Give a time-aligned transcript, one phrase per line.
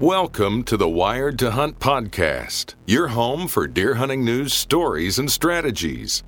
[0.00, 5.28] Welcome to the Wired to Hunt podcast, your home for deer hunting news, stories, and
[5.28, 6.22] strategies.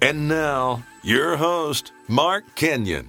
[0.00, 3.08] And now, your host, Mark Kenyon.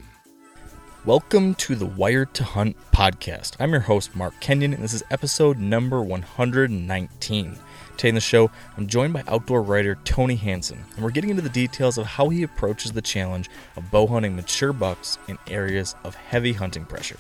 [1.06, 3.58] Welcome to the Wired to Hunt podcast.
[3.60, 7.60] I'm your host, Mark Kenyon, and this is episode number 119.
[7.96, 11.44] Today in the show, I'm joined by outdoor writer Tony Hansen, and we're getting into
[11.44, 15.94] the details of how he approaches the challenge of bow hunting mature bucks in areas
[16.04, 17.18] of heavy hunting pressure.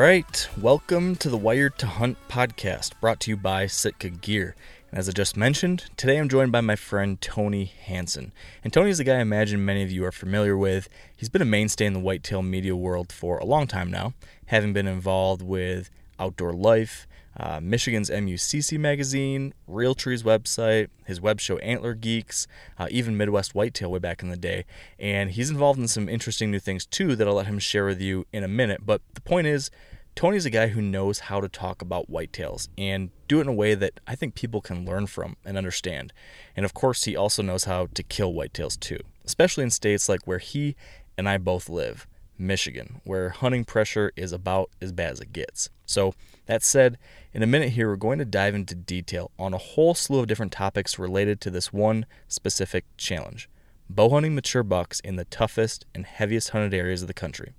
[0.00, 4.56] Right, welcome to the Wired to Hunt podcast, brought to you by Sitka Gear.
[4.90, 8.32] And as I just mentioned, today I'm joined by my friend Tony Hansen.
[8.64, 10.88] And Tony is a guy I imagine many of you are familiar with.
[11.14, 14.14] He's been a mainstay in the whitetail media world for a long time now,
[14.46, 17.06] having been involved with Outdoor Life,
[17.38, 22.46] uh, Michigan's MUCC magazine, Realtree's website, his web show Antler Geeks,
[22.78, 24.64] uh, even Midwest Whitetail way back in the day.
[24.98, 28.00] And he's involved in some interesting new things too that I'll let him share with
[28.00, 28.82] you in a minute.
[28.84, 29.70] But the point is,
[30.14, 33.52] Tony's a guy who knows how to talk about whitetails and do it in a
[33.52, 36.12] way that I think people can learn from and understand.
[36.56, 40.24] And of course, he also knows how to kill whitetails too, especially in states like
[40.24, 40.76] where he
[41.18, 42.06] and I both live.
[42.36, 45.70] Michigan, where hunting pressure is about as bad as it gets.
[45.86, 46.14] So,
[46.46, 46.98] that said,
[47.32, 50.26] in a minute here, we're going to dive into detail on a whole slew of
[50.26, 53.48] different topics related to this one specific challenge
[53.90, 57.52] bow hunting mature bucks in the toughest and heaviest hunted areas of the country.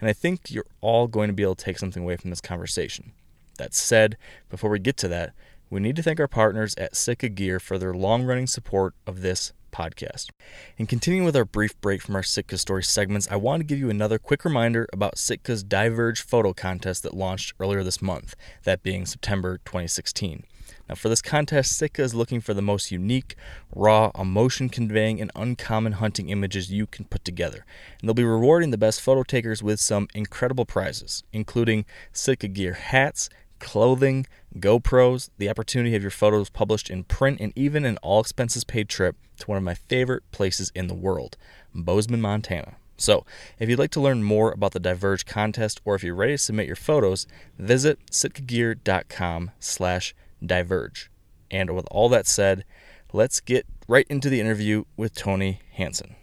[0.00, 2.40] And I think you're all going to be able to take something away from this
[2.40, 3.12] conversation.
[3.58, 4.16] That said,
[4.48, 5.32] before we get to that,
[5.70, 9.22] we need to thank our partners at Sitka Gear for their long running support of
[9.22, 10.30] this podcast.
[10.78, 13.78] And continuing with our brief break from our Sitka story segments, I want to give
[13.78, 18.82] you another quick reminder about Sitka's Diverge photo contest that launched earlier this month, that
[18.82, 20.44] being September 2016.
[20.88, 23.34] Now, for this contest, Sitka is looking for the most unique,
[23.74, 27.64] raw, emotion conveying, and uncommon hunting images you can put together.
[28.00, 32.74] And they'll be rewarding the best photo takers with some incredible prizes, including Sitka Gear
[32.74, 33.28] hats,
[33.58, 34.26] clothing,
[34.58, 38.64] GoPros, the opportunity to have your photos published in print, and even an all expenses
[38.64, 41.36] paid trip to one of my favorite places in the world,
[41.74, 42.76] Bozeman, Montana.
[42.96, 43.24] So,
[43.58, 46.38] if you'd like to learn more about the Diverge contest or if you're ready to
[46.38, 47.26] submit your photos,
[47.58, 50.14] visit sitkagear.com slash
[50.44, 51.10] diverge.
[51.50, 52.64] And with all that said,
[53.12, 56.14] let's get right into the interview with Tony Hansen.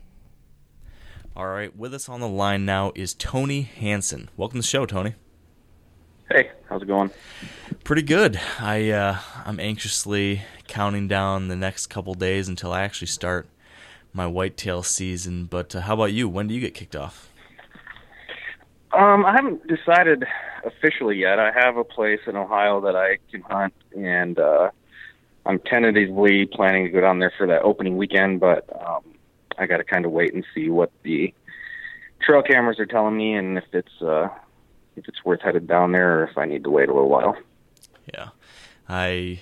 [1.36, 4.30] All right, with us on the line now is Tony Hansen.
[4.38, 5.16] Welcome to the show, Tony.
[6.32, 7.10] Hey, how's it going?
[7.84, 8.40] Pretty good.
[8.60, 13.48] I uh, I'm anxiously counting down the next couple days until I actually start
[14.14, 15.46] my whitetail season.
[15.46, 16.30] But uh, how about you?
[16.30, 17.32] When do you get kicked off?
[18.92, 20.24] Um, I haven't decided
[20.64, 21.40] officially yet.
[21.40, 24.70] I have a place in Ohio that I can hunt, and uh,
[25.48, 28.40] I'm tentatively planning to go down there for that opening weekend.
[28.40, 29.02] But um,
[29.58, 31.34] I got to kind of wait and see what the
[32.22, 34.28] trail cameras are telling me, and if it's uh,
[35.00, 37.36] if it's worth headed down there, or if I need to wait a little while.
[38.14, 38.30] Yeah,
[38.88, 39.42] I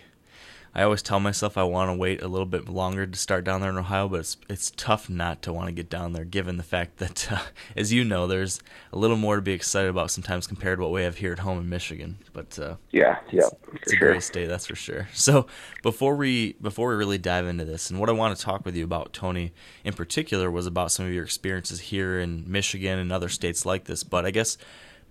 [0.78, 3.62] I always tell myself I want to wait a little bit longer to start down
[3.62, 6.58] there in Ohio, but it's it's tough not to want to get down there, given
[6.58, 7.40] the fact that, uh,
[7.76, 8.60] as you know, there's
[8.94, 11.40] a little more to be excited about sometimes compared to what we have here at
[11.40, 12.20] home in Michigan.
[12.32, 14.12] But uh, yeah, yeah, it's, it's a sure.
[14.12, 15.08] great state, that's for sure.
[15.18, 15.48] So
[15.82, 18.76] before we before we really dive into this, and what I want to talk with
[18.76, 19.54] you about, Tony,
[19.84, 23.86] in particular, was about some of your experiences here in Michigan and other states like
[23.86, 24.04] this.
[24.04, 24.60] But I guess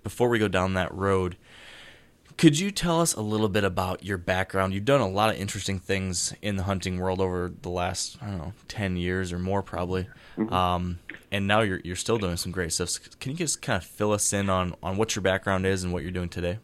[0.07, 1.37] before we go down that road
[2.37, 4.75] could you tell us a little bit about your background?
[4.75, 8.27] You've done a lot of interesting things in the hunting world over the last, I
[8.27, 10.07] don't know, 10 years or more probably.
[10.37, 10.53] Mm-hmm.
[10.53, 10.99] Um,
[11.33, 12.99] and now you're, you're still doing some great stuff.
[13.21, 15.95] Can you just kind of fill us in on, on what your background is and
[15.95, 16.59] what you're doing today?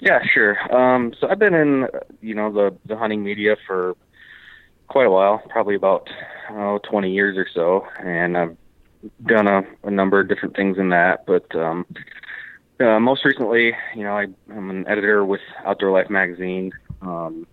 [0.00, 0.58] Yeah, sure.
[0.74, 1.86] Um, so I've been in,
[2.20, 3.96] you know, the, the hunting media for
[4.88, 6.08] quite a while, probably about
[6.50, 7.86] oh, 20 years or so.
[8.04, 8.56] And I've
[9.26, 11.86] done a, a number of different things in that, but, um,
[12.80, 16.70] uh, most recently, you know, I, am an editor with Outdoor Life magazine.
[17.02, 17.46] Um,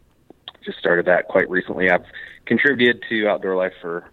[0.63, 1.89] just started that quite recently.
[1.89, 2.05] I've
[2.45, 4.09] contributed to Outdoor Life for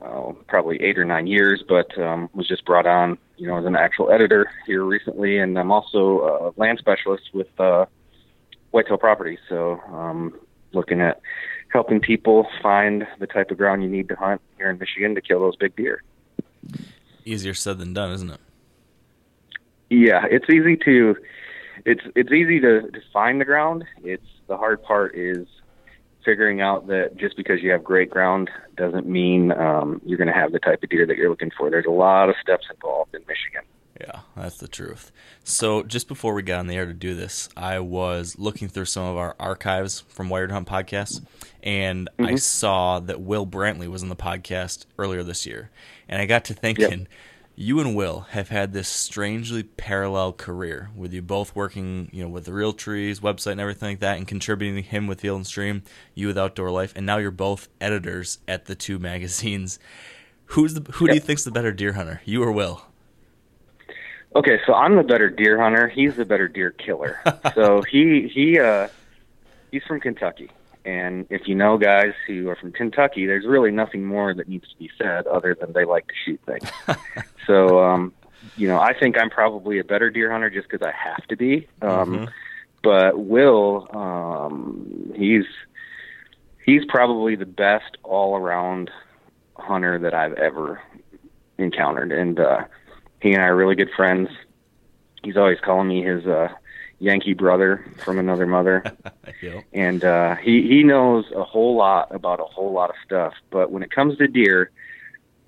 [0.00, 3.64] uh, probably eight or nine years, but um, was just brought on, you know, as
[3.64, 5.38] an actual editor here recently.
[5.38, 7.86] And I'm also a land specialist with uh,
[8.70, 10.38] Whitetail Properties, so um,
[10.72, 11.20] looking at
[11.72, 15.20] helping people find the type of ground you need to hunt here in Michigan to
[15.20, 16.02] kill those big deer.
[17.24, 18.40] Easier said than done, isn't it?
[19.90, 21.16] Yeah, it's easy to
[21.84, 23.84] it's it's easy to, to find the ground.
[24.02, 25.46] It's the hard part is
[26.24, 30.34] figuring out that just because you have great ground doesn't mean um, you're going to
[30.34, 31.68] have the type of deer that you're looking for.
[31.70, 33.62] There's a lot of steps involved in Michigan.
[34.00, 35.12] Yeah, that's the truth.
[35.44, 38.86] So, just before we got on the air to do this, I was looking through
[38.86, 41.24] some of our archives from Wired Hunt podcasts,
[41.62, 42.32] and mm-hmm.
[42.32, 45.70] I saw that Will Brantley was on the podcast earlier this year.
[46.12, 47.08] And I got to thinking, yep.
[47.56, 52.28] you and Will have had this strangely parallel career, with you both working, you know,
[52.28, 55.46] with the Realtree's website and everything like that, and contributing to him with Field and
[55.46, 59.78] Stream, you with Outdoor Life, and now you're both editors at the two magazines.
[60.44, 61.12] Who's the who yep.
[61.12, 62.84] do you think's the better deer hunter, you or Will?
[64.36, 65.88] Okay, so I'm the better deer hunter.
[65.88, 67.20] He's the better deer killer.
[67.54, 68.88] so he he uh
[69.70, 70.50] he's from Kentucky.
[70.84, 74.68] And if you know guys who are from Kentucky, there's really nothing more that needs
[74.68, 76.70] to be said other than they like to shoot things.
[77.46, 78.12] so um
[78.56, 81.36] you know, I think I'm probably a better deer hunter just because I have to
[81.36, 81.68] be.
[81.80, 82.24] Um mm-hmm.
[82.82, 85.44] but Will um he's
[86.64, 88.90] he's probably the best all around
[89.56, 90.80] hunter that I've ever
[91.58, 92.64] encountered and uh
[93.22, 94.28] he and I are really good friends.
[95.22, 96.48] He's always calling me his uh,
[97.02, 98.84] Yankee brother from another mother,
[99.42, 99.64] yep.
[99.72, 103.34] and uh, he he knows a whole lot about a whole lot of stuff.
[103.50, 104.70] But when it comes to deer,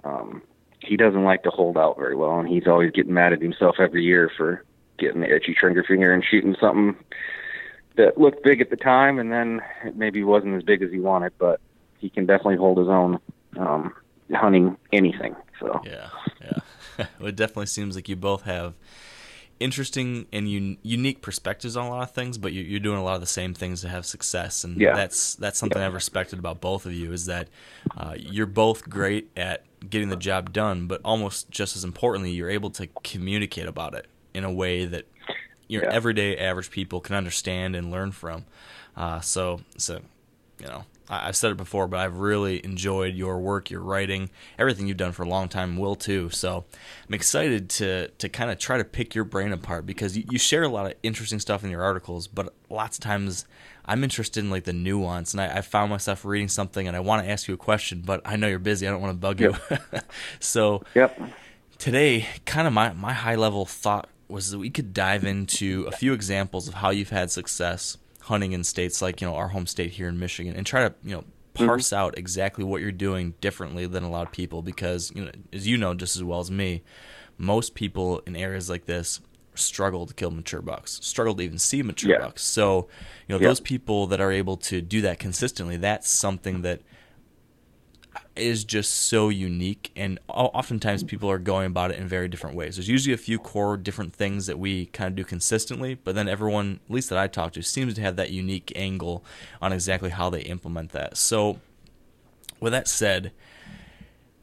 [0.03, 0.43] um,
[0.81, 3.77] he doesn't like to hold out very well, and he's always getting mad at himself
[3.79, 4.65] every year for
[4.99, 6.97] getting the itchy trigger finger and shooting something
[7.95, 10.99] that looked big at the time, and then it maybe wasn't as big as he
[10.99, 11.33] wanted.
[11.39, 11.61] But
[11.99, 13.21] he can definitely hold his own
[13.57, 13.95] um,
[14.33, 15.37] hunting anything.
[15.61, 16.09] So yeah,
[16.41, 17.07] yeah.
[17.21, 18.75] it definitely seems like you both have
[19.61, 23.05] interesting and un- unique perspectives on a lot of things, but you, are doing a
[23.05, 24.95] lot of the same things to have success, and yeah.
[24.95, 25.87] that's that's something yeah.
[25.87, 27.49] I've respected about both of you is that
[27.97, 32.51] uh, you're both great at getting the job done, but almost just as importantly, you're
[32.51, 35.07] able to communicate about it in a way that
[35.69, 35.93] your yeah.
[35.93, 38.45] everyday average people can understand and learn from.
[38.97, 40.01] Uh, so, so
[40.59, 44.87] you know, I've said it before, but I've really enjoyed your work, your writing, everything
[44.87, 45.77] you've done for a long time.
[45.77, 46.31] Will too.
[46.31, 46.65] So
[47.07, 50.39] I'm excited to to kind of try to pick your brain apart because you, you
[50.39, 53.45] share a lot of interesting stuff in your articles, but lots of times
[53.85, 57.01] I'm interested in like the nuance, and I, I found myself reading something and I
[57.01, 58.89] want to ask you a question, but I know you're busy.
[58.89, 59.61] I don't want to bug yep.
[59.71, 59.99] you.
[60.41, 61.21] so yep.
[61.77, 65.93] today, kind of my my high level thought was that we could dive into a
[65.93, 69.67] few examples of how you've had success hunting in states like you know our home
[69.67, 71.67] state here in Michigan and try to you know mm-hmm.
[71.67, 71.97] parse mm-hmm.
[71.97, 75.67] out exactly what you're doing differently than a lot of people because you know as
[75.67, 76.83] you know just as well as me
[77.37, 79.21] most people in areas like this
[79.55, 82.19] struggle to kill mature bucks struggle to even see mature yeah.
[82.19, 82.89] bucks so
[83.29, 86.81] you know those people that are able to do that consistently that's something that
[88.37, 92.77] is just so unique and oftentimes people are going about it in very different ways.
[92.77, 96.29] There's usually a few core different things that we kind of do consistently but then
[96.29, 99.25] everyone at least that i talk to seems to have that unique angle
[99.63, 101.17] on exactly how they implement that.
[101.17, 101.61] So
[102.61, 103.33] with that said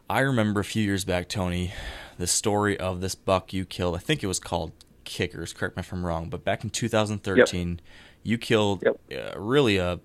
[0.10, 1.74] i remember a few years back tony
[2.18, 3.96] the story of this buck you killed.
[3.96, 4.72] I think it was called
[5.04, 5.52] kickers.
[5.54, 7.80] Correct me if i'm wrong but back in 2013 yep.
[8.24, 9.36] you killed yep.
[9.36, 10.00] uh, really a,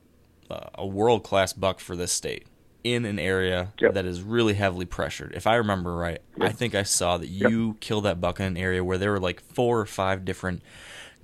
[0.75, 2.47] a world-class buck for this state
[2.95, 3.95] in an area yep.
[3.95, 5.33] that is really heavily pressured.
[5.35, 6.49] If I remember right, yep.
[6.49, 7.81] I think I saw that you yep.
[7.81, 10.63] killed that buck in an area where there were like four or five different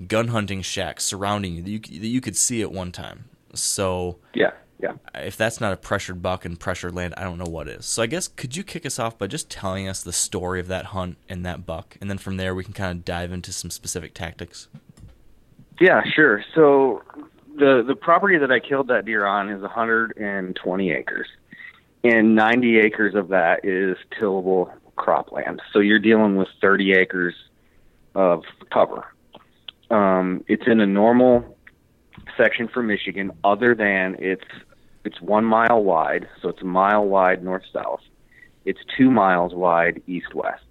[0.09, 3.27] gun hunting shacks surrounding you that you, that you could see at one time.
[3.55, 4.51] So yeah,
[4.81, 4.95] yeah.
[5.15, 7.87] If that's not a pressured buck and pressured land, I don't know what is.
[7.87, 10.67] So I guess could you kick us off by just telling us the story of
[10.67, 13.53] that hunt and that buck, and then from there we can kind of dive into
[13.53, 14.67] some specific tactics.
[15.81, 16.45] Yeah, sure.
[16.57, 17.03] So
[17.57, 21.29] the the property that I killed that deer on is 120 acres
[22.05, 25.61] and 90 acres of that is tillable cropland.
[25.73, 27.35] So you're dealing with 30 acres
[28.15, 28.43] of
[28.73, 29.07] cover.
[29.91, 31.57] Um, it's in a normal
[32.37, 34.45] section for Michigan, other than it's
[35.05, 38.01] it's one mile wide, so it's a mile wide north south.
[38.65, 40.63] It's two miles wide east west.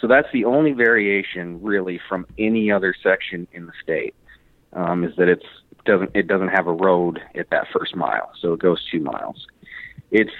[0.00, 4.14] So that's the only variation really from any other section in the state.
[4.72, 5.46] Um, is that it's
[5.84, 9.46] doesn't it doesn't have a road at that first mile, so it goes two miles.
[10.10, 10.32] It's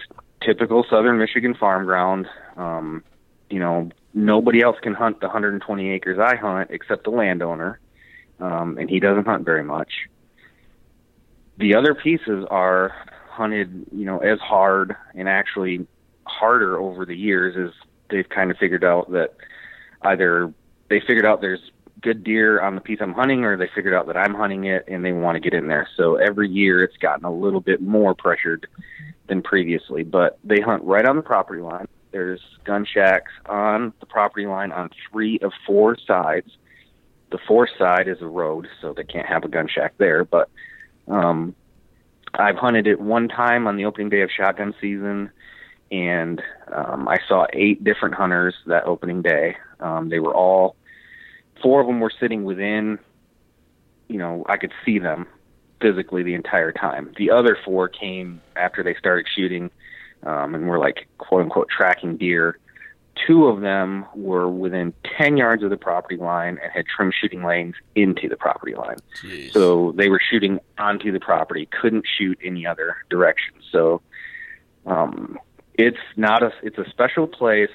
[0.45, 2.26] typical southern Michigan farm ground.
[2.57, 3.02] Um,
[3.50, 7.80] you know, nobody else can hunt the 120 acres I hunt except the landowner,
[8.40, 9.90] um, and he doesn't hunt very much.
[11.59, 12.95] The other pieces are
[13.30, 15.87] hunted, you know, as hard and actually
[16.25, 17.75] harder over the years as
[18.11, 19.35] they've kind of figured out that
[20.02, 20.52] either
[20.88, 24.07] they figured out there's good deer on the piece I'm hunting or they figured out
[24.07, 25.88] that I'm hunting it and they want to get in there.
[25.97, 28.66] So every year it's gotten a little bit more pressured
[29.28, 31.87] than previously, but they hunt right on the property line.
[32.11, 36.50] There's gun shacks on the property line on three of four sides.
[37.30, 40.25] The fourth side is a road, so they can't have a gun shack there.
[40.25, 40.49] But
[41.06, 41.54] um,
[42.35, 45.30] I've hunted it one time on the opening day of shotgun season,
[45.90, 46.42] and
[46.73, 49.56] um, I saw eight different hunters that opening day.
[49.80, 50.76] Um, they were all
[51.62, 52.99] four of them were sitting within,
[54.08, 55.26] you know, I could see them
[55.80, 57.12] physically the entire time.
[57.16, 59.70] The other four came after they started shooting,
[60.23, 62.58] um, and were like quote unquote tracking deer.
[63.26, 67.42] Two of them were within 10 yards of the property line and had trim shooting
[67.42, 68.99] lanes into the property line.
[69.20, 69.52] Jeez.
[69.52, 73.54] So they were shooting onto the property, couldn't shoot any other direction.
[73.73, 74.02] So
[74.87, 75.37] um,
[75.75, 77.70] it's not a it's a special place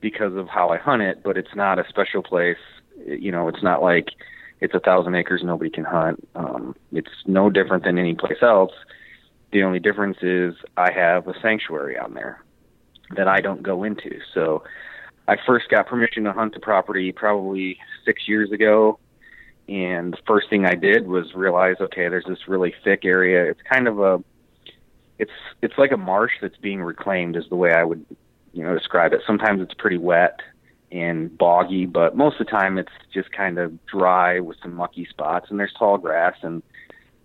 [0.00, 2.58] because of how I hunt it, but it's not a special place.
[3.06, 4.08] You know, it's not like
[4.60, 6.26] it's a thousand acres nobody can hunt.
[6.34, 8.72] Um, it's no different than any place else.
[9.52, 12.42] The only difference is I have a sanctuary on there
[13.16, 14.18] that I don't go into.
[14.34, 14.64] So
[15.28, 18.98] I first got permission to hunt the property probably six years ago.
[19.68, 23.50] And the first thing I did was realize, okay, there's this really thick area.
[23.50, 24.22] It's kind of a,
[25.18, 25.32] it's
[25.62, 28.04] it's like a marsh that's being reclaimed, is the way I would,
[28.52, 29.22] you know, describe it.
[29.26, 30.40] Sometimes it's pretty wet
[30.92, 35.06] and boggy, but most of the time it's just kind of dry with some mucky
[35.06, 35.46] spots.
[35.50, 36.62] And there's tall grass and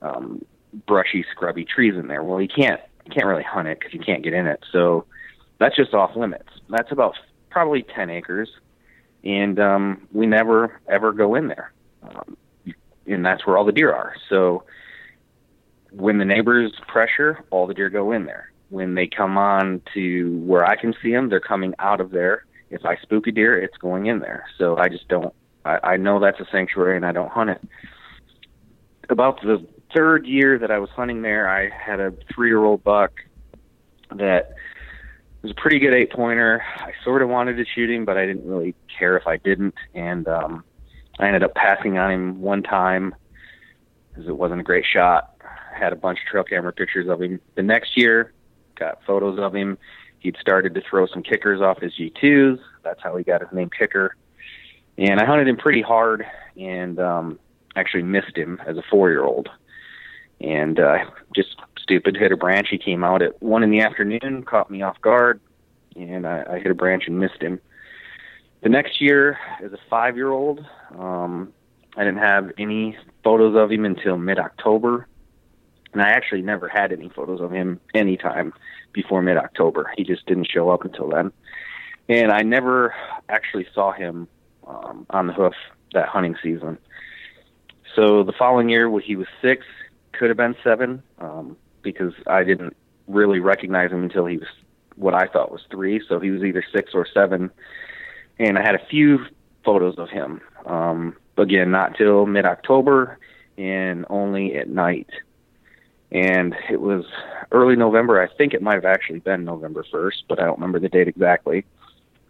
[0.02, 0.44] um,
[0.88, 2.24] brushy, scrubby trees in there.
[2.24, 4.64] Well, you can't you can't really hunt it because you can't get in it.
[4.72, 5.06] So
[5.60, 6.50] that's just off limits.
[6.70, 7.16] That's about
[7.50, 8.50] probably 10 acres,
[9.24, 11.72] and um, we never ever go in there.
[12.04, 12.38] Um,
[13.08, 14.16] and that's where all the deer are.
[14.30, 14.64] So
[15.92, 18.52] when the neighbors pressure, all the deer go in there.
[18.70, 22.46] When they come on to where I can see them, they're coming out of there.
[22.72, 24.46] If I spook a deer, it's going in there.
[24.58, 25.34] So I just don't.
[25.66, 27.62] I, I know that's a sanctuary, and I don't hunt it.
[29.10, 33.12] About the third year that I was hunting there, I had a three-year-old buck
[34.16, 34.54] that
[35.42, 36.64] was a pretty good eight pointer.
[36.78, 39.76] I sort of wanted to shoot him, but I didn't really care if I didn't.
[39.94, 40.64] And um,
[41.20, 43.14] I ended up passing on him one time
[44.10, 45.36] because it wasn't a great shot.
[45.44, 47.40] I had a bunch of trail camera pictures of him.
[47.56, 48.34] The next year,
[48.76, 49.78] got photos of him.
[50.22, 52.60] He'd started to throw some kickers off his G2s.
[52.84, 54.16] That's how he got his name Kicker.
[54.98, 56.26] And I hunted him pretty hard
[56.56, 57.40] and um,
[57.76, 59.50] actually missed him as a four year old.
[60.40, 61.00] And uh,
[61.36, 62.68] just stupid, hit a branch.
[62.70, 65.40] He came out at one in the afternoon, caught me off guard,
[65.96, 67.60] and I, I hit a branch and missed him.
[68.62, 70.64] The next year, as a five year old,
[71.00, 71.52] um,
[71.98, 75.08] I didn't have any photos of him until mid October.
[75.94, 78.54] And I actually never had any photos of him anytime
[78.94, 79.92] before mid October.
[79.98, 81.32] He just didn't show up until then.
[82.10, 82.94] And I never
[83.30, 84.28] actually saw him
[84.68, 85.54] um, on the hoof
[85.94, 86.78] that hunting season.
[87.96, 89.66] So the following year, when he was six,
[90.14, 92.76] could have been seven, um, because I didn't
[93.08, 94.48] really recognize him until he was
[94.96, 96.02] what I thought was three.
[96.08, 97.50] So he was either six or seven.
[98.40, 99.20] And I had a few
[99.64, 100.42] photos of him.
[100.66, 103.18] Um, again, not till mid October
[103.58, 105.10] and only at night.
[106.12, 107.06] And it was
[107.52, 108.22] early November.
[108.22, 111.08] I think it might have actually been November 1st, but I don't remember the date
[111.08, 111.66] exactly.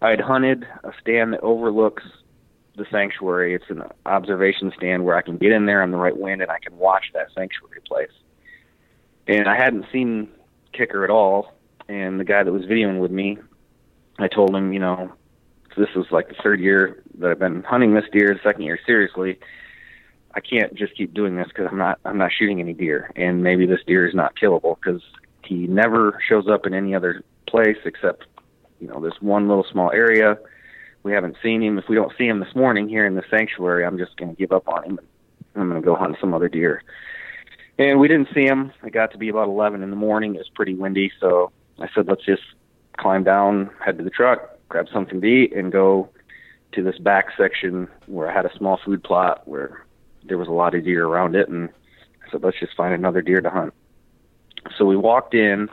[0.02, 2.04] I had hunted a stand that overlooks
[2.76, 3.54] the sanctuary.
[3.54, 6.52] It's an observation stand where I can get in there on the right wind and
[6.52, 8.12] I can watch that sanctuary place.
[9.28, 10.30] And I hadn't seen
[10.74, 11.54] Kicker at all.
[11.88, 13.38] And the guy that was videoing with me,
[14.18, 15.12] I told him, you know,
[15.76, 18.80] this is like the third year that I've been hunting this deer, the second year
[18.86, 19.40] seriously.
[20.34, 23.44] I can't just keep doing this because I'm not I'm not shooting any deer, and
[23.44, 25.02] maybe this deer is not killable because
[25.44, 28.26] he never shows up in any other place except
[28.80, 30.38] you know this one little small area.
[31.04, 31.80] We haven't seen him.
[31.80, 34.38] If we don't see him this morning here in the sanctuary, I'm just going to
[34.40, 35.00] give up on him.
[35.56, 36.84] I'm going to go hunt some other deer.
[37.80, 38.72] And we didn't see him.
[38.86, 40.36] It got to be about 11 in the morning.
[40.36, 42.44] It was pretty windy, so I said, let's just
[42.98, 46.10] climb down, head to the truck, grab something to eat, and go
[46.74, 49.86] to this back section where I had a small food plot where
[50.24, 51.70] there was a lot of deer around it, and
[52.26, 53.74] I said, let's just find another deer to hunt.
[54.78, 55.70] So we walked in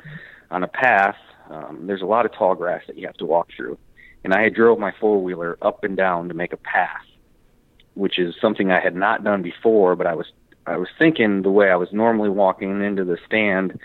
[0.50, 1.16] on a path.
[1.50, 3.78] Um, there's a lot of tall grass that you have to walk through,
[4.24, 7.04] and I had drove my four wheeler up and down to make a path,
[7.94, 9.96] which is something I had not done before.
[9.96, 10.26] But I was
[10.66, 13.78] I was thinking the way I was normally walking into the stand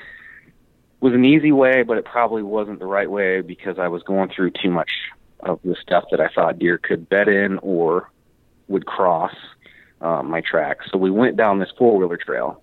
[0.99, 4.29] was an easy way, but it probably wasn't the right way because I was going
[4.29, 4.91] through too much
[5.41, 8.09] of the stuff that I thought deer could bed in or
[8.69, 9.33] would cross
[10.03, 10.79] um, my track.
[10.91, 12.61] So we went down this four wheeler trail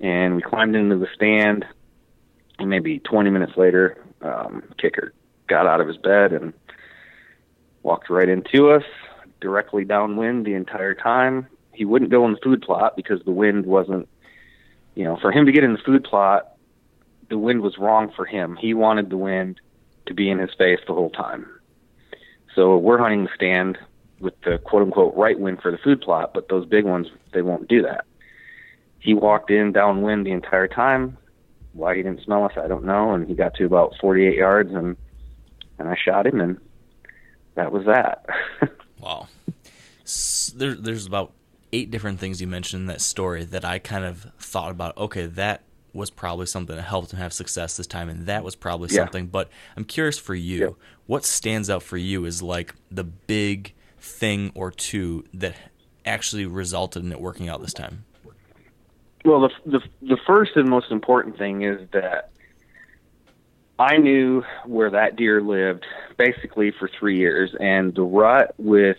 [0.00, 1.64] and we climbed into the stand.
[2.58, 5.12] And maybe 20 minutes later, um, Kicker
[5.46, 6.52] got out of his bed and
[7.82, 8.84] walked right into us,
[9.40, 11.46] directly downwind the entire time.
[11.72, 14.08] He wouldn't go in the food plot because the wind wasn't,
[14.94, 16.52] you know, for him to get in the food plot,
[17.28, 18.56] the wind was wrong for him.
[18.56, 19.60] He wanted the wind
[20.06, 21.46] to be in his face the whole time.
[22.54, 23.78] So we're hunting the stand
[24.24, 27.42] with the quote unquote right wind for the food plot, but those big ones, they
[27.42, 28.04] won't do that.
[28.98, 31.18] He walked in downwind the entire time.
[31.74, 33.12] Why he didn't smell us, I don't know.
[33.12, 34.96] And he got to about 48 yards and,
[35.78, 36.58] and I shot him and
[37.54, 38.24] that was that.
[39.00, 39.28] wow.
[40.54, 41.32] there, there's about
[41.72, 44.96] eight different things you mentioned in that story that I kind of thought about.
[44.96, 45.62] Okay, that
[45.92, 49.02] was probably something that helped him have success this time, and that was probably yeah.
[49.02, 49.26] something.
[49.26, 50.68] But I'm curious for you, yeah.
[51.06, 53.73] what stands out for you is like the big
[54.04, 55.56] thing or two that
[56.04, 58.04] actually resulted in it working out this time.
[59.24, 62.30] Well, the the, the first and most important thing is that
[63.78, 65.86] I knew where that deer lived
[66.18, 68.98] basically for three years, and the rut with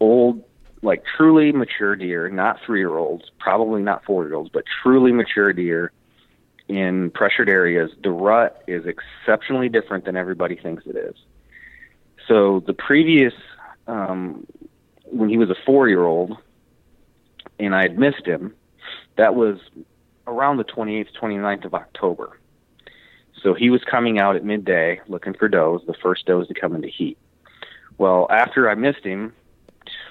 [0.00, 0.42] old
[0.82, 5.12] like truly mature deer, not three year olds, probably not four year olds, but truly
[5.12, 5.92] mature deer
[6.68, 11.14] in pressured areas, the rut is exceptionally different than everybody thinks it is.
[12.28, 13.34] So the previous,
[13.86, 14.46] um,
[15.04, 16.36] when he was a four year old,
[17.58, 18.54] and I had missed him,
[19.16, 19.58] that was
[20.26, 22.38] around the 28th, 29th of October.
[23.42, 26.74] So he was coming out at midday looking for does, the first does to come
[26.74, 27.18] into heat.
[27.98, 29.32] Well, after I missed him,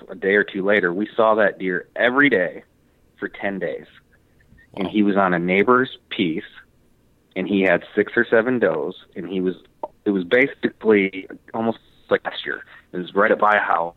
[0.09, 2.63] a day or two later, we saw that deer every day
[3.19, 3.85] for 10 days.
[4.73, 4.81] Wow.
[4.81, 6.43] And he was on a neighbor's piece
[7.35, 9.55] and he had six or seven does and he was
[10.05, 11.79] it was basically almost
[12.09, 12.63] like last year.
[12.91, 13.95] It was right up by a house.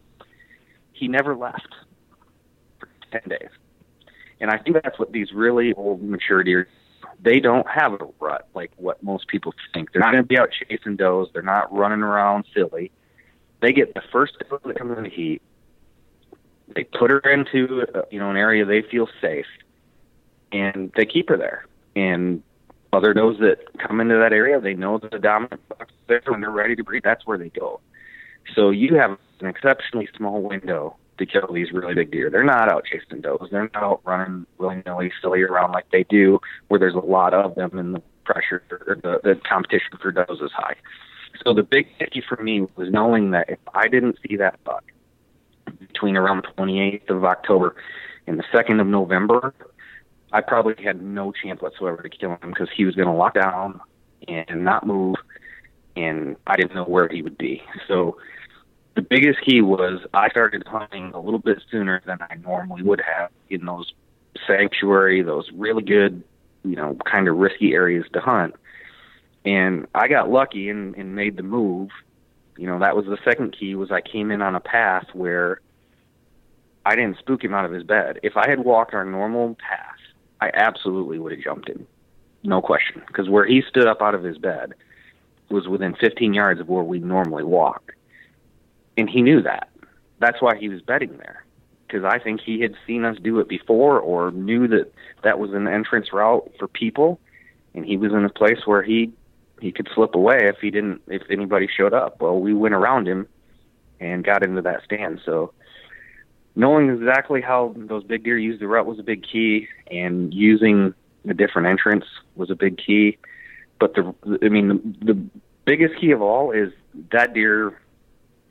[0.93, 1.69] He never left
[2.79, 3.51] for 10 days.
[4.41, 6.69] And I think that's what these really old mature deer
[7.21, 9.93] they don't have a rut like what most people think.
[9.93, 11.29] They're not going to be out chasing does.
[11.33, 12.93] They're not running around silly.
[13.61, 15.43] They get the first doe that comes in the heat,
[16.75, 19.47] they put her into uh, you know an area they feel safe,
[20.53, 21.67] and they keep her there.
[21.97, 22.43] And
[22.93, 26.41] other does that come into that area, they know that the dominant buck's there when
[26.41, 27.03] they're ready to breed.
[27.05, 27.81] That's where they go.
[28.55, 32.31] So you have an exceptionally small window to kill these really big deer.
[32.31, 33.49] They're not out chasing does.
[33.51, 37.35] They're not out running willy nilly, silly around like they do where there's a lot
[37.35, 40.77] of them and the pressure, the, the competition for does is high.
[41.45, 44.85] So the big key for me was knowing that if I didn't see that buck,
[45.81, 47.77] between around the 28th of October
[48.27, 49.55] and the 2nd of November,
[50.33, 53.35] I probably had no chance whatsoever to kill him because he was going to lock
[53.35, 53.81] down
[54.27, 55.17] and not move,
[55.97, 57.63] and I didn't know where he would be.
[57.87, 58.17] So
[58.99, 63.01] the biggest key was I started hunting a little bit sooner than I normally would
[63.01, 63.93] have in those
[64.47, 66.23] sanctuary, those really good,
[66.65, 68.55] you know, kind of risky areas to hunt.
[69.45, 71.91] And I got lucky and, and made the move
[72.59, 75.61] you know that was the second key was I came in on a path where
[76.85, 78.19] I didn't spook him out of his bed.
[78.23, 79.97] If I had walked our normal path,
[80.41, 81.87] I absolutely would have jumped him,
[82.43, 84.75] no question, because where he stood up out of his bed
[85.51, 87.95] was within 15 yards of where we normally walk,
[88.99, 89.71] and he knew that.
[90.19, 91.45] That's why he was bedding there,
[91.87, 95.53] because I think he had seen us do it before or knew that that was
[95.55, 97.21] an entrance route for people,
[97.75, 99.13] and he was in a place where he
[99.61, 102.21] he could slip away if he didn't if anybody showed up.
[102.21, 103.29] Well, we went around him
[104.01, 105.21] and got into that stand.
[105.25, 105.53] So
[106.57, 110.93] knowing exactly how those big deer use the rut was a big key, and using
[111.29, 113.19] a different entrance was a big key.
[113.79, 115.21] But the I mean the, the
[115.65, 116.73] biggest key of all is
[117.13, 117.81] that deer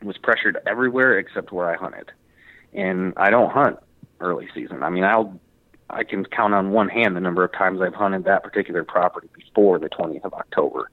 [0.01, 2.12] was pressured everywhere except where I hunted,
[2.73, 3.77] and I don't hunt
[4.19, 4.83] early season.
[4.83, 5.39] I mean I'll
[5.89, 9.29] I can count on one hand the number of times I've hunted that particular property
[9.33, 10.91] before the 20th of October.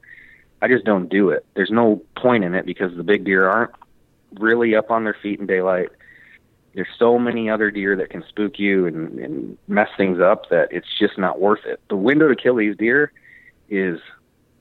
[0.61, 1.45] I just don't do it.
[1.53, 3.71] There's no point in it because the big deer aren't
[4.39, 5.89] really up on their feet in daylight.
[6.73, 10.69] There's so many other deer that can spook you and, and mess things up that
[10.71, 11.79] it's just not worth it.
[11.89, 13.11] The window to kill these deer
[13.69, 13.99] is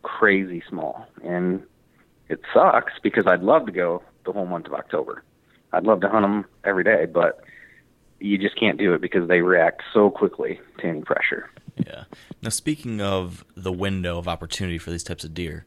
[0.03, 1.63] crazy small, and
[2.29, 5.23] it sucks because I'd love to go the whole month of October.
[5.73, 7.45] I'd love to hunt them every day, but
[8.21, 11.51] you just can't do it because they react so quickly to any pressure.
[11.77, 12.05] Yeah.
[12.43, 15.67] Now, speaking of the window of opportunity for these types of deer,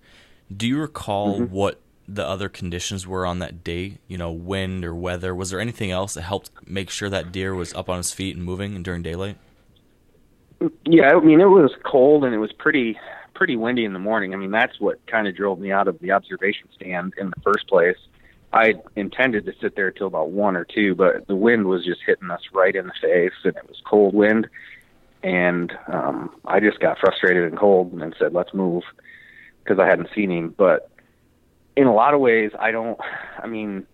[0.56, 1.54] do you recall mm-hmm.
[1.54, 3.98] what the other conditions were on that day?
[4.08, 5.36] You know, wind or weather?
[5.36, 8.36] Was there anything else that helped make sure that deer was up on his feet
[8.36, 9.38] and moving and during daylight?
[10.86, 12.98] Yeah, I mean, it was cold and it was pretty
[13.36, 14.34] pretty windy in the morning.
[14.34, 17.41] I mean, that's what kind of drove me out of the observation stand in the
[17.43, 17.98] first place.
[18.54, 22.02] I intended to sit there till about one or two, but the wind was just
[22.06, 24.48] hitting us right in the face, and it was cold wind.
[25.24, 28.84] And um, I just got frustrated and cold, and said, "Let's move,"
[29.64, 30.56] because I hadn't seen him.
[30.58, 30.90] But
[31.76, 32.98] in a lot of ways, I don't.
[33.42, 33.86] I mean,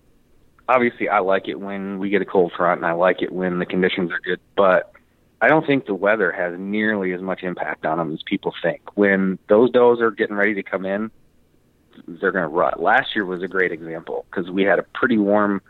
[0.68, 3.60] obviously, I like it when we get a cold front, and I like it when
[3.60, 4.40] the conditions are good.
[4.56, 4.94] But
[5.42, 8.96] I don't think the weather has nearly as much impact on them as people think.
[8.96, 11.10] When those does are getting ready to come in,
[12.08, 12.82] they're going to rut.
[12.82, 15.62] Last year was a great example because we had a pretty warm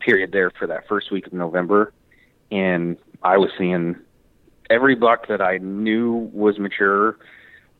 [0.00, 1.92] period there for that first week of November,
[2.50, 3.96] and I was seeing
[4.68, 7.18] every buck that I knew was mature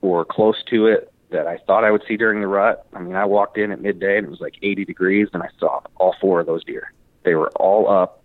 [0.00, 2.86] or close to it that I thought I would see during the rut.
[2.92, 5.48] I mean, I walked in at midday and it was like 80 degrees, and I
[5.58, 6.92] saw all four of those deer.
[7.24, 8.22] They were all up,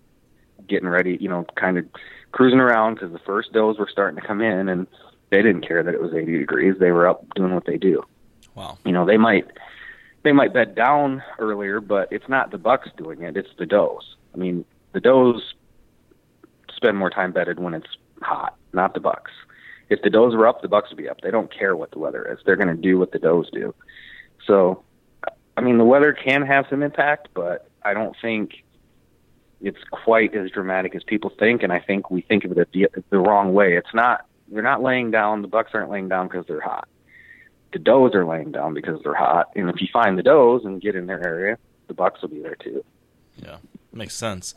[0.67, 1.85] getting ready, you know, kind of
[2.31, 4.87] cruising around because the first does were starting to come in, and
[5.29, 6.75] they didn't care that it was 80 degrees.
[6.79, 8.03] They were up doing what they do.
[8.57, 8.79] Wow.
[8.83, 9.45] You know, they might
[10.23, 14.15] they might bed down earlier, but it's not the bucks doing it; it's the does.
[14.33, 15.53] I mean, the does
[16.75, 17.87] spend more time bedded when it's
[18.21, 19.31] hot, not the bucks.
[19.89, 21.21] If the does are up, the bucks will be up.
[21.21, 23.75] They don't care what the weather is; they're going to do what the does do.
[24.47, 24.83] So,
[25.55, 28.63] I mean, the weather can have some impact, but I don't think
[29.61, 32.87] it's quite as dramatic as people think, and I think we think of it the,
[33.11, 33.77] the wrong way.
[33.77, 34.25] It's not.
[34.51, 35.43] They're not laying down.
[35.43, 36.87] The bucks aren't laying down because they're hot
[37.73, 39.49] the does are laying down because they're hot.
[39.55, 42.41] And if you find the does and get in their area, the bucks will be
[42.41, 42.83] there too.
[43.35, 43.57] Yeah,
[43.91, 44.53] makes sense.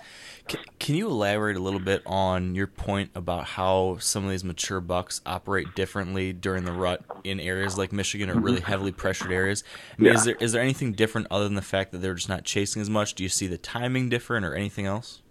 [0.48, 4.44] Can, can you elaborate a little bit on your point about how some of these
[4.44, 8.66] mature bucks operate differently during the rut in areas like Michigan or really mm-hmm.
[8.66, 9.64] heavily pressured areas?
[9.98, 10.18] I mean, yeah.
[10.18, 12.80] is there is there anything different other than the fact that they're just not chasing
[12.80, 13.14] as much?
[13.14, 15.22] Do you see the timing different or anything else?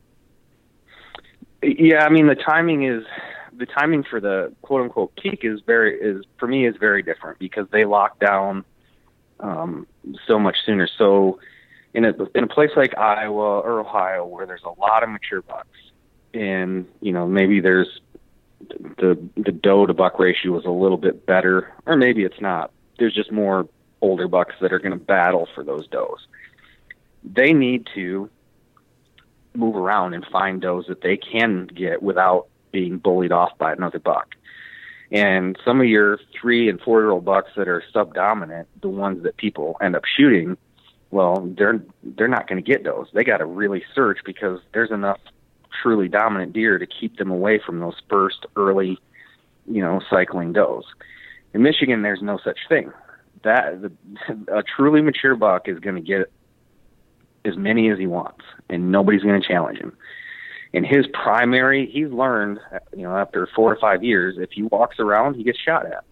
[1.62, 3.04] Yeah, I mean the timing is
[3.60, 7.38] the timing for the quote unquote peak is very is for me is very different
[7.38, 8.64] because they lock down
[9.42, 9.86] um,
[10.26, 10.88] so much sooner.
[10.98, 11.40] So
[11.94, 15.42] in a in a place like Iowa or Ohio where there's a lot of mature
[15.42, 15.78] bucks,
[16.34, 18.00] and you know maybe there's
[18.98, 22.72] the the doe to buck ratio is a little bit better, or maybe it's not.
[22.98, 23.68] There's just more
[24.02, 26.26] older bucks that are going to battle for those does.
[27.24, 28.30] They need to
[29.54, 34.00] move around and find does that they can get without being bullied off by another
[34.00, 34.36] buck.
[35.12, 39.24] And some of your three and four year old bucks that are subdominant, the ones
[39.24, 40.58] that people end up shooting,
[41.12, 43.08] well, they're they're not going to get those.
[43.14, 45.20] They got to really search because there's enough
[45.82, 49.00] truly dominant deer to keep them away from those first early,
[49.66, 50.84] you know, cycling does.
[51.54, 52.92] In Michigan, there's no such thing.
[53.44, 53.92] That the,
[54.54, 56.32] a truly mature buck is going to get
[57.46, 59.98] as many as he wants, and nobody's going to challenge him
[60.72, 62.60] in his primary, he's learned,
[62.96, 66.04] you know, after four or five years, if he walks around, he gets shot at.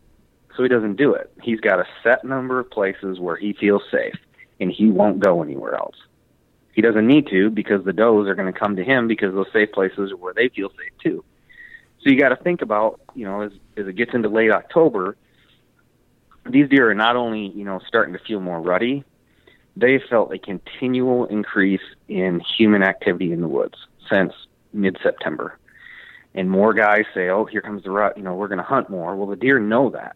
[0.56, 1.32] So he doesn't do it.
[1.44, 4.16] He's got a set number of places where he feels safe,
[4.60, 5.96] and he won't go anywhere else.
[6.74, 9.52] He doesn't need to because the does are going to come to him because those
[9.54, 11.24] safe places are where they feel safe too.
[12.02, 15.18] So you got to think about, you know, as, as it gets into late October,
[16.50, 19.04] these deer are not only, you know, starting to feel more ruddy,
[19.76, 23.78] they felt a continual increase in human activity in the woods
[24.10, 24.34] since
[24.74, 25.58] mid September.
[26.34, 28.18] And more guys say, "Oh, here comes the rut.
[28.18, 30.16] You know, we're going to hunt more." Well, the deer know that,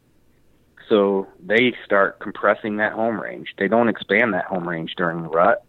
[0.88, 3.56] so they start compressing that home range.
[3.58, 5.63] They don't expand that home range during the rut.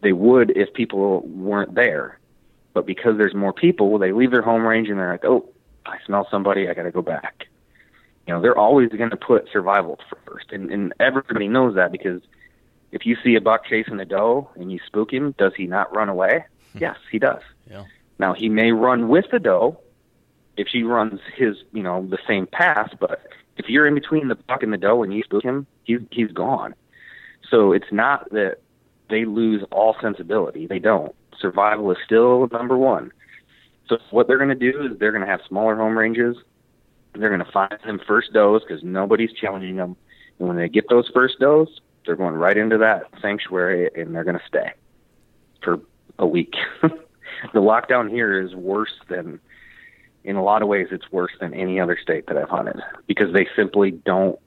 [0.00, 2.18] They would if people weren't there,
[2.74, 5.48] but because there's more people, they leave their home range and they're like, "Oh,
[5.86, 6.68] I smell somebody.
[6.68, 7.46] I got to go back."
[8.26, 12.22] You know, they're always going to put survival first, and, and everybody knows that because
[12.92, 15.94] if you see a buck chasing a doe and you spook him, does he not
[15.94, 16.44] run away?
[16.72, 16.78] Mm-hmm.
[16.78, 17.42] yes, he does.
[17.70, 17.84] Yeah.
[18.18, 19.78] Now he may run with the doe
[20.56, 23.22] if she runs his, you know, the same path, but
[23.56, 26.32] if you're in between the buck and the doe and you spook him, he's he's
[26.32, 26.74] gone.
[27.50, 28.58] So it's not that
[29.10, 30.66] they lose all sensibility.
[30.66, 31.14] They don't.
[31.38, 33.12] Survival is still number one.
[33.88, 36.36] So what they're going to do is they're going to have smaller home ranges.
[37.14, 39.96] They're going to find them first does because nobody's challenging them.
[40.38, 41.68] And when they get those first does,
[42.06, 44.72] they're going right into that sanctuary and they're going to stay
[45.62, 45.80] for
[46.22, 46.54] a week.
[46.82, 49.40] the lockdown here is worse than
[50.24, 53.32] in a lot of ways it's worse than any other state that I've hunted because
[53.32, 54.38] they simply don't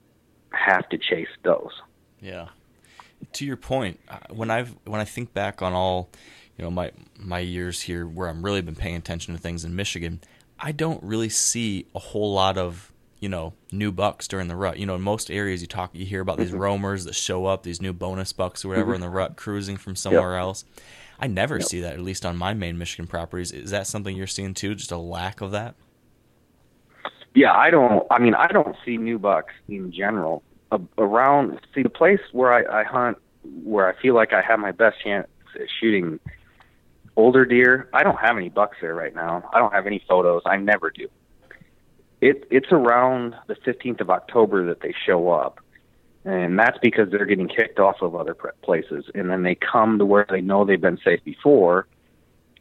[0.50, 1.72] have to chase those.
[2.20, 2.48] Yeah.
[3.34, 6.08] To your point, uh, when I've when I think back on all,
[6.56, 9.76] you know, my my years here where I'm really been paying attention to things in
[9.76, 10.20] Michigan,
[10.58, 14.78] I don't really see a whole lot of you know new bucks during the rut.
[14.78, 16.58] You know, in most areas you talk, you hear about these mm-hmm.
[16.58, 18.96] roamers that show up, these new bonus bucks or whatever mm-hmm.
[18.96, 20.40] in the rut, cruising from somewhere yep.
[20.40, 20.64] else.
[21.18, 21.66] I never yep.
[21.66, 23.52] see that, at least on my main Michigan properties.
[23.52, 24.74] Is that something you're seeing too?
[24.74, 25.74] Just a lack of that?
[27.34, 28.06] Yeah, I don't.
[28.10, 31.60] I mean, I don't see new bucks in general uh, around.
[31.74, 33.18] See, the place where I, I hunt,
[33.62, 36.18] where I feel like I have my best chance at shooting
[37.14, 37.88] older deer.
[37.92, 39.48] I don't have any bucks there right now.
[39.52, 40.42] I don't have any photos.
[40.46, 41.08] I never do.
[42.26, 45.60] It it's around the 15th of October that they show up,
[46.24, 49.04] and that's because they're getting kicked off of other places.
[49.14, 51.86] And then they come to where they know they've been safe before.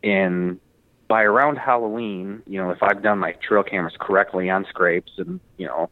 [0.04, 0.60] And
[1.08, 5.39] by around halloween you know if i've done my trail cameras correctly on scrapes and
[5.58, 5.89] you know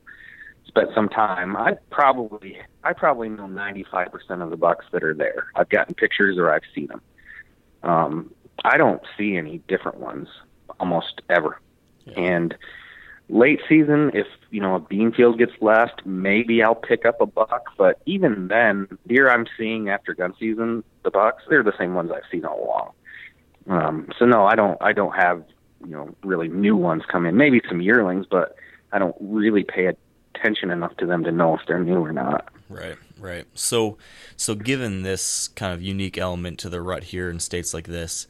[0.65, 4.09] spent some time i probably i probably know 95%
[4.41, 5.47] of the bucks that are there.
[5.55, 7.01] I've gotten pictures or i've seen them.
[7.83, 8.33] Um
[8.63, 10.27] i don't see any different ones
[10.79, 11.59] almost ever.
[12.05, 12.19] Yeah.
[12.19, 12.55] and
[13.29, 17.25] late season, if you know a bean field gets left, maybe I'll pick up a
[17.25, 17.65] buck.
[17.77, 22.11] But even then, deer I'm seeing after gun season, the bucks they're the same ones
[22.11, 22.91] I've seen all along.
[23.67, 24.77] Um, so no, I don't.
[24.81, 25.43] I don't have
[25.81, 27.37] you know really new ones come in.
[27.37, 28.55] Maybe some yearlings, but
[28.91, 29.93] I don't really pay
[30.35, 32.49] attention enough to them to know if they're new or not.
[32.69, 33.45] Right, right.
[33.53, 33.97] So,
[34.35, 38.27] so given this kind of unique element to the rut here in states like this,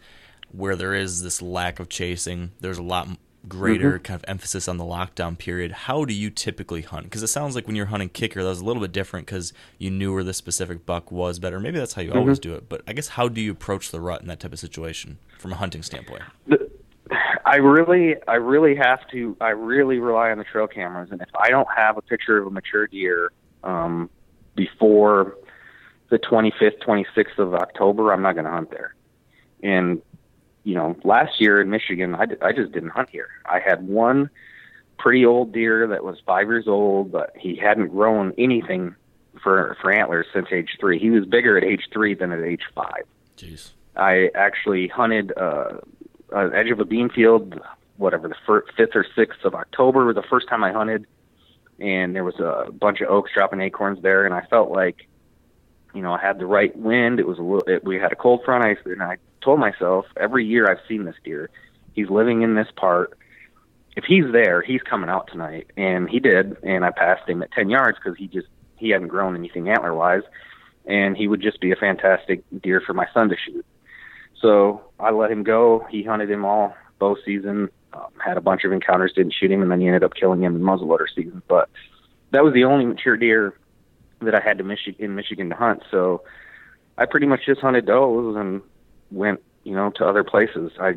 [0.51, 3.07] where there is this lack of chasing, there's a lot
[3.47, 4.03] greater mm-hmm.
[4.03, 5.71] kind of emphasis on the lockdown period.
[5.71, 7.05] How do you typically hunt?
[7.05, 9.53] Because it sounds like when you're hunting kicker, that was a little bit different because
[9.77, 11.59] you knew where the specific buck was better.
[11.59, 12.19] Maybe that's how you mm-hmm.
[12.19, 12.69] always do it.
[12.69, 15.51] But I guess how do you approach the rut in that type of situation from
[15.51, 16.23] a hunting standpoint?
[17.45, 19.35] I really, I really have to.
[19.41, 22.47] I really rely on the trail cameras, and if I don't have a picture of
[22.47, 23.31] a mature deer
[23.63, 24.09] um,
[24.55, 25.37] before
[26.09, 28.95] the 25th, 26th of October, I'm not going to hunt there.
[29.61, 30.01] And
[30.63, 33.29] you know, last year in Michigan, I, I just didn't hunt here.
[33.45, 34.29] I had one
[34.97, 38.95] pretty old deer that was five years old, but he hadn't grown anything
[39.41, 40.99] for for antlers since age three.
[40.99, 43.03] He was bigger at age three than at age five.
[43.37, 43.71] Jeez.
[43.95, 45.79] I actually hunted uh,
[46.33, 47.59] uh, edge of a bean field,
[47.97, 51.05] whatever the fir- fifth or sixth of October was the first time I hunted,
[51.79, 55.07] and there was a bunch of oaks dropping acorns there, and I felt like,
[55.93, 57.19] you know, I had the right wind.
[57.19, 57.63] It was a little.
[57.67, 61.05] It, we had a cold front, I and I told myself every year I've seen
[61.05, 61.49] this deer,
[61.93, 63.17] he's living in this part.
[63.95, 66.57] If he's there, he's coming out tonight, and he did.
[66.63, 69.93] And I passed him at ten yards because he just he hadn't grown anything antler
[69.93, 70.23] wise,
[70.85, 73.65] and he would just be a fantastic deer for my son to shoot.
[74.41, 75.85] So I let him go.
[75.89, 77.69] He hunted him all bow season.
[77.93, 80.41] Um, had a bunch of encounters, didn't shoot him, and then he ended up killing
[80.41, 81.43] him in muzzleloader season.
[81.47, 81.69] But
[82.31, 83.53] that was the only mature deer
[84.25, 85.83] that I had to Michi- in Michigan to hunt.
[85.91, 86.23] So
[86.97, 88.61] I pretty much just hunted does and
[89.11, 90.71] went, you know, to other places.
[90.79, 90.95] I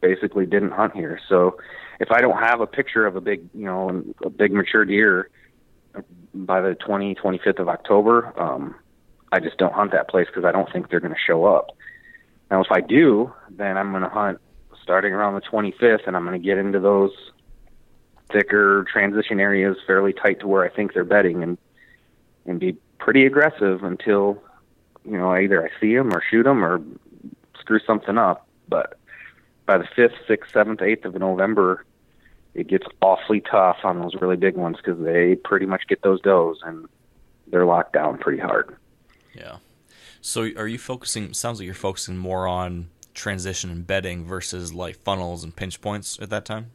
[0.00, 1.20] basically didn't hunt here.
[1.28, 1.58] So
[2.00, 5.30] if I don't have a picture of a big, you know, a big mature deer
[6.34, 8.74] by the 20, 25th of October, um,
[9.32, 11.76] I just don't hunt that place because I don't think they're going to show up.
[12.50, 14.38] Now, if I do, then I'm going to hunt
[14.82, 17.10] starting around the 25th, and I'm going to get into those
[18.32, 21.58] thicker transition areas fairly tight to where I think they're bedding, and
[22.46, 24.42] and be pretty aggressive until
[25.04, 26.80] you know either I see them or shoot them or
[27.58, 28.46] screw something up.
[28.68, 28.98] But
[29.66, 31.84] by the fifth, sixth, seventh, eighth of November,
[32.54, 36.20] it gets awfully tough on those really big ones because they pretty much get those
[36.20, 36.86] does and
[37.48, 38.76] they're locked down pretty hard.
[39.34, 39.56] Yeah.
[40.20, 41.34] So are you focusing?
[41.34, 46.18] Sounds like you're focusing more on transition and bedding versus like funnels and pinch points
[46.20, 46.70] at that time.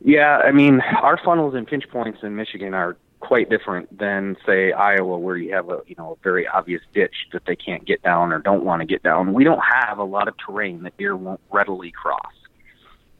[0.00, 2.96] Yeah, I mean, our funnels and pinch points in Michigan are
[3.26, 7.14] quite different than say Iowa where you have a you know a very obvious ditch
[7.32, 9.32] that they can't get down or don't want to get down.
[9.32, 12.34] We don't have a lot of terrain that deer won't readily cross.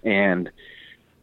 [0.02, 0.50] And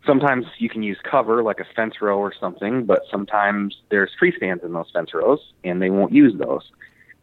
[0.06, 4.34] sometimes you can use cover like a fence row or something, but sometimes there's tree
[4.36, 6.70] stands in those fence rows and they won't use those.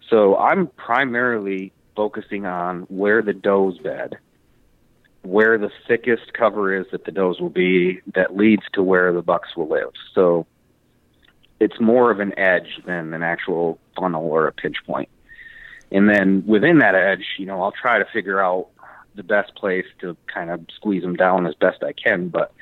[0.08, 4.18] So I'm primarily focusing on where the does bed,
[5.22, 9.22] where the thickest cover is that the does will be that leads to where the
[9.22, 9.92] bucks will live.
[10.14, 10.46] So
[11.60, 15.08] it's more of an edge than an actual funnel or a pinch point.
[15.90, 18.68] And then within that edge, you know, I'll try to figure out
[19.14, 22.28] the best place to kind of squeeze them down as best I can.
[22.28, 22.52] But,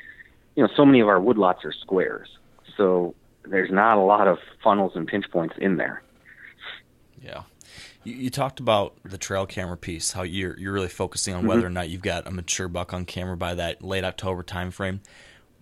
[0.54, 2.28] you know, so many of our woodlots are squares.
[2.76, 6.02] So there's not a lot of funnels and pinch points in there.
[7.20, 7.42] Yeah.
[8.04, 11.48] You, you talked about the trail camera piece, how you're you're really focusing on mm-hmm.
[11.48, 15.00] whether or not you've got a mature buck on camera by that late October timeframe.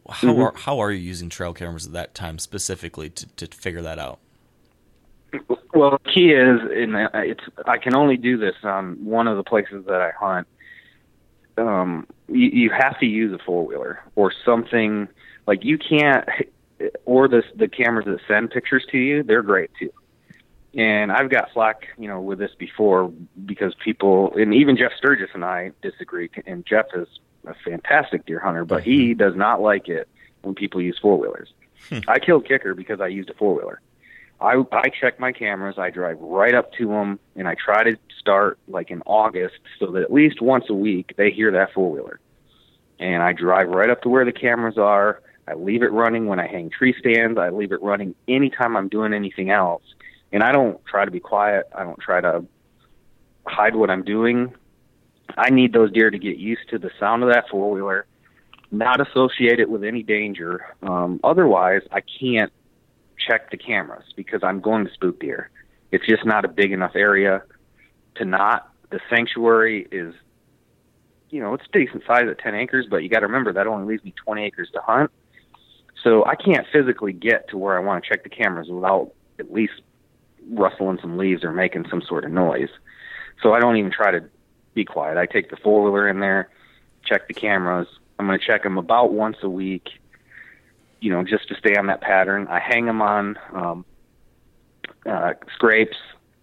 [0.08, 0.40] How mm-hmm.
[0.42, 3.98] are how are you using trail cameras at that time specifically to, to figure that
[3.98, 4.18] out?
[5.72, 9.42] Well, the key is, in it's I can only do this on one of the
[9.42, 10.46] places that I hunt.
[11.56, 15.08] Um, you, you have to use a four wheeler or something
[15.46, 16.28] like you can't,
[17.04, 19.22] or the the cameras that send pictures to you.
[19.22, 19.90] They're great too.
[20.76, 23.12] And I've got flack, you know, with this before
[23.46, 26.28] because people, and even Jeff Sturgis and I disagree.
[26.46, 27.06] And Jeff is
[27.46, 29.18] a fantastic deer hunter, but he mm-hmm.
[29.18, 30.08] does not like it
[30.42, 31.52] when people use four wheelers.
[31.88, 31.98] Hmm.
[32.08, 33.80] I killed Kicker because I used a four wheeler.
[34.40, 35.78] I I check my cameras.
[35.78, 39.86] I drive right up to them, and I try to start like in August, so
[39.92, 42.20] that at least once a week they hear that four wheeler.
[42.98, 45.20] And I drive right up to where the cameras are.
[45.46, 47.38] I leave it running when I hang tree stands.
[47.38, 49.82] I leave it running anytime I'm doing anything else.
[50.32, 51.68] And I don't try to be quiet.
[51.74, 52.44] I don't try to
[53.46, 54.54] hide what I'm doing.
[55.36, 58.06] I need those deer to get used to the sound of that four wheeler,
[58.70, 60.64] not associate it with any danger.
[60.82, 62.52] Um, otherwise, I can't
[63.18, 65.50] check the cameras because I'm going to spook deer.
[65.90, 67.42] It's just not a big enough area
[68.16, 68.70] to not.
[68.90, 70.14] The sanctuary is,
[71.30, 73.92] you know, it's decent size at 10 acres, but you got to remember that only
[73.92, 75.10] leaves me 20 acres to hunt.
[76.02, 79.52] So I can't physically get to where I want to check the cameras without at
[79.52, 79.72] least
[80.50, 82.68] rustling some leaves or making some sort of noise.
[83.42, 84.24] So I don't even try to
[84.74, 85.16] be quiet.
[85.16, 86.50] I take the four wheeler in there,
[87.04, 87.88] check the cameras.
[88.18, 89.88] I'm going to check them about once a week,
[91.00, 92.46] you know, just to stay on that pattern.
[92.48, 93.84] I hang them on um,
[95.06, 95.96] uh, scrapes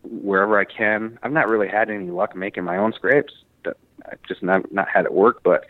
[0.03, 1.19] wherever I can.
[1.23, 3.33] I've not really had any luck making my own scrapes.
[3.65, 5.65] I've just not not had it work, but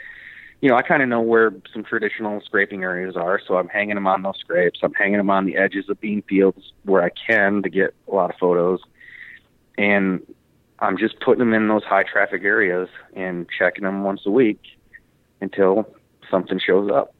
[0.62, 3.96] you know, I kind of know where some traditional scraping areas are, so I'm hanging
[3.96, 4.80] them on those scrapes.
[4.84, 8.16] I'm hanging them on the edges of bean fields where I can to get a
[8.16, 8.80] lot of photos,
[9.78, 10.22] and
[10.82, 14.60] I'm just putting them in those high traffic areas and checking them once a week
[15.40, 15.88] until
[16.30, 17.14] something shows up.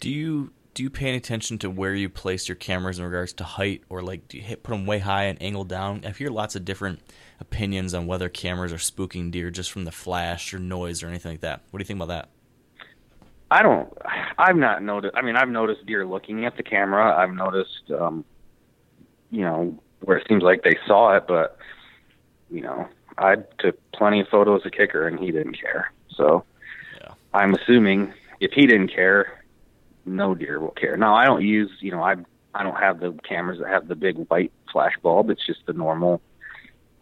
[0.00, 3.32] Do you do you pay any attention to where you place your cameras in regards
[3.34, 6.02] to height, or like do you hit, put them way high and angle down?
[6.04, 7.00] I hear lots of different
[7.40, 11.32] opinions on whether cameras are spooking deer just from the flash or noise or anything
[11.32, 11.62] like that.
[11.70, 12.28] What do you think about that?
[13.50, 13.90] I don't.
[14.36, 15.14] I've not noticed.
[15.16, 17.16] I mean, I've noticed deer looking at the camera.
[17.16, 18.24] I've noticed, um,
[19.30, 21.56] you know, where it seems like they saw it, but
[22.54, 22.88] you know,
[23.18, 25.92] I took plenty of photos of Kicker and he didn't care.
[26.16, 26.44] So
[27.00, 27.14] yeah.
[27.34, 29.44] I'm assuming if he didn't care,
[30.06, 30.96] no deer will care.
[30.96, 32.14] Now I don't use, you know, I
[32.54, 35.30] I don't have the cameras that have the big white flash bulb.
[35.30, 36.22] It's just the normal,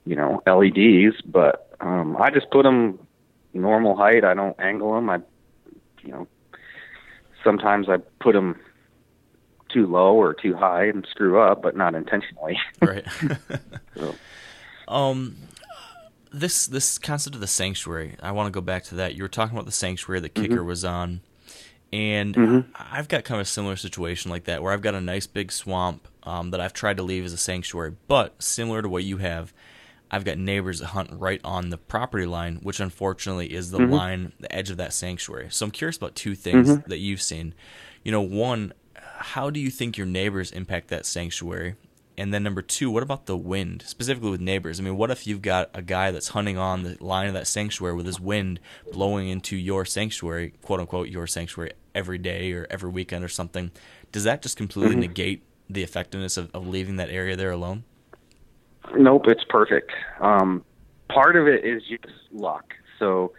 [0.06, 1.20] you know, LEDs.
[1.26, 2.98] But um, I just put them
[3.52, 4.24] normal height.
[4.24, 5.10] I don't angle them.
[5.10, 5.20] I,
[6.02, 6.26] you know,
[7.44, 8.58] sometimes I put them
[9.68, 12.58] too low or too high and screw up, but not intentionally.
[12.80, 13.04] right.
[13.96, 14.14] so.
[14.88, 15.36] Um,
[16.32, 18.16] this this concept of the sanctuary.
[18.22, 19.14] I want to go back to that.
[19.14, 20.66] You were talking about the sanctuary that Kicker mm-hmm.
[20.66, 21.20] was on,
[21.92, 22.70] and mm-hmm.
[22.74, 25.52] I've got kind of a similar situation like that, where I've got a nice big
[25.52, 29.18] swamp um, that I've tried to leave as a sanctuary, but similar to what you
[29.18, 29.52] have.
[30.14, 33.92] I've got neighbors that hunt right on the property line, which unfortunately is the mm-hmm.
[33.92, 35.46] line, the edge of that sanctuary.
[35.50, 36.90] So I'm curious about two things mm-hmm.
[36.90, 37.54] that you've seen.
[38.04, 41.76] You know, one, how do you think your neighbors impact that sanctuary?
[42.18, 44.78] And then number two, what about the wind, specifically with neighbors?
[44.78, 47.46] I mean, what if you've got a guy that's hunting on the line of that
[47.46, 48.60] sanctuary with his wind
[48.92, 53.70] blowing into your sanctuary, quote unquote, your sanctuary every day or every weekend or something?
[54.10, 55.00] Does that just completely mm-hmm.
[55.00, 57.84] negate the effectiveness of, of leaving that area there alone?
[58.94, 59.90] Nope, it's perfect.
[60.20, 60.64] Um,
[61.08, 62.74] part of it is just luck.
[62.98, 63.32] So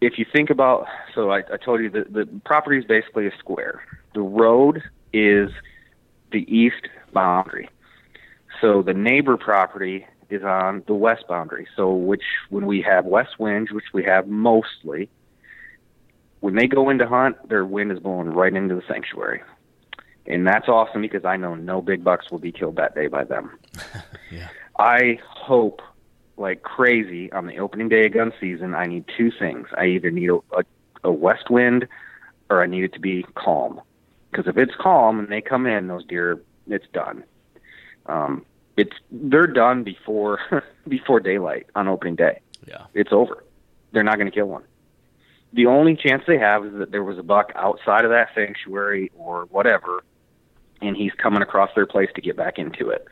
[0.00, 3.32] if you think about, so I, I told you that the property is basically a
[3.38, 3.82] square.
[4.14, 5.50] The road is
[6.34, 7.70] the east boundary.
[8.60, 11.66] So the neighbor property is on the west boundary.
[11.76, 15.08] So which when we have west winds, which we have mostly,
[16.40, 19.42] when they go in to hunt, their wind is blowing right into the sanctuary.
[20.26, 23.24] And that's awesome because I know no big bucks will be killed that day by
[23.24, 23.58] them.
[24.30, 24.48] yeah.
[24.78, 25.80] I hope
[26.36, 28.74] like crazy on the opening day of gun season.
[28.74, 29.68] I need two things.
[29.78, 30.62] I either need a, a,
[31.04, 31.86] a west wind
[32.50, 33.80] or I need it to be calm.
[34.34, 37.22] Because if it's calm and they come in, those deer, it's done.
[38.06, 38.44] Um,
[38.76, 42.40] it's they're done before before daylight on opening day.
[42.66, 43.44] Yeah, it's over.
[43.92, 44.64] They're not going to kill one.
[45.52, 49.12] The only chance they have is that there was a buck outside of that sanctuary
[49.16, 50.02] or whatever,
[50.82, 53.06] and he's coming across their place to get back into it.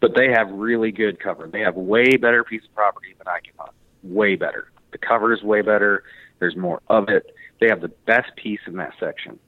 [0.00, 1.46] But they have really good cover.
[1.46, 3.72] They have way better piece of property than I can hunt.
[4.02, 4.70] Way better.
[4.92, 6.04] The cover is way better.
[6.38, 7.34] There's more of it.
[7.60, 9.38] They have the best piece in that section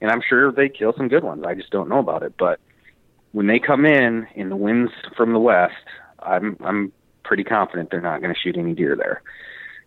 [0.00, 1.44] and I'm sure they kill some good ones.
[1.46, 2.34] I just don't know about it.
[2.38, 2.60] But
[3.32, 5.74] when they come in in the winds from the west,
[6.18, 9.22] I'm I'm pretty confident they're not going to shoot any deer there.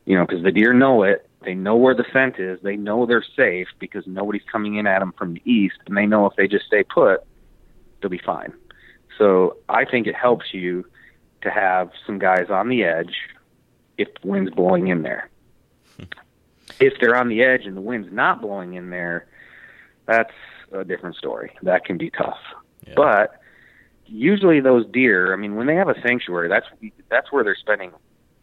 [0.06, 1.28] You know, because the deer know it.
[1.42, 2.60] They know where the scent is.
[2.62, 6.06] They know they're safe because nobody's coming in at them from the east, and they
[6.06, 7.24] know if they just stay put,
[8.02, 8.54] they'll be fine.
[9.18, 10.86] So I think it helps you
[11.42, 13.16] to have some guys on the edge
[13.98, 15.30] if the wind's blowing in there.
[15.98, 16.04] Hmm.
[16.80, 19.28] if they're on the edge and the wind's not blowing in there,
[20.10, 20.34] that's
[20.72, 21.52] a different story.
[21.62, 22.40] That can be tough.
[22.88, 22.94] Yeah.
[22.96, 23.42] But
[24.06, 26.66] usually those deer, I mean, when they have a sanctuary, that's
[27.10, 27.92] that's where they're spending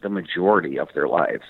[0.03, 1.45] the majority of their lives.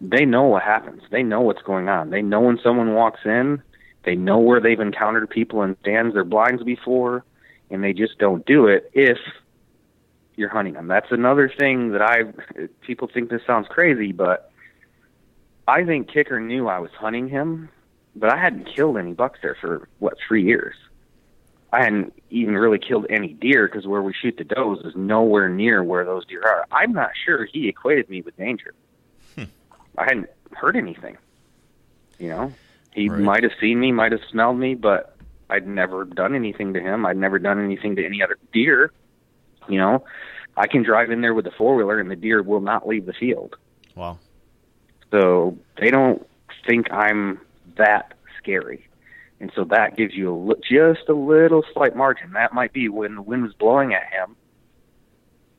[0.00, 1.02] They know what happens.
[1.10, 2.10] They know what's going on.
[2.10, 3.62] They know when someone walks in.
[4.04, 7.22] They know where they've encountered people in stands or blinds before,
[7.70, 9.18] and they just don't do it if
[10.36, 10.88] you're hunting them.
[10.88, 12.22] That's another thing that I
[12.80, 14.50] people think this sounds crazy, but
[15.68, 17.68] I think Kicker knew I was hunting him
[18.16, 20.74] but I hadn't killed any bucks there for what three years.
[21.72, 25.48] I hadn't even really killed any deer because where we shoot the does is nowhere
[25.48, 26.66] near where those deer are.
[26.72, 28.74] I'm not sure he equated me with danger.
[29.36, 29.44] Hmm.
[29.96, 31.16] I hadn't heard anything.
[32.18, 32.52] You know,
[32.92, 33.20] he right.
[33.20, 35.16] might have seen me, might have smelled me, but
[35.48, 37.06] I'd never done anything to him.
[37.06, 38.92] I'd never done anything to any other deer.
[39.68, 40.04] You know,
[40.56, 43.06] I can drive in there with the four wheeler and the deer will not leave
[43.06, 43.56] the field.
[43.94, 44.18] Wow.
[45.10, 46.26] So they don't
[46.66, 47.40] think I'm
[47.76, 48.86] that scary.
[49.40, 52.32] And so that gives you a, just a little slight margin.
[52.32, 54.36] That might be when the wind was blowing at him.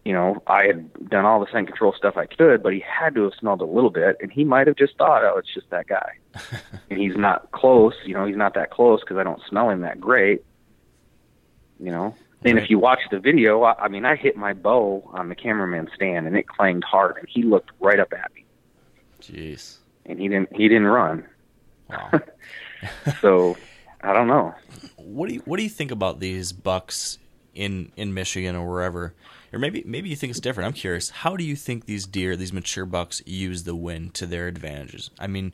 [0.05, 3.13] you know, I had done all the scent control stuff I could, but he had
[3.15, 5.69] to have smelled a little bit, and he might have just thought, oh, it's just
[5.69, 6.13] that guy.
[6.89, 9.81] and he's not close, you know, he's not that close because I don't smell him
[9.81, 10.43] that great,
[11.79, 12.15] you know.
[12.43, 15.35] And if you watch the video, I, I mean, I hit my bow on the
[15.35, 18.45] cameraman stand, and it clanged hard, and he looked right up at me,
[19.21, 19.77] Jeez.
[20.07, 21.23] and he didn't he didn't run.
[21.91, 22.19] Wow.
[23.21, 23.57] So
[24.01, 24.55] I don't know.
[24.97, 27.19] what do you what do you think about these bucks
[27.53, 29.13] in in Michigan or wherever?
[29.53, 30.65] Or maybe maybe you think it's different.
[30.67, 31.09] I'm curious.
[31.11, 35.11] How do you think these deer, these mature bucks, use the wind to their advantages?
[35.19, 35.53] I mean,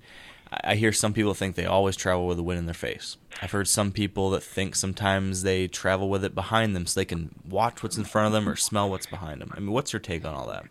[0.51, 3.17] I I hear some people think they always travel with the wind in their face.
[3.41, 7.05] I've heard some people that think sometimes they travel with it behind them so they
[7.05, 9.51] can watch what's in front of them or smell what's behind them.
[9.53, 10.65] I mean, what's your take on all that?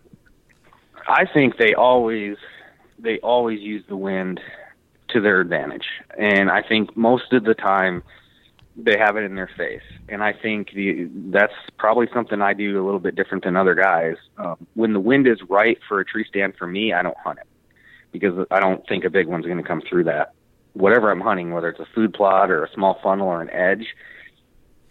[1.07, 2.37] I think they always
[2.99, 4.41] they always use the wind
[5.09, 5.87] to their advantage,
[6.19, 8.03] and I think most of the time
[8.77, 9.83] they have it in their face.
[10.09, 13.75] And I think the that's probably something I do a little bit different than other
[13.75, 14.17] guys.
[14.37, 17.39] Um, when the wind is right for a tree stand for me, I don't hunt
[17.39, 17.47] it
[18.13, 20.33] because I don't think a big one's going to come through that.
[20.75, 23.87] Whatever I'm hunting, whether it's a food plot or a small funnel or an edge,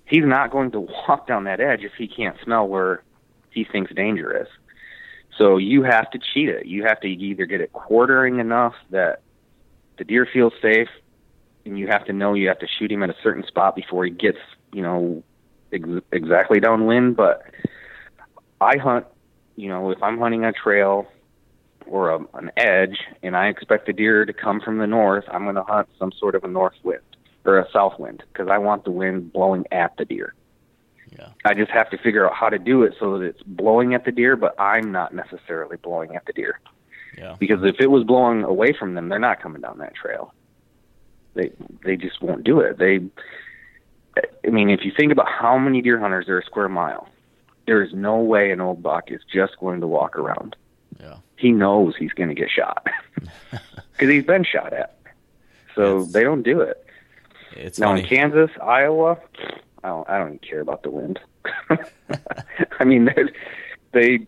[0.05, 3.03] he's not going to walk down that edge if he can't smell where
[3.51, 4.47] he thinks danger is.
[5.38, 6.66] So you have to cheat it.
[6.66, 9.22] You have to either get it quartering enough that
[9.98, 10.89] the deer feels safe,
[11.66, 14.06] and you have to know you have to shoot him at a certain spot before
[14.06, 14.38] he gets,
[14.72, 15.24] you know,
[15.72, 17.16] ex- exactly downwind.
[17.16, 17.43] But
[18.62, 19.06] I hunt,
[19.56, 21.08] you know, if I'm hunting a trail
[21.86, 25.43] or a, an edge, and I expect the deer to come from the north, I'm
[25.43, 27.02] going to hunt some sort of a north wind
[27.46, 30.34] or a south wind because I want the wind blowing at the deer.
[31.18, 31.30] Yeah.
[31.46, 34.06] I just have to figure out how to do it so that it's blowing at
[34.06, 36.60] the deer, but I'm not necessarily blowing at the deer.
[37.18, 37.36] Yeah.
[37.39, 40.34] Because if it was blowing away from them, they're not coming down that trail.
[41.34, 41.51] They
[41.84, 42.78] they just won't do it.
[42.78, 43.01] They,
[44.45, 47.07] I mean, if you think about how many deer hunters there are a square mile,
[47.68, 50.55] there is no way an old buck is just going to walk around.
[50.99, 51.18] Yeah.
[51.38, 52.88] He knows he's going to get shot
[53.51, 54.97] because he's been shot at.
[55.76, 56.82] So It's- they don't do it.
[57.57, 58.01] It's Now funny.
[58.01, 59.18] in Kansas, Iowa,
[59.84, 61.20] I don't, I don't even care about the wind.
[62.80, 63.24] I mean, they,
[63.93, 64.28] they,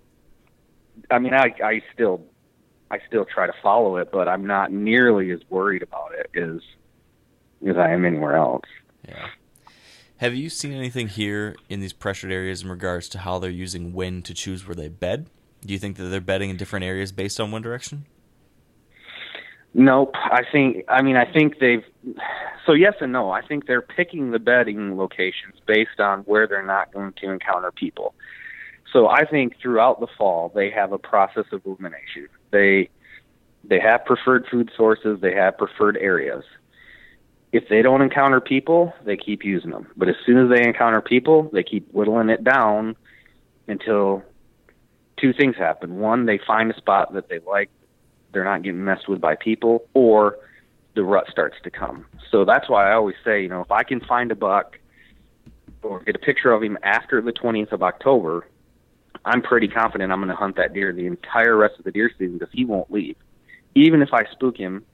[1.11, 2.21] I mean, I, I still,
[2.89, 6.61] I still try to follow it, but I'm not nearly as worried about it as,
[7.67, 8.65] as I am anywhere else.
[9.07, 9.27] Yeah.
[10.17, 13.93] Have you seen anything here in these pressured areas in regards to how they're using
[13.93, 15.29] wind to choose where they bed?
[15.63, 18.05] Do you think that they're bedding in different areas based on wind direction?
[19.73, 20.11] Nope.
[20.15, 20.85] I think.
[20.88, 21.83] I mean, I think they've.
[22.65, 23.29] So yes and no.
[23.29, 27.71] I think they're picking the bedding locations based on where they're not going to encounter
[27.71, 28.15] people.
[28.91, 32.27] So I think throughout the fall they have a process of elimination.
[32.51, 32.89] They
[33.63, 35.19] they have preferred food sources.
[35.21, 36.43] They have preferred areas.
[37.51, 39.87] If they don't encounter people, they keep using them.
[39.95, 42.95] But as soon as they encounter people, they keep whittling it down
[43.67, 44.23] until
[45.17, 45.97] two things happen.
[45.97, 47.69] One, they find a spot that they like
[48.31, 50.37] they're not getting messed with by people, or
[50.95, 52.05] the rut starts to come.
[52.29, 54.77] So that's why I always say, you know, if I can find a buck
[55.81, 58.47] or get a picture of him after the 20th of October,
[59.28, 62.09] I'm pretty confident I'm going to hunt that deer the entire rest of the deer
[62.17, 63.17] season because he won't leave.
[63.75, 64.86] Even if I spook him,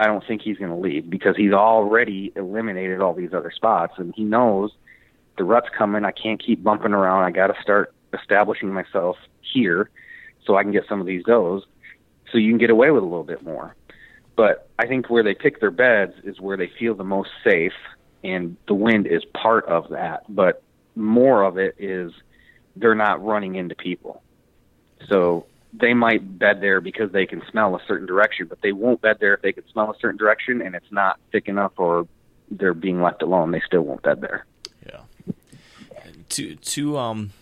[0.00, 3.94] I don't think he's going to leave because he's already eliminated all these other spots
[3.96, 4.72] and he knows
[5.38, 6.04] the rut's coming.
[6.04, 7.24] I can't keep bumping around.
[7.24, 9.88] I got to start establishing myself here
[10.44, 11.62] so I can get some of these does
[12.30, 13.76] so you can get away with a little bit more.
[14.36, 17.72] But I think where they pick their beds is where they feel the most safe,
[18.22, 20.24] and the wind is part of that.
[20.28, 20.62] But
[20.94, 22.12] more of it is
[22.76, 24.22] they're not running into people.
[25.08, 29.00] So they might bed there because they can smell a certain direction, but they won't
[29.00, 32.06] bed there if they can smell a certain direction and it's not thick enough or
[32.50, 33.50] they're being left alone.
[33.50, 34.46] They still won't bed there.
[34.86, 35.00] Yeah.
[36.30, 37.32] To to um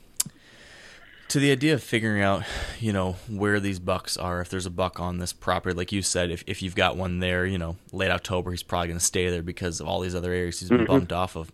[1.29, 2.45] to the idea of figuring out,
[2.79, 6.03] you know, where these bucks are, if there's a buck on this property, like you
[6.03, 9.05] said, if if you've got one there, you know, late October, he's probably going to
[9.05, 11.51] stay there because of all these other areas he's been bumped off of.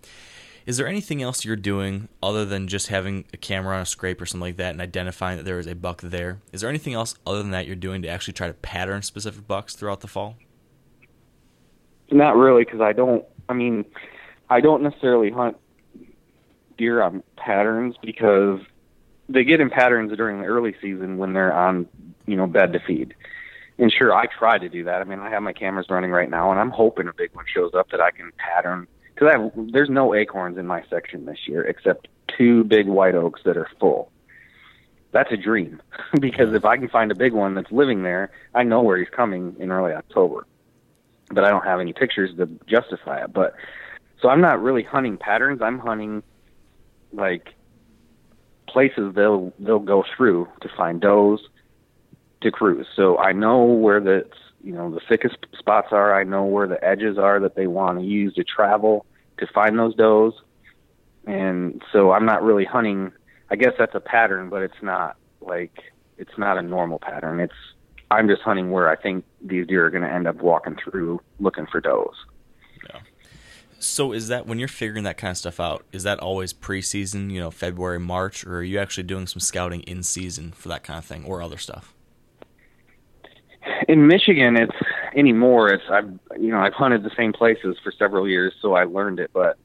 [0.67, 4.21] Is there anything else you're doing other than just having a camera on a scrape
[4.21, 6.41] or something like that and identifying that there is a buck there?
[6.53, 9.47] Is there anything else other than that you're doing to actually try to pattern specific
[9.47, 10.37] bucks throughout the fall?
[12.11, 13.25] Not really, because I don't.
[13.49, 13.85] I mean,
[14.49, 15.57] I don't necessarily hunt
[16.77, 18.61] deer on patterns because
[19.29, 21.87] they get in patterns during the early season when they're on,
[22.27, 23.15] you know, bed to feed.
[23.79, 25.01] And sure, I try to do that.
[25.01, 27.45] I mean, I have my cameras running right now, and I'm hoping a big one
[27.53, 28.87] shows up that I can pattern.
[29.21, 33.57] Because there's no acorns in my section this year except two big white oaks that
[33.57, 34.11] are full.
[35.13, 35.81] That's a dream
[36.21, 39.09] because if I can find a big one that's living there, I know where he's
[39.09, 40.47] coming in early October
[41.31, 43.33] but I don't have any pictures to justify it.
[43.33, 43.55] But
[44.21, 45.63] so I'm not really hunting patterns.
[45.63, 46.23] I'm hunting
[47.13, 47.55] like
[48.69, 51.41] places they'll they'll go through to find does
[52.43, 52.87] to cruise.
[52.95, 54.27] So I know where the
[54.63, 56.19] you know the thickest spots are.
[56.19, 59.07] I know where the edges are that they want to use to travel
[59.41, 60.33] to find those does.
[61.27, 63.13] And so I'm not really hunting.
[63.51, 67.41] I guess that's a pattern, but it's not like it's not a normal pattern.
[67.41, 67.55] It's
[68.11, 71.21] I'm just hunting where I think these deer are going to end up walking through
[71.39, 72.15] looking for does.
[72.89, 73.01] Yeah.
[73.79, 75.85] So is that when you're figuring that kind of stuff out?
[75.93, 79.83] Is that always preseason, you know, February, March, or are you actually doing some scouting
[79.83, 81.95] in season for that kind of thing or other stuff?
[83.89, 84.77] In Michigan, it's
[85.15, 85.73] anymore.
[85.73, 89.21] It's I've you know I've hunted the same places for several years, so I learned
[89.21, 89.31] it.
[89.33, 89.59] But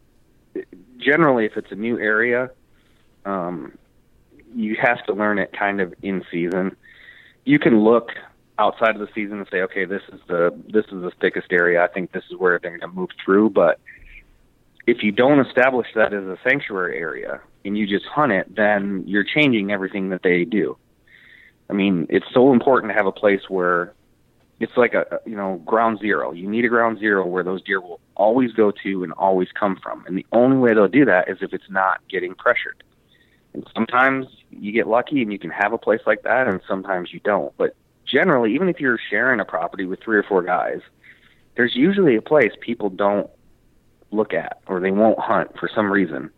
[0.97, 2.51] generally, if it's a new area,
[3.25, 3.77] um,
[4.55, 6.75] you have to learn it kind of in season.
[7.43, 8.09] You can look
[8.57, 11.83] outside of the season and say, okay, this is the this is the thickest area.
[11.83, 13.51] I think this is where they're going to move through.
[13.51, 13.79] But
[14.87, 19.03] if you don't establish that as a sanctuary area and you just hunt it, then
[19.07, 20.77] you're changing everything that they do.
[21.69, 23.93] I mean, it's so important to have a place where
[24.59, 26.31] it's like a you know ground zero.
[26.31, 29.77] You need a ground zero where those deer will always go to and always come
[29.81, 30.05] from.
[30.07, 32.83] And the only way they'll do that is if it's not getting pressured.
[33.53, 37.13] And sometimes you get lucky and you can have a place like that, and sometimes
[37.13, 37.55] you don't.
[37.57, 37.75] But
[38.05, 40.79] generally, even if you're sharing a property with three or four guys,
[41.55, 43.29] there's usually a place people don't
[44.11, 46.29] look at or they won't hunt for some reason.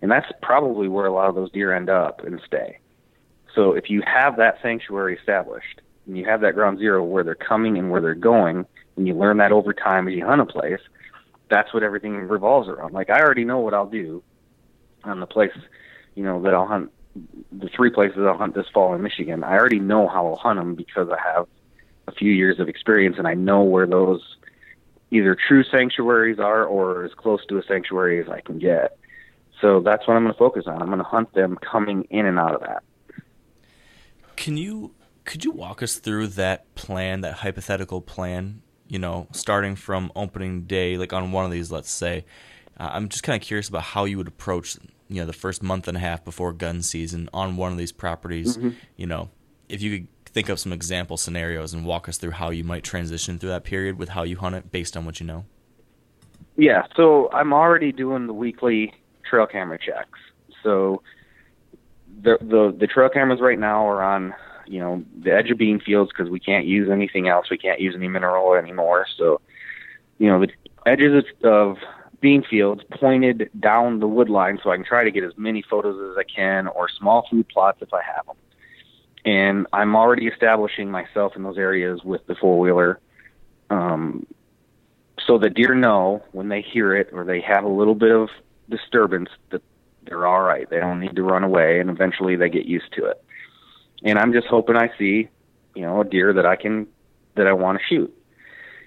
[0.00, 2.78] And that's probably where a lot of those deer end up and stay.
[3.54, 7.34] So if you have that sanctuary established and you have that ground zero where they're
[7.34, 10.46] coming and where they're going, and you learn that over time as you hunt a
[10.46, 10.80] place,
[11.48, 12.92] that's what everything revolves around.
[12.92, 14.22] Like I already know what I'll do
[15.04, 15.52] on the place,
[16.14, 16.90] you know, that I'll hunt
[17.50, 20.58] the three places I'll hunt this fall in Michigan, I already know how I'll hunt
[20.58, 21.46] them because I have
[22.08, 24.36] a few years of experience and I know where those
[25.10, 28.98] either true sanctuaries are or as close to a sanctuary as I can get.
[29.60, 30.80] So that's what I'm going to focus on.
[30.80, 32.82] I'm going to hunt them coming in and out of that.
[34.36, 34.92] Can you
[35.24, 38.62] could you walk us through that plan, that hypothetical plan?
[38.88, 42.24] You know, starting from opening day, like on one of these, let's say.
[42.78, 44.76] Uh, I'm just kind of curious about how you would approach
[45.12, 47.92] you know the first month and a half before gun season on one of these
[47.92, 48.70] properties mm-hmm.
[48.96, 49.28] you know
[49.68, 52.82] if you could think of some example scenarios and walk us through how you might
[52.82, 55.44] transition through that period with how you hunt it based on what you know
[56.56, 58.92] yeah so i'm already doing the weekly
[59.28, 60.18] trail camera checks
[60.62, 61.02] so
[62.22, 64.34] the the, the trail cameras right now are on
[64.72, 67.80] you know the edge of bean fields because we can't use anything else we can't
[67.80, 69.40] use any mineral anymore so
[70.18, 70.48] you know the
[70.86, 71.76] edges of
[72.22, 75.60] bean fields pointed down the wood line so I can try to get as many
[75.60, 78.36] photos as I can or small food plots if I have them.
[79.24, 83.00] And I'm already establishing myself in those areas with the four wheeler.
[83.70, 84.26] Um,
[85.26, 88.30] so the deer know when they hear it or they have a little bit of
[88.70, 89.62] disturbance that
[90.04, 90.70] they're all right.
[90.70, 93.22] They don't need to run away and eventually they get used to it.
[94.04, 95.28] And I'm just hoping I see,
[95.74, 96.86] you know, a deer that I can,
[97.36, 98.14] that I want to shoot.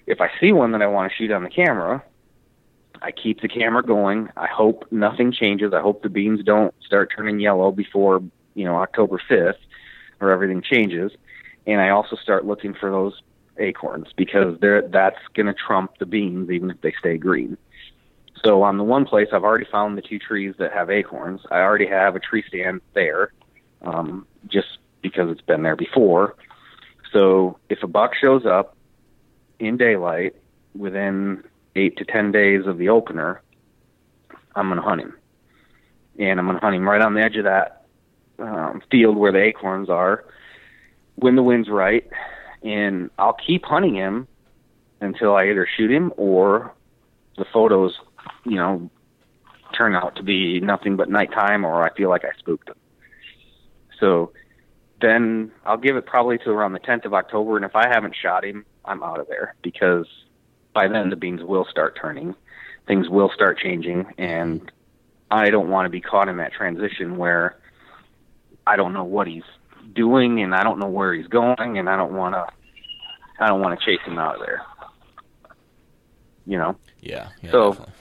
[0.07, 2.03] If I see one that I want to shoot on the camera,
[3.01, 4.30] I keep the camera going.
[4.38, 5.74] I hope nothing changes.
[5.74, 8.22] I hope the beans don't start turning yellow before,
[8.53, 9.57] you know, October 5th
[10.22, 11.11] or everything changes.
[11.68, 13.22] And I also start looking for those
[13.57, 17.57] acorns because they're, that's going to trump the beans even if they stay green.
[18.43, 21.41] So on the one place, I've already found the two trees that have acorns.
[21.49, 23.32] I already have a tree stand there,
[23.82, 24.78] um, just
[25.10, 26.36] because it's been there before.
[27.14, 28.76] So if a buck shows up
[29.60, 30.36] in daylight
[30.76, 31.43] within
[31.76, 33.41] eight to ten days of the opener,
[34.56, 35.14] I'm going to hunt him,
[36.18, 37.86] and I'm going to hunt him right on the edge of that
[38.39, 40.26] um, field where the acorns are,
[41.16, 42.10] when the wind's right,
[42.64, 44.28] and I'll keep hunting him
[45.01, 46.74] until I either shoot him or
[47.38, 47.93] the photos,
[48.43, 48.89] you know,
[49.78, 52.76] turn out to be nothing but nighttime or I feel like I spooked him.
[53.99, 54.32] So
[55.02, 58.16] then I'll give it probably to around the 10th of October, and if I haven't
[58.16, 60.08] shot him, I'm out of there because
[60.74, 62.36] by then the beans will start turning,
[62.88, 64.72] things will start changing, and
[65.30, 67.58] I don't want to be caught in that transition where
[68.68, 69.43] I don't know what he's
[69.93, 72.48] doing and I don't know where he's going and I don't want to
[73.39, 74.62] I don't want to chase him out of there.
[76.46, 76.78] You know.
[77.02, 77.30] Yeah.
[77.41, 77.93] yeah so definitely.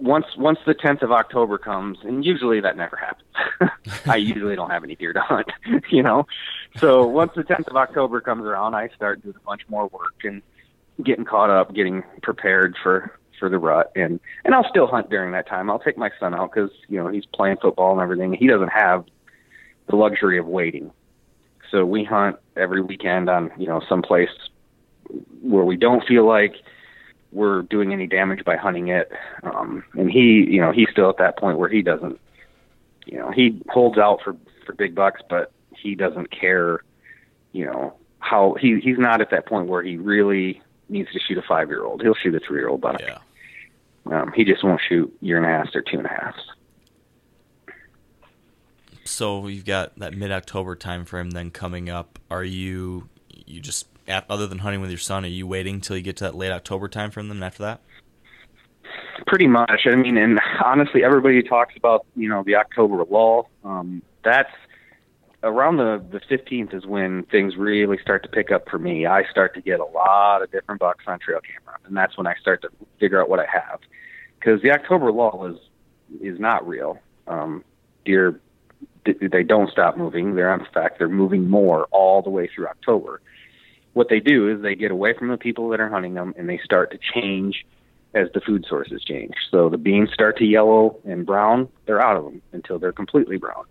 [0.00, 3.70] Once once the 10th of October comes, and usually that never happens.
[4.06, 5.48] I usually don't have any deer to hunt,
[5.90, 6.26] you know.
[6.78, 10.24] So once the 10th of October comes around, I start doing a bunch more work
[10.24, 10.42] and
[11.04, 15.32] getting caught up, getting prepared for for the rut, and and I'll still hunt during
[15.32, 15.70] that time.
[15.70, 18.32] I'll take my son out because you know he's playing football and everything.
[18.32, 19.04] He doesn't have
[19.88, 20.92] the luxury of waiting,
[21.70, 24.30] so we hunt every weekend on you know some place
[25.42, 26.54] where we don't feel like
[27.32, 29.12] we're doing any damage by hunting it.
[29.42, 32.18] Um, and he, you know, he's still at that point where he doesn't
[33.10, 36.80] you know, he holds out for for big bucks, but he doesn't care,
[37.52, 41.38] you know, how he he's not at that point where he really needs to shoot
[41.38, 42.02] a five year old.
[42.02, 43.00] He'll shoot a three year old buck.
[43.00, 43.18] Yeah.
[44.06, 46.34] Um, he just won't shoot year and a half or two and a half.
[49.04, 52.18] So you've got that mid October time frame then coming up.
[52.30, 56.02] Are you you just other than hunting with your son, are you waiting till you
[56.02, 57.80] get to that late October time frame then after that?
[59.26, 59.86] Pretty much.
[59.86, 63.48] I mean, and honestly, everybody talks about you know the October lull.
[63.64, 64.50] Um, that's
[65.42, 69.06] around the the 15th is when things really start to pick up for me.
[69.06, 72.26] I start to get a lot of different bucks on trail camera, and that's when
[72.26, 73.80] I start to figure out what I have.
[74.38, 75.58] Because the October lull is
[76.20, 76.98] is not real.
[77.26, 77.64] Um,
[78.04, 78.40] deer
[79.04, 80.34] they don't stop moving.
[80.34, 83.20] They're in fact they're moving more all the way through October.
[83.92, 86.48] What they do is they get away from the people that are hunting them, and
[86.48, 87.64] they start to change
[88.14, 89.34] as the food sources change.
[89.50, 91.68] So the beans start to yellow and brown.
[91.86, 93.64] They're out of them until they're completely brown.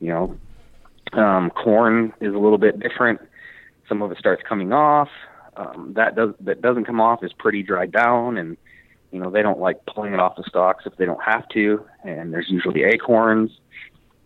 [0.00, 3.20] You know, um, corn is a little bit different.
[3.88, 5.08] Some of it starts coming off.
[5.56, 8.56] Um, that does that doesn't come off is pretty dried down, and
[9.10, 11.84] you know they don't like pulling it off the stalks if they don't have to.
[12.04, 13.50] And there's usually acorns.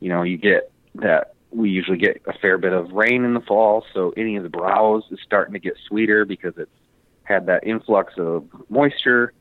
[0.01, 3.41] You know, you get that we usually get a fair bit of rain in the
[3.41, 6.71] fall, so any of the browse is starting to get sweeter because it's
[7.25, 9.33] had that influx of moisture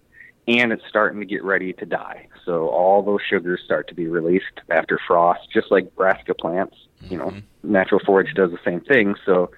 [0.48, 2.28] and it's starting to get ready to die.
[2.44, 6.76] So all those sugars start to be released after frost, just like brassica plants.
[7.02, 7.72] You know, mm-hmm.
[7.72, 9.16] natural forage does the same thing.
[9.26, 9.52] So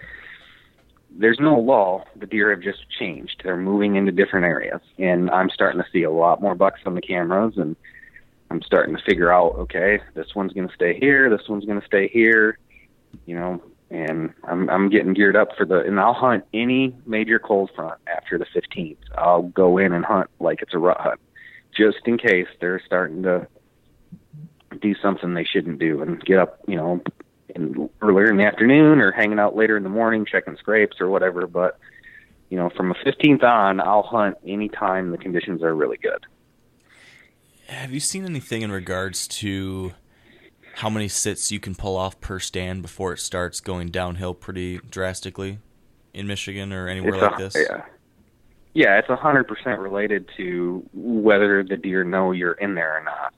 [1.10, 2.06] there's no lull.
[2.18, 3.42] The deer have just changed.
[3.44, 6.96] They're moving into different areas, and I'm starting to see a lot more bucks on
[6.96, 7.76] the cameras, and
[8.52, 11.80] I'm starting to figure out, okay, this one's going to stay here, this one's going
[11.80, 12.60] to stay here.
[13.26, 17.40] You know, and I'm I'm getting geared up for the and I'll hunt any major
[17.40, 18.98] cold front after the 15th.
[19.18, 21.20] I'll go in and hunt like it's a rut hunt,
[21.76, 23.48] just in case they're starting to
[24.82, 27.02] do something they shouldn't do and get up, you know,
[27.56, 31.10] in, earlier in the afternoon or hanging out later in the morning checking scrapes or
[31.10, 31.48] whatever.
[31.48, 31.78] But
[32.50, 36.26] you know, from the 15th on, I'll hunt anytime the conditions are really good.
[37.68, 39.94] Have you seen anything in regards to
[40.76, 44.80] how many sits you can pull off per stand before it starts going downhill pretty
[44.90, 45.60] drastically
[46.14, 47.56] in Michigan or anywhere it's like a, this?
[47.56, 47.84] Yeah.
[48.74, 53.04] Yeah, it's a hundred percent related to whether the deer know you're in there or
[53.04, 53.34] not.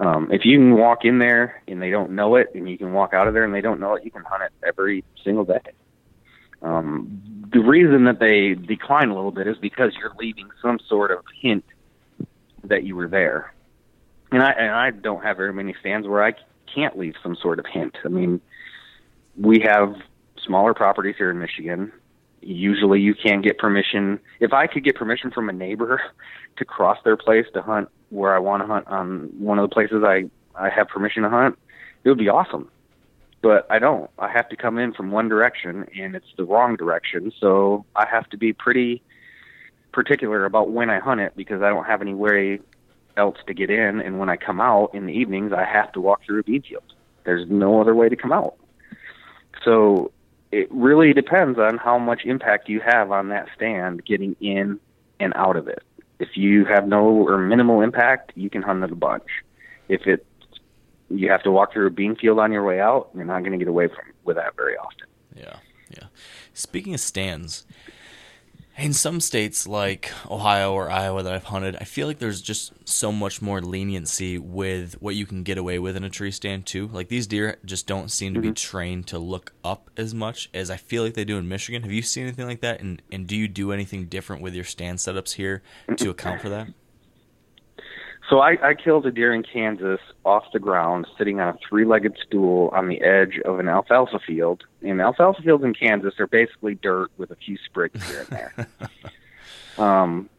[0.00, 2.92] Um, if you can walk in there and they don't know it, and you can
[2.92, 5.44] walk out of there and they don't know it, you can hunt it every single
[5.44, 5.60] day.
[6.62, 7.22] Um,
[7.52, 11.24] the reason that they decline a little bit is because you're leaving some sort of
[11.40, 11.64] hint
[12.64, 13.52] that you were there.
[14.32, 16.32] And I and I don't have very many stands where I
[16.72, 17.96] can't leave some sort of hint.
[18.04, 18.40] I mean,
[19.36, 19.94] we have
[20.44, 21.92] smaller properties here in Michigan.
[22.40, 24.18] Usually you can get permission.
[24.38, 26.00] If I could get permission from a neighbor
[26.56, 29.72] to cross their place to hunt where I want to hunt on one of the
[29.72, 31.58] places I, I have permission to hunt,
[32.02, 32.68] it would be awesome.
[33.42, 34.10] But I don't.
[34.18, 37.32] I have to come in from one direction and it's the wrong direction.
[37.40, 39.02] So I have to be pretty
[39.92, 42.60] particular about when I hunt it because I don't have any way
[43.16, 44.00] else to get in.
[44.00, 46.62] And when I come out in the evenings, I have to walk through a bean
[46.62, 46.94] field.
[47.24, 48.54] There's no other way to come out.
[49.64, 50.12] So
[50.52, 54.80] it really depends on how much impact you have on that stand getting in
[55.18, 55.82] and out of it.
[56.18, 59.24] If you have no or minimal impact, you can hunt it a bunch.
[59.88, 60.26] If it
[61.10, 63.52] you have to walk through a bean field on your way out, you're not going
[63.52, 65.08] to get away from with that very often.
[65.34, 65.56] Yeah,
[65.90, 66.04] yeah.
[66.54, 67.66] Speaking of stands,
[68.80, 72.72] in some states like Ohio or Iowa that I've hunted, I feel like there's just
[72.88, 76.64] so much more leniency with what you can get away with in a tree stand
[76.64, 76.88] too.
[76.88, 78.48] Like these deer just don't seem to mm-hmm.
[78.48, 81.82] be trained to look up as much as I feel like they do in Michigan.
[81.82, 82.80] Have you seen anything like that?
[82.80, 85.62] And and do you do anything different with your stand setups here
[85.96, 86.68] to account for that?
[88.30, 92.16] So I, I killed a deer in Kansas off the ground, sitting on a three-legged
[92.24, 94.62] stool on the edge of an alfalfa field.
[94.82, 98.68] And alfalfa fields in Kansas are basically dirt with a few sprigs here and there.
[99.84, 100.30] um,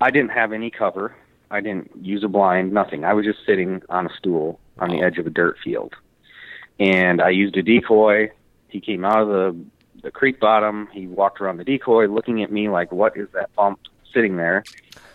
[0.00, 1.14] I didn't have any cover.
[1.50, 3.04] I didn't use a blind, nothing.
[3.04, 5.94] I was just sitting on a stool on the edge of a dirt field.
[6.80, 8.30] And I used a decoy.
[8.68, 9.64] He came out of the
[10.02, 10.88] the creek bottom.
[10.92, 13.78] He walked around the decoy, looking at me like, "What is that bump
[14.12, 14.64] sitting there?"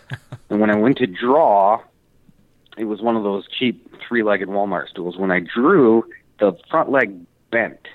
[0.50, 1.80] and when I went to draw,
[2.80, 5.18] it was one of those cheap three-legged Walmart stools.
[5.18, 6.04] When I drew,
[6.38, 7.14] the front leg
[7.50, 7.86] bent,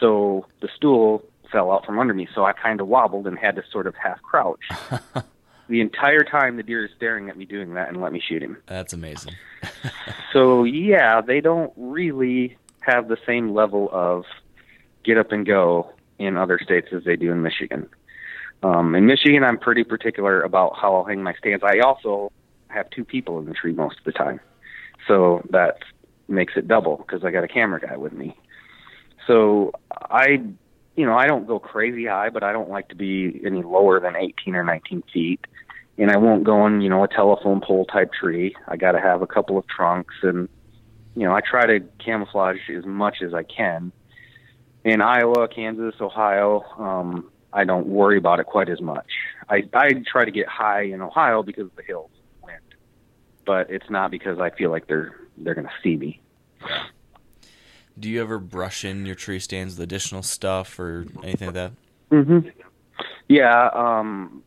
[0.00, 2.28] so the stool fell out from under me.
[2.34, 4.60] So I kind of wobbled and had to sort of half crouch.
[5.68, 8.42] the entire time, the deer is staring at me doing that and let me shoot
[8.42, 8.56] him.
[8.66, 9.34] That's amazing.
[10.32, 14.24] so yeah, they don't really have the same level of
[15.04, 17.88] get up and go in other states as they do in Michigan.
[18.64, 21.62] Um, in Michigan, I'm pretty particular about how I'll hang my stands.
[21.62, 22.32] I also
[22.68, 24.40] have two people in the tree most of the time.
[25.06, 25.78] So that
[26.28, 28.36] makes it double because I got a camera guy with me.
[29.26, 30.42] So I,
[30.96, 34.00] you know, I don't go crazy high, but I don't like to be any lower
[34.00, 35.40] than 18 or 19 feet.
[35.96, 38.54] And I won't go in, you know, a telephone pole type tree.
[38.68, 40.48] I got to have a couple of trunks, and
[41.16, 43.90] you know, I try to camouflage as much as I can.
[44.84, 49.10] In Iowa, Kansas, Ohio, um, I don't worry about it quite as much.
[49.48, 52.10] I I try to get high in Ohio because of the hills,
[53.48, 56.20] but it's not because I feel like they're they're going to see me.
[57.98, 61.72] Do you ever brush in your tree stands with additional stuff or anything like that?
[62.12, 62.48] Mm-hmm.
[63.28, 64.42] Yeah, um,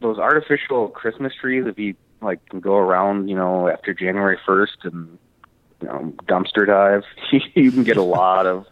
[0.00, 1.64] those artificial Christmas trees.
[1.66, 5.18] If you like, can go around, you know, after January first and
[5.82, 7.02] you know dumpster dive,
[7.54, 8.64] you can get a lot of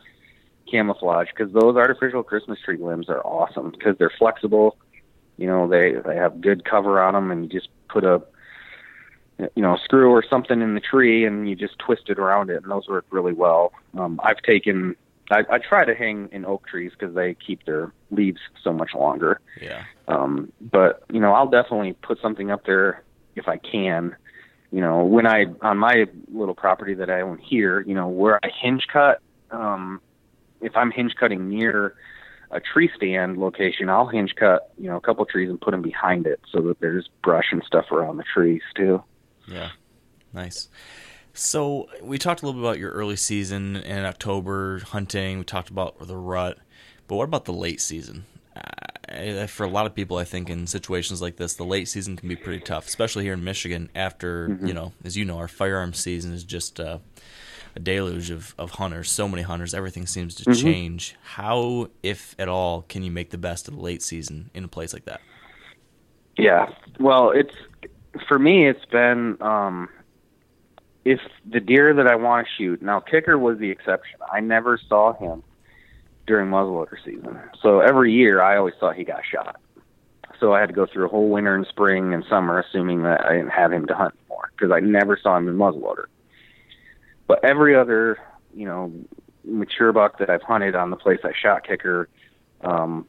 [0.70, 4.76] camouflage because those artificial Christmas tree limbs are awesome because they're flexible.
[5.36, 8.22] You know, they they have good cover on them, and you just put a
[9.38, 12.50] you know, a screw or something in the tree and you just twist it around
[12.50, 13.72] it, and those work really well.
[13.98, 14.96] Um, I've taken,
[15.30, 18.90] I, I try to hang in oak trees because they keep their leaves so much
[18.94, 19.40] longer.
[19.60, 19.84] Yeah.
[20.08, 23.02] Um, but you know, I'll definitely put something up there
[23.34, 24.14] if I can.
[24.70, 28.40] You know, when I on my little property that I own here, you know, where
[28.44, 29.20] I hinge cut,
[29.50, 30.00] um,
[30.60, 31.94] if I'm hinge cutting near
[32.50, 35.82] a tree stand location, I'll hinge cut, you know, a couple trees and put them
[35.82, 39.02] behind it so that there's brush and stuff around the trees too.
[39.48, 39.70] Yeah,
[40.32, 40.68] nice.
[41.32, 45.38] So we talked a little bit about your early season in October hunting.
[45.38, 46.58] We talked about the rut,
[47.08, 48.24] but what about the late season?
[48.56, 52.16] Uh, for a lot of people, I think in situations like this, the late season
[52.16, 53.90] can be pretty tough, especially here in Michigan.
[53.94, 54.66] After mm-hmm.
[54.66, 56.98] you know, as you know, our firearm season is just uh,
[57.76, 59.10] a deluge of, of hunters.
[59.10, 60.62] So many hunters, everything seems to mm-hmm.
[60.62, 61.16] change.
[61.22, 64.68] How, if at all, can you make the best of the late season in a
[64.68, 65.20] place like that?
[66.36, 67.54] Yeah, well, it's
[68.28, 69.88] for me, it's been um,
[71.04, 72.82] if the deer that I want to shoot.
[72.82, 74.18] Now, kicker was the exception.
[74.32, 75.42] I never saw him
[76.26, 79.60] during muzzleloader season, so every year I always thought he got shot.
[80.40, 83.24] So I had to go through a whole winter and spring and summer, assuming that
[83.24, 86.06] I didn't have him to hunt more because I never saw him in muzzleloader.
[87.26, 88.18] But every other,
[88.54, 88.92] you know,
[89.44, 92.08] mature buck that I've hunted on the place I shot kicker,
[92.62, 93.06] um,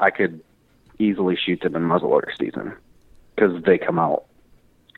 [0.00, 0.40] I could
[0.98, 2.74] easily shoot them in muzzleloader season
[3.34, 4.24] because they come out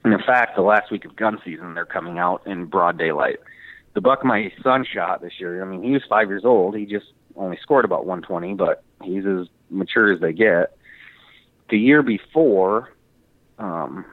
[0.04, 3.38] and in fact, the last week of gun season, they're coming out in broad daylight.
[3.94, 6.76] The buck my son shot this year, I mean, he was five years old.
[6.76, 10.76] He just only scored about 120, but he's as mature as they get.
[11.70, 12.92] The year before,
[13.58, 14.04] um,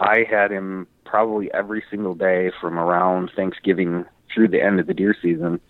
[0.00, 4.04] I had him probably every single day from around Thanksgiving
[4.34, 5.60] through the end of the deer season.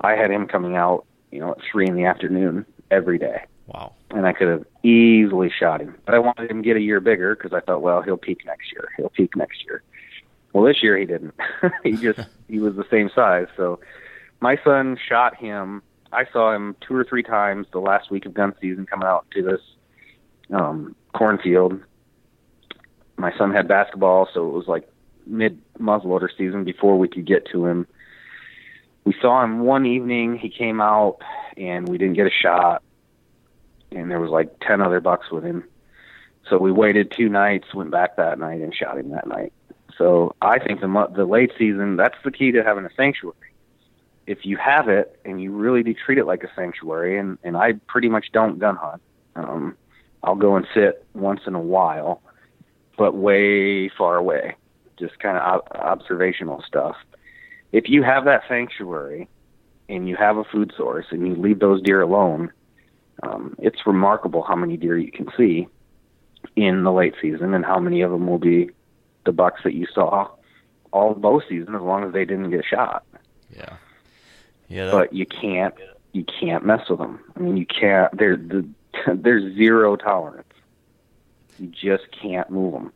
[0.00, 3.44] I had him coming out, you know, at three in the afternoon every day.
[3.72, 3.92] Wow.
[4.10, 5.94] And I could have easily shot him.
[6.04, 8.44] But I wanted him to get a year bigger because I thought, well, he'll peak
[8.44, 8.88] next year.
[8.96, 9.82] He'll peak next year.
[10.52, 11.34] Well, this year he didn't.
[11.84, 13.46] he just he was the same size.
[13.56, 13.78] So
[14.40, 15.82] my son shot him.
[16.12, 19.26] I saw him two or three times the last week of gun season coming out
[19.32, 19.60] to this
[20.52, 21.80] um cornfield.
[23.16, 24.88] My son had basketball, so it was like
[25.26, 27.86] mid muzzleloader season before we could get to him.
[29.04, 30.38] We saw him one evening.
[30.38, 31.18] He came out,
[31.56, 32.82] and we didn't get a shot
[33.92, 35.64] and there was like 10 other bucks with him.
[36.48, 39.52] So we waited two nights, went back that night, and shot him that night.
[39.96, 43.36] So I think the the late season that's the key to having a sanctuary.
[44.26, 47.56] If you have it and you really do treat it like a sanctuary, and and
[47.56, 49.02] I pretty much don't gun hunt.
[49.36, 49.76] Um,
[50.22, 52.22] I'll go and sit once in a while,
[52.96, 54.56] but way far away,
[54.98, 56.96] just kind of observational stuff.
[57.72, 59.28] If you have that sanctuary
[59.88, 62.52] and you have a food source and you leave those deer alone,
[63.22, 65.68] um, it's remarkable how many deer you can see
[66.56, 68.70] in the late season and how many of them will be
[69.24, 70.28] the bucks that you saw
[70.92, 73.04] all bow season as long as they didn't get shot.
[73.54, 73.76] Yeah.
[74.68, 74.86] Yeah.
[74.86, 74.92] That...
[74.92, 75.74] But you can't
[76.12, 77.20] you can't mess with them.
[77.36, 78.16] I mean, you can't.
[78.16, 78.68] There's the,
[79.14, 80.48] there's zero tolerance.
[81.58, 82.92] You just can't move them.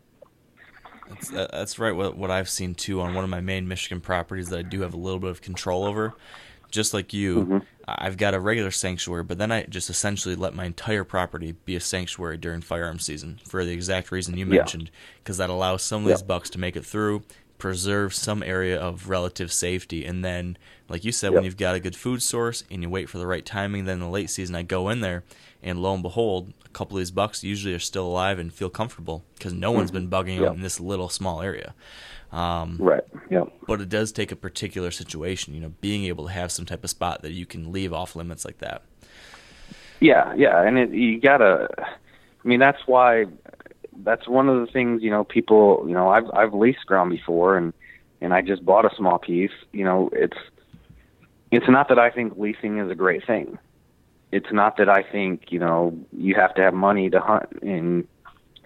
[1.09, 1.95] That's, that's right.
[1.95, 4.81] What, what I've seen too on one of my main Michigan properties that I do
[4.81, 6.15] have a little bit of control over
[6.75, 7.59] just like you, mm-hmm.
[7.87, 11.77] I've got a regular sanctuary, but then I just essentially let my entire property be
[11.77, 15.47] a sanctuary during firearm season for the exact reason you mentioned, because yeah.
[15.47, 17.23] that allows some of these bucks to make it through,
[17.59, 20.59] preserve some area of relative safety, and then,
[20.89, 23.27] like you said, when you've got a good food source and you wait for the
[23.27, 25.23] right timing, then in the late season I go in there,
[25.63, 28.69] and lo and behold, a couple of these bucks usually are still alive and feel
[28.69, 29.79] comfortable because no mm-hmm.
[29.79, 31.75] one's been bugging them in this little small area.
[32.37, 33.05] Um, right.
[33.31, 33.45] Yeah.
[33.67, 36.85] But it does take a particular situation, you know, being able to have some type
[36.85, 38.83] of spot that you can leave off limits like that.
[40.01, 41.69] Yeah, yeah, and it, you gotta.
[41.79, 43.27] I mean, that's why.
[43.99, 45.25] That's one of the things you know.
[45.25, 47.73] People, you know, I've I've leased ground before, and
[48.25, 50.39] and I just bought a small piece, you know, it's
[51.51, 53.59] it's not that I think leasing is a great thing.
[54.33, 58.09] It's not that I think, you know, you have to have money to hunt and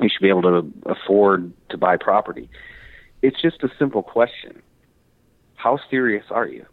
[0.01, 2.49] you should be able to afford to buy property.
[3.23, 4.63] It's just a simple question.
[5.57, 6.67] How serious are you?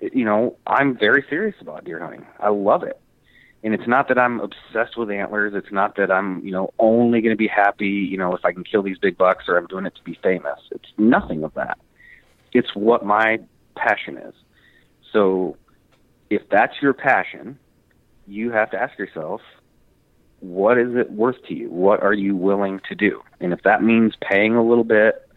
[0.00, 2.26] you know, I'm very serious about deer hunting.
[2.38, 3.00] I love it.
[3.64, 5.52] And it's not that I'm obsessed with antlers.
[5.54, 8.52] It's not that I'm, you know, only going to be happy, you know, if I
[8.52, 10.60] can kill these big bucks or I'm doing it to be famous.
[10.70, 11.78] It's nothing of that.
[12.52, 13.38] It's what my
[13.74, 14.34] passion is.
[15.12, 15.56] So
[16.30, 17.58] if that's your passion,
[18.28, 19.40] you have to ask yourself,
[20.40, 21.70] what is it worth to you?
[21.70, 23.22] What are you willing to do?
[23.40, 25.28] And if that means paying a little bit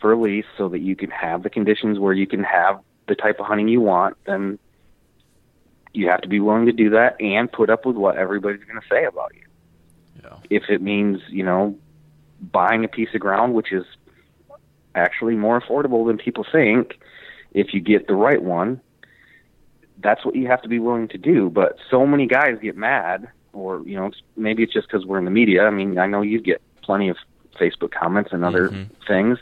[0.00, 3.14] for a lease so that you can have the conditions where you can have the
[3.14, 4.58] type of hunting you want, then
[5.92, 8.80] you have to be willing to do that and put up with what everybody's going
[8.80, 9.42] to say about you.
[10.22, 10.36] Yeah.
[10.50, 11.76] If it means, you know,
[12.40, 13.84] buying a piece of ground, which is
[14.94, 16.98] actually more affordable than people think,
[17.52, 18.80] if you get the right one,
[19.98, 21.50] that's what you have to be willing to do.
[21.50, 25.24] But so many guys get mad, or, you know, maybe it's just because we're in
[25.24, 25.64] the media.
[25.64, 27.16] I mean, I know you get plenty of
[27.60, 28.92] Facebook comments and other mm-hmm.
[29.06, 29.38] things.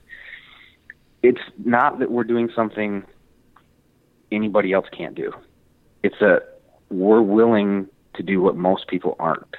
[1.23, 3.05] It's not that we're doing something
[4.33, 5.33] anybody else can't do.
[6.03, 6.41] It's a
[6.89, 9.57] we're willing to do what most people aren't.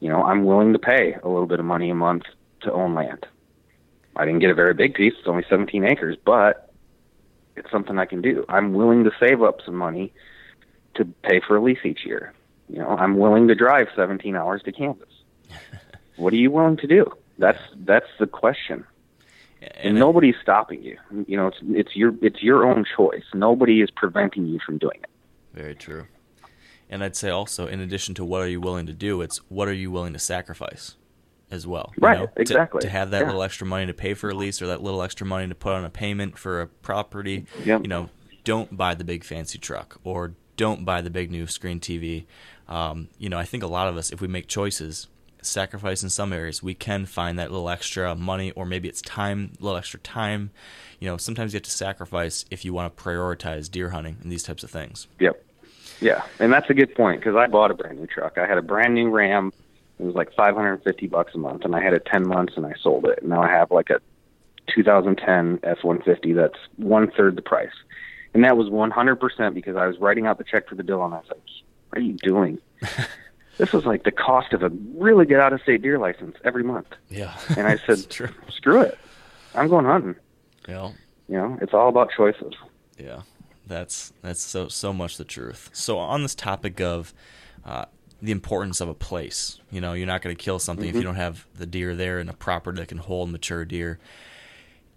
[0.00, 2.24] You know, I'm willing to pay a little bit of money a month
[2.62, 3.26] to own land.
[4.16, 6.72] I didn't get a very big piece; it's only 17 acres, but
[7.56, 8.44] it's something I can do.
[8.48, 10.12] I'm willing to save up some money
[10.94, 12.32] to pay for a lease each year.
[12.72, 15.12] You know, I'm willing to drive 17 hours to Kansas.
[16.16, 17.12] what are you willing to do?
[17.38, 18.84] That's that's the question
[19.76, 20.96] and nobody's stopping you.
[21.26, 23.24] You know, it's it's your it's your own choice.
[23.34, 25.10] Nobody is preventing you from doing it.
[25.52, 26.06] Very true.
[26.88, 29.68] And I'd say also, in addition to what are you willing to do, it's what
[29.68, 30.96] are you willing to sacrifice
[31.50, 31.92] as well.
[31.98, 32.18] Right.
[32.18, 32.28] Know?
[32.36, 32.80] Exactly.
[32.80, 33.26] To, to have that yeah.
[33.26, 35.72] little extra money to pay for a lease or that little extra money to put
[35.72, 37.46] on a payment for a property.
[37.64, 37.82] Yep.
[37.82, 38.10] You know,
[38.44, 42.26] don't buy the big fancy truck or don't buy the big new screen TV.
[42.72, 45.06] Um, you know, I think a lot of us, if we make choices,
[45.42, 49.52] sacrifice in some areas, we can find that little extra money, or maybe it's time,
[49.60, 50.52] a little extra time.
[50.98, 54.32] You know, sometimes you have to sacrifice if you want to prioritize deer hunting and
[54.32, 55.06] these types of things.
[55.20, 55.44] Yep.
[56.00, 58.38] Yeah, and that's a good point because I bought a brand new truck.
[58.38, 59.52] I had a brand new Ram.
[59.98, 62.72] It was like 550 bucks a month, and I had it 10 months, and I
[62.82, 63.22] sold it.
[63.22, 64.00] Now I have like a
[64.74, 67.74] 2010 F150 that's one third the price,
[68.32, 71.12] and that was 100% because I was writing out the check for the bill, and
[71.12, 71.42] I was like,
[71.92, 72.58] "What are you doing?"
[73.58, 76.64] this was like the cost of a really good out of state deer license every
[76.64, 76.88] month.
[77.08, 77.36] Yeah.
[77.56, 77.98] and I said,
[78.48, 78.98] screw it.
[79.54, 80.16] I'm going hunting.
[80.66, 80.92] Yeah.
[81.28, 82.54] You know, it's all about choices.
[82.98, 83.22] Yeah.
[83.66, 85.70] That's that's so so much the truth.
[85.72, 87.14] So on this topic of
[87.64, 87.84] uh,
[88.20, 90.96] the importance of a place, you know, you're not going to kill something mm-hmm.
[90.96, 93.98] if you don't have the deer there and a property that can hold mature deer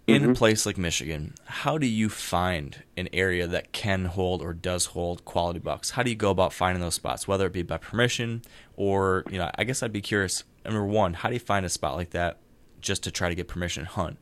[0.06, 0.32] in mm-hmm.
[0.32, 4.86] a place like Michigan, how do you find an area that can hold or does
[4.86, 5.90] hold quality bucks?
[5.90, 8.42] How do you go about finding those spots, whether it be by permission
[8.76, 10.44] or, you know, I guess I'd be curious.
[10.64, 12.38] Number one, how do you find a spot like that
[12.80, 14.18] just to try to get permission to hunt?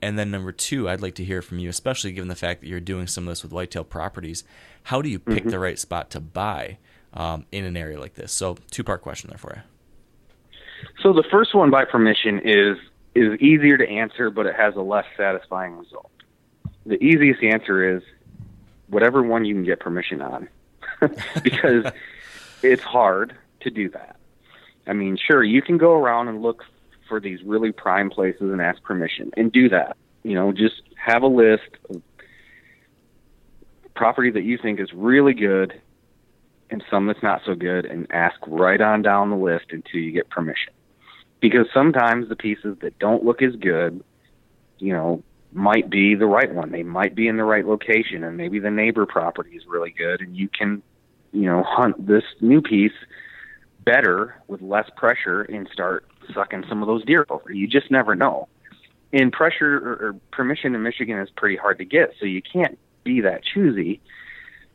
[0.00, 2.68] And then number two, I'd like to hear from you, especially given the fact that
[2.68, 4.44] you're doing some of this with whitetail properties.
[4.84, 5.50] How do you pick mm-hmm.
[5.50, 6.78] the right spot to buy
[7.12, 8.32] um, in an area like this?
[8.32, 9.62] So, two part question there for you.
[11.02, 12.76] So, the first one by permission is
[13.18, 16.10] is easier to answer, but it has a less satisfying result.
[16.86, 18.02] The easiest answer is
[18.88, 20.48] whatever one you can get permission on,
[21.42, 21.84] because
[22.62, 24.16] it's hard to do that.
[24.86, 26.64] I mean, sure, you can go around and look
[27.08, 29.96] for these really prime places and ask permission and do that.
[30.22, 32.02] You know, just have a list of
[33.94, 35.80] property that you think is really good
[36.70, 40.12] and some that's not so good and ask right on down the list until you
[40.12, 40.72] get permission
[41.40, 44.02] because sometimes the pieces that don't look as good,
[44.78, 45.22] you know,
[45.52, 46.72] might be the right one.
[46.72, 50.20] They might be in the right location, and maybe the neighbor property is really good,
[50.20, 50.82] and you can,
[51.32, 52.92] you know, hunt this new piece
[53.84, 57.50] better with less pressure and start sucking some of those deer over.
[57.50, 58.48] You just never know.
[59.12, 62.78] And pressure or, or permission in Michigan is pretty hard to get, so you can't
[63.04, 64.00] be that choosy.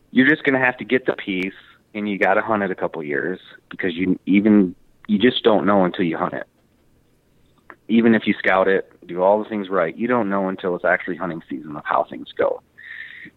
[0.09, 1.53] You're just going to have to get the piece,
[1.93, 3.39] and you got to hunt it a couple years
[3.69, 4.75] because you even
[5.07, 6.47] you just don't know until you hunt it
[7.87, 10.85] even if you scout it, do all the things right, you don't know until it's
[10.85, 12.61] actually hunting season of how things go.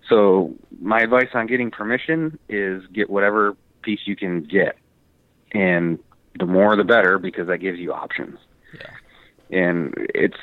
[0.09, 4.77] So my advice on getting permission is get whatever piece you can get,
[5.53, 5.99] and
[6.39, 8.39] the more the better because that gives you options.
[8.75, 9.59] Yeah.
[9.59, 10.37] And it's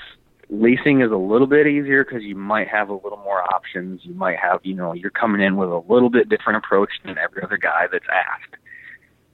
[0.49, 4.01] leasing is a little bit easier because you might have a little more options.
[4.03, 7.17] You might have, you know, you're coming in with a little bit different approach than
[7.17, 8.55] every other guy that's asked.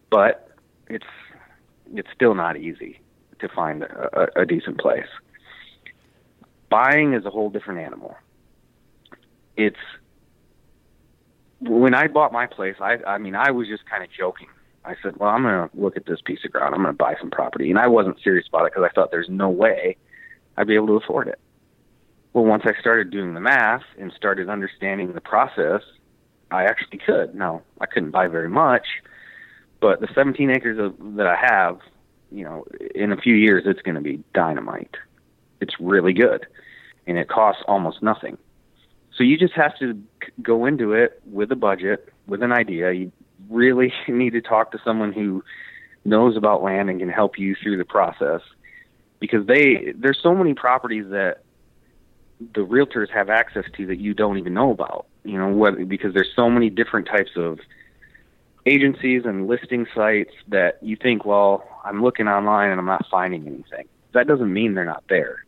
[0.10, 0.50] But
[0.88, 1.06] it's
[1.94, 3.00] it's still not easy
[3.40, 5.08] to find a, a decent place.
[6.70, 8.16] buying is a whole different animal.
[9.58, 9.78] It's
[11.62, 14.48] when I bought my place, I I mean I was just kind of joking.
[14.86, 16.74] I said, "Well, I'm going to look at this piece of ground.
[16.74, 19.12] I'm going to buy some property." And I wasn't serious about it because I thought
[19.12, 19.98] there's no way
[20.58, 21.40] I'd be able to afford it.
[22.34, 25.82] Well, once I started doing the math and started understanding the process,
[26.52, 27.36] I actually could.
[27.36, 28.86] Now, I couldn't buy very much,
[29.82, 31.80] but the 17 acres of, that I have,
[32.32, 32.66] you know,
[32.96, 34.96] in a few years it's going to be dynamite.
[35.62, 36.46] It's really good,
[37.08, 38.38] and it costs almost nothing.
[39.16, 40.02] So you just have to
[40.42, 42.92] go into it with a budget, with an idea.
[42.94, 43.12] You
[43.50, 45.44] really need to talk to someone who
[46.06, 48.42] knows about land and can help you through the process
[49.20, 51.44] because they there's so many properties that
[52.40, 55.06] the realtors have access to that you don't even know about.
[55.24, 57.60] You know, what because there's so many different types of
[58.70, 63.48] agencies and listing sites that you think, well, I'm looking online and I'm not finding
[63.48, 63.88] anything.
[64.14, 65.46] That doesn't mean they're not there.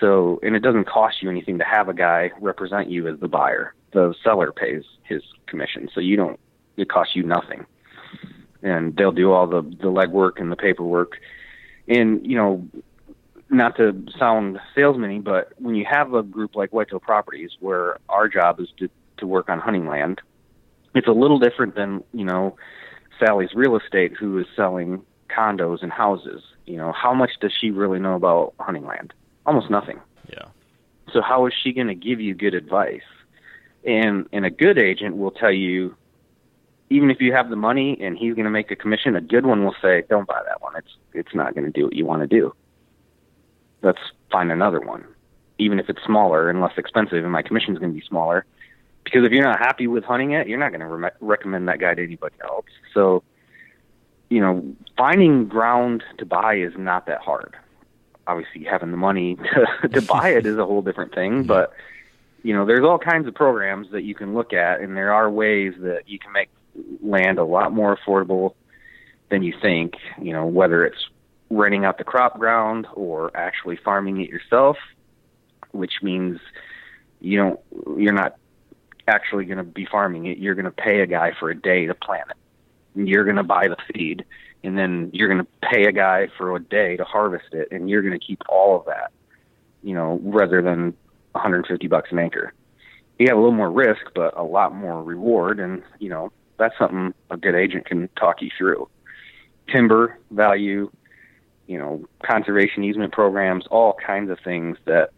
[0.00, 3.28] So, and it doesn't cost you anything to have a guy represent you as the
[3.28, 3.74] buyer.
[3.92, 6.40] The seller pays his commission, so you don't.
[6.76, 7.66] It costs you nothing,
[8.62, 11.18] and they'll do all the the legwork and the paperwork.
[11.86, 12.66] And you know,
[13.50, 18.28] not to sound salesman but when you have a group like Whitetail Properties, where our
[18.28, 20.20] job is to to work on hunting land,
[20.94, 22.56] it's a little different than you know
[23.18, 26.42] Sally's real estate, who is selling condos and houses.
[26.66, 29.12] You know, how much does she really know about hunting land?
[29.46, 30.00] almost nothing.
[30.28, 30.46] Yeah.
[31.12, 33.02] So how is she going to give you good advice?
[33.84, 35.96] And and a good agent will tell you,
[36.90, 39.44] even if you have the money and he's going to make a commission, a good
[39.44, 40.76] one will say, "Don't buy that one.
[40.76, 42.54] It's it's not going to do what you want to do.
[43.82, 43.98] Let's
[44.30, 45.04] find another one,
[45.58, 48.46] even if it's smaller and less expensive, and my commission is going to be smaller."
[49.04, 51.80] Because if you're not happy with hunting it, you're not going to re- recommend that
[51.80, 52.66] guy to anybody else.
[52.94, 53.22] So,
[54.30, 54.64] you know,
[54.96, 57.56] finding ground to buy is not that hard
[58.26, 59.36] obviously having the money
[59.82, 61.32] to, to buy it is a whole different thing.
[61.32, 61.48] Mm-hmm.
[61.48, 61.72] But
[62.42, 65.30] you know, there's all kinds of programs that you can look at, and there are
[65.30, 66.50] ways that you can make
[67.00, 68.54] land a lot more affordable
[69.30, 69.94] than you think.
[70.20, 71.08] You know, whether it's
[71.50, 74.76] renting out the crop ground or actually farming it yourself,
[75.70, 76.40] which means
[77.20, 77.60] you don't
[77.96, 78.36] you're not
[79.12, 80.38] actually going to be farming it.
[80.38, 82.36] You're going to pay a guy for a day to plant it.
[82.94, 84.24] And you're going to buy the seed
[84.64, 87.90] and then you're going to pay a guy for a day to harvest it, and
[87.90, 89.10] you're going to keep all of that,
[89.82, 90.94] you know, rather than
[91.32, 92.52] 150 bucks an acre.
[93.18, 96.76] You have a little more risk, but a lot more reward, and you know that's
[96.78, 98.88] something a good agent can talk you through.
[99.68, 100.90] Timber value,
[101.66, 105.10] you know, conservation easement programs, all kinds of things that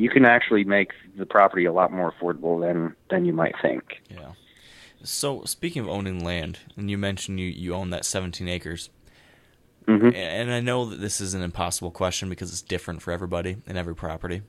[0.00, 4.00] you can actually make the property a lot more affordable than than you might think.
[4.08, 4.32] Yeah.
[5.02, 8.88] So speaking of owning land, and you mentioned you, you own that 17 acres.
[9.86, 10.14] Mm-hmm.
[10.14, 13.76] And I know that this is an impossible question because it's different for everybody and
[13.76, 14.42] every property.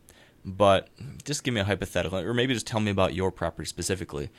[0.46, 0.90] But
[1.24, 4.30] just give me a hypothetical, or maybe just tell me about your property specifically.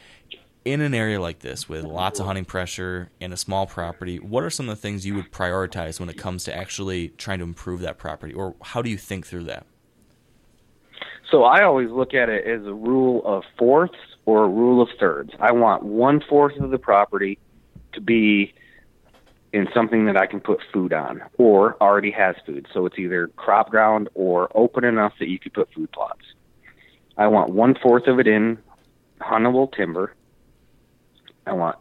[0.64, 4.44] In an area like this, with lots of hunting pressure and a small property, what
[4.44, 7.44] are some of the things you would prioritize when it comes to actually trying to
[7.44, 9.66] improve that property, or how do you think through that?
[11.32, 14.90] So I always look at it as a rule of fourths or a rule of
[15.00, 15.30] thirds.
[15.40, 17.38] I want one fourth of the property
[17.94, 18.52] to be
[19.54, 22.66] in something that I can put food on or already has food.
[22.74, 26.20] So it's either crop ground or open enough that you could put food plots.
[27.16, 28.58] I want one fourth of it in
[29.22, 30.14] huntable timber.
[31.46, 31.76] I want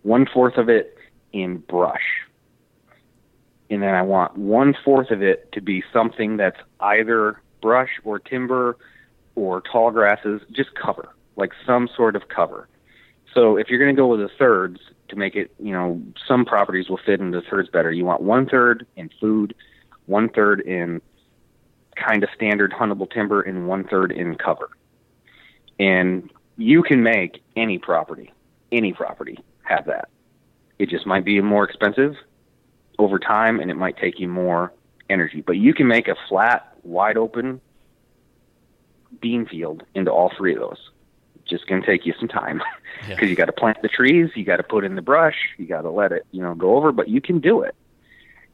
[0.00, 0.96] one fourth of it
[1.30, 2.22] in brush.
[3.68, 8.18] And then I want one fourth of it to be something that's either brush or
[8.18, 8.78] timber
[9.34, 12.68] or tall grasses, just cover, like some sort of cover.
[13.32, 16.44] So if you're going to go with the thirds to make it, you know, some
[16.44, 17.90] properties will fit into thirds better.
[17.90, 19.54] You want one third in food,
[20.06, 21.00] one third in
[21.96, 24.70] kind of standard huntable timber, and one third in cover.
[25.78, 28.32] And you can make any property,
[28.70, 30.08] any property have that.
[30.78, 32.14] It just might be more expensive
[32.98, 34.72] over time, and it might take you more
[35.10, 35.42] energy.
[35.44, 37.60] But you can make a flat, wide open
[39.20, 40.90] bean field into all three of those.
[41.48, 42.62] Just going to take you some time
[43.00, 43.28] because yeah.
[43.28, 45.82] you got to plant the trees, you got to put in the brush, you got
[45.82, 47.74] to let it, you know, go over, but you can do it.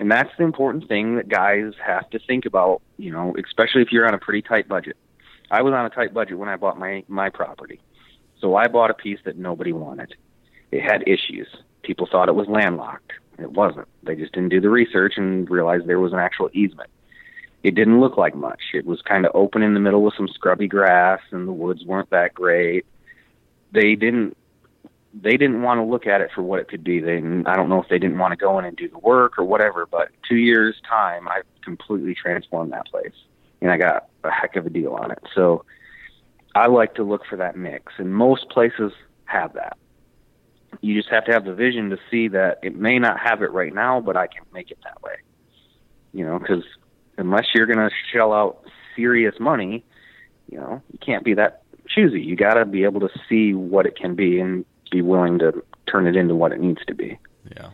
[0.00, 3.92] And that's the important thing that guys have to think about, you know, especially if
[3.92, 4.96] you're on a pretty tight budget.
[5.50, 7.80] I was on a tight budget when I bought my my property.
[8.40, 10.14] So I bought a piece that nobody wanted.
[10.72, 11.48] It had issues.
[11.82, 13.12] People thought it was landlocked.
[13.38, 13.88] It wasn't.
[14.02, 16.90] They just didn't do the research and realized there was an actual easement
[17.62, 18.60] it didn't look like much.
[18.72, 21.84] It was kind of open in the middle with some scrubby grass, and the woods
[21.84, 22.86] weren't that great.
[23.72, 24.36] They didn't
[25.12, 27.00] they didn't want to look at it for what it could be.
[27.00, 29.38] They I don't know if they didn't want to go in and do the work
[29.38, 29.86] or whatever.
[29.86, 33.12] But two years time, I completely transformed that place.
[33.60, 35.18] and I got a heck of a deal on it.
[35.34, 35.64] So
[36.54, 38.92] I like to look for that mix, and most places
[39.24, 39.76] have that.
[40.80, 43.52] You just have to have the vision to see that it may not have it
[43.52, 45.16] right now, but I can make it that way.
[46.12, 46.64] You know, because
[47.20, 48.64] unless you're going to shell out
[48.96, 49.84] serious money,
[50.50, 52.20] you know, you can't be that choosy.
[52.20, 55.64] You got to be able to see what it can be and be willing to
[55.86, 57.18] turn it into what it needs to be.
[57.56, 57.70] Yeah.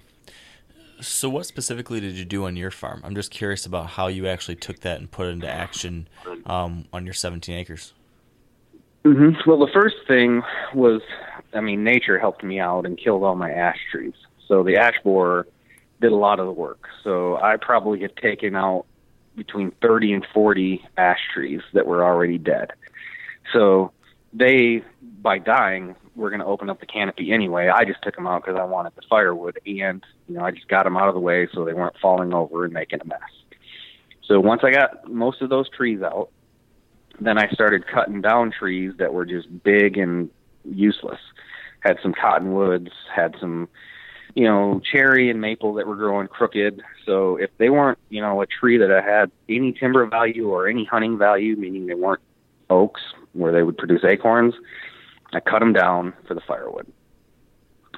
[1.01, 3.03] So, what specifically did you do on your farm?
[3.05, 6.09] I'm just curious about how you actually took that and put it into action
[6.47, 7.92] um, on your 17 acres.
[9.05, 9.49] Mm-hmm.
[9.49, 10.42] Well, the first thing
[10.74, 11.03] was,
[11.53, 14.14] I mean, nature helped me out and killed all my ash trees.
[14.49, 15.47] So the ash borer
[16.01, 16.88] did a lot of the work.
[17.05, 18.86] So I probably had taken out
[19.37, 22.72] between 30 and 40 ash trees that were already dead.
[23.53, 23.93] So
[24.32, 24.82] they,
[25.22, 27.68] by dying, were going to open up the canopy anyway.
[27.68, 30.68] I just took them out because I wanted the firewood, and you know I just
[30.68, 33.20] got them out of the way so they weren't falling over and making a mess.
[34.26, 36.30] So once I got most of those trees out,
[37.20, 40.30] then I started cutting down trees that were just big and
[40.64, 41.20] useless.
[41.80, 43.68] Had some cottonwoods, had some,
[44.37, 46.82] you know, cherry and maple that were growing crooked.
[47.07, 50.84] So if they weren't, you know, a tree that had any timber value or any
[50.84, 52.20] hunting value, meaning they weren't
[52.68, 53.01] oaks
[53.32, 54.55] where they would produce acorns,
[55.32, 56.87] I cut them down for the firewood.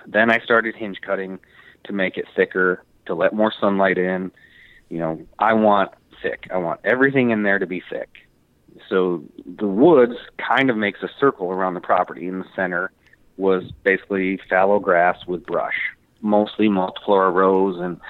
[0.06, 1.40] Then I started hinge cutting
[1.84, 4.30] to make it thicker, to let more sunlight in.
[4.90, 5.90] You know, I want
[6.22, 6.46] thick.
[6.54, 8.10] I want everything in there to be thick.
[8.88, 12.28] So the woods kind of makes a circle around the property.
[12.28, 12.92] In the center
[13.36, 15.74] was basically fallow grass with brush,
[16.20, 18.00] mostly multiflora rose and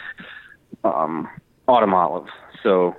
[0.84, 1.28] um,
[1.66, 2.28] autumn olive.
[2.62, 2.96] So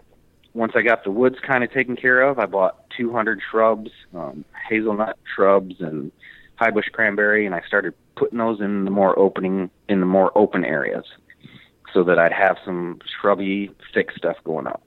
[0.53, 4.45] once I got the woods kind of taken care of, I bought 200 shrubs, um,
[4.70, 6.12] hazelnut shrubs, and
[6.55, 10.38] high bush cranberry, and I started putting those in the more opening in the more
[10.38, 11.05] open areas,
[11.93, 14.82] so that I'd have some shrubby, thick stuff going up.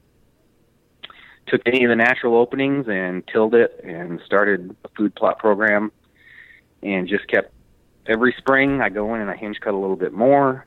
[1.46, 5.90] Took any of the natural openings and tilled it, and started a food plot program,
[6.82, 7.52] and just kept
[8.06, 10.66] every spring I go in and I hinge cut a little bit more,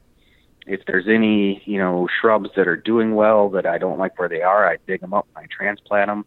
[0.68, 4.30] if there's any you know shrubs that are doing well that I don't like where
[4.30, 6.26] they are, I dig them up and I transplant them.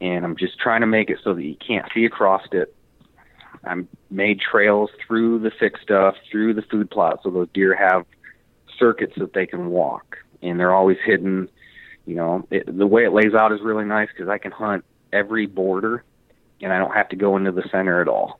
[0.00, 2.74] And I'm just trying to make it so that you can't see across it.
[3.64, 8.04] I made trails through the thick stuff, through the food plot, so those deer have
[8.78, 11.48] circuits that they can walk, and they're always hidden.
[12.04, 14.84] You know, it, the way it lays out is really nice because I can hunt
[15.12, 16.04] every border,
[16.60, 18.38] and I don't have to go into the center at all.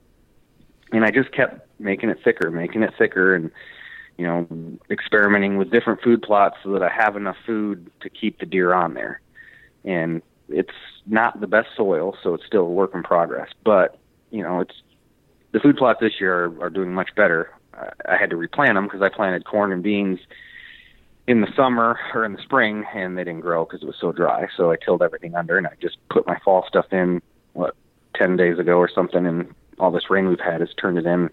[0.93, 3.51] And I just kept making it thicker, making it thicker, and
[4.17, 4.47] you know,
[4.91, 8.73] experimenting with different food plots so that I have enough food to keep the deer
[8.73, 9.21] on there.
[9.85, 10.75] And it's
[11.07, 13.49] not the best soil, so it's still a work in progress.
[13.65, 13.99] But
[14.31, 14.75] you know, it's
[15.53, 17.51] the food plots this year are, are doing much better.
[17.75, 20.21] I, had to replant them because I planted corn and beans
[21.27, 24.13] in the summer or in the spring, and they didn't grow because it was so
[24.13, 24.47] dry.
[24.57, 27.21] So I tilled everything under, and I just put my fall stuff in
[27.53, 27.75] what
[28.15, 31.31] ten days ago or something, and all this rain we've had has turned it in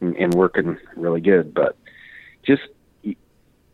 [0.00, 1.54] and, and working really good.
[1.54, 1.76] But
[2.44, 2.62] just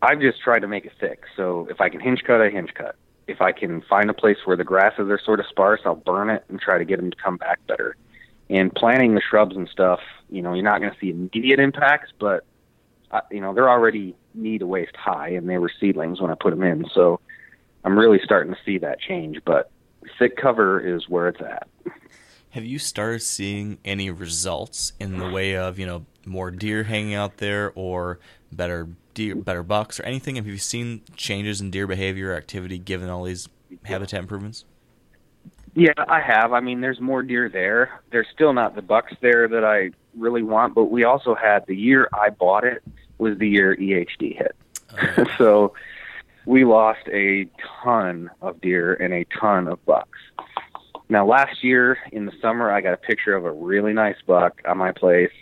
[0.03, 1.23] I've just tried to make it thick.
[1.37, 2.97] So if I can hinge cut, I hinge cut.
[3.29, 6.29] If I can find a place where the grasses are sort of sparse, I'll burn
[6.29, 7.97] it and try to get them to come back better.
[8.51, 12.13] And planting the shrubs and stuff, you know, you're not going to see immediate impacts,
[12.19, 12.45] but
[13.13, 16.35] uh, you know they're already knee to waist high, and they were seedlings when I
[16.35, 16.87] put them in.
[16.93, 17.21] So
[17.85, 19.39] I'm really starting to see that change.
[19.45, 19.71] But
[20.19, 21.69] thick cover is where it's at.
[22.51, 27.15] Have you started seeing any results in the way of you know more deer hanging
[27.15, 28.19] out there, or
[28.51, 30.37] better deer, better bucks, or anything?
[30.37, 33.49] Have you seen changes in deer behavior or activity given all these
[33.85, 34.65] habitat improvements?
[35.75, 36.53] Yeah, I have.
[36.53, 38.03] I mean, there's more deer there.
[38.11, 41.77] There's still not the bucks there that I really want, but we also had the
[41.77, 42.83] year I bought it
[43.19, 44.57] was the year EHD hit.
[44.93, 45.25] Oh.
[45.39, 45.75] so
[46.45, 47.47] we lost a
[47.83, 50.19] ton of deer and a ton of bucks.
[51.09, 54.61] Now, last year in the summer, I got a picture of a really nice buck
[54.67, 55.33] on my place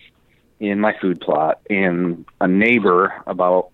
[0.61, 3.71] in my food plot, and a neighbor about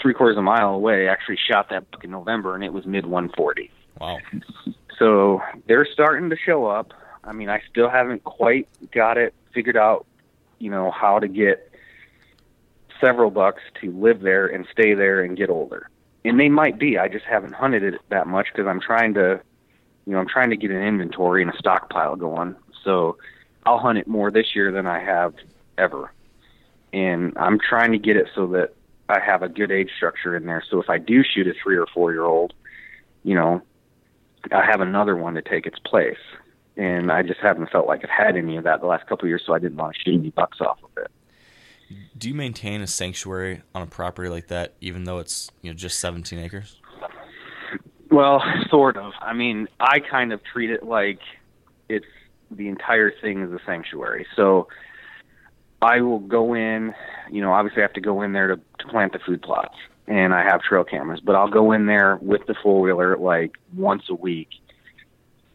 [0.00, 2.84] three quarters of a mile away actually shot that buck in November, and it was
[2.86, 3.70] mid 140.
[4.00, 4.18] Wow.
[4.98, 6.92] So they're starting to show up.
[7.22, 10.06] I mean, I still haven't quite got it figured out,
[10.58, 11.70] you know, how to get
[13.00, 15.88] several bucks to live there and stay there and get older.
[16.24, 16.98] And they might be.
[16.98, 19.40] I just haven't hunted it that much because I'm trying to
[20.06, 22.56] you know, I'm trying to get an inventory and a stockpile going.
[22.82, 23.16] So
[23.64, 25.34] I'll hunt it more this year than I have
[25.78, 26.12] ever.
[26.94, 28.72] And I'm trying to get it so that
[29.08, 30.62] I have a good age structure in there.
[30.70, 32.54] So if I do shoot a three or four year old,
[33.24, 33.62] you know,
[34.52, 36.18] I have another one to take its place.
[36.76, 39.28] And I just haven't felt like I've had any of that the last couple of
[39.28, 41.10] years, so I didn't want to shoot any bucks off of it.
[42.16, 45.74] Do you maintain a sanctuary on a property like that, even though it's you know
[45.74, 46.76] just 17 acres?
[48.10, 48.40] Well,
[48.70, 49.12] sort of.
[49.20, 51.18] I mean, I kind of treat it like
[51.88, 52.06] it's
[52.50, 54.26] the entire thing is a sanctuary.
[54.36, 54.68] So
[55.82, 56.94] I will go in,
[57.30, 59.76] you know, obviously I have to go in there to, to plant the food plots
[60.06, 63.56] and I have trail cameras, but I'll go in there with the four wheeler like
[63.74, 64.48] once a week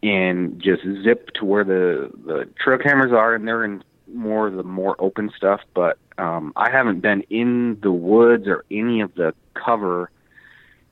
[0.02, 4.54] and just zip to where the the trail cameras are and they're in more of
[4.54, 9.14] the more open stuff, but um I haven't been in the woods or any of
[9.14, 10.10] the cover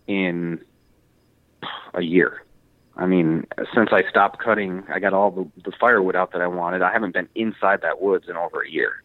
[0.06, 0.60] in
[1.94, 2.44] a year.
[2.96, 6.48] I mean, since I stopped cutting, I got all the, the firewood out that I
[6.48, 6.82] wanted.
[6.82, 9.02] I haven't been inside that woods in over a year,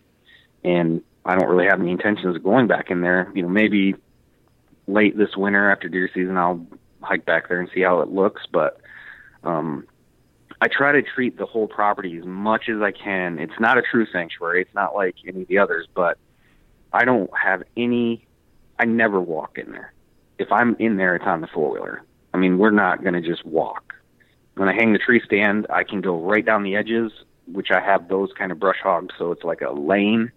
[0.64, 3.32] and I don't really have any intentions of going back in there.
[3.34, 3.96] You know, maybe
[4.88, 6.66] late this winter after deer season, I'll
[7.02, 8.44] hike back there and see how it looks.
[8.52, 8.80] But
[9.44, 9.88] um,
[10.62, 13.40] I try to treat the whole property as much as I can.
[13.40, 14.62] It's not a true sanctuary.
[14.62, 16.18] It's not like any of the others, but
[16.92, 18.26] I don't have any.
[18.80, 19.94] I never walk in there.
[20.40, 22.04] If I'm in there, it's on the four wheeler.
[22.34, 23.94] I mean, we're not going to just walk.
[24.56, 27.12] When I hang the tree stand, I can go right down the edges,
[27.52, 30.32] which I have those kind of brush hogs, so it's like a lane.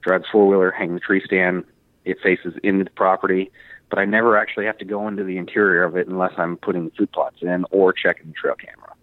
[0.00, 1.64] Drive the four wheeler, hang the tree stand.
[2.04, 3.50] It faces into the property,
[3.90, 6.86] but I never actually have to go into the interior of it unless I'm putting
[6.86, 8.94] the food plots in or checking the trail camera.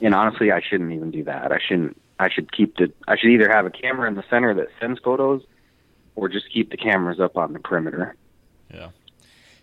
[0.00, 1.52] And honestly, I shouldn't even do that.
[1.52, 2.00] I shouldn't.
[2.18, 2.92] I should keep the.
[3.06, 5.42] I should either have a camera in the center that sends photos,
[6.16, 8.14] or just keep the cameras up on the perimeter.
[8.72, 8.88] Yeah.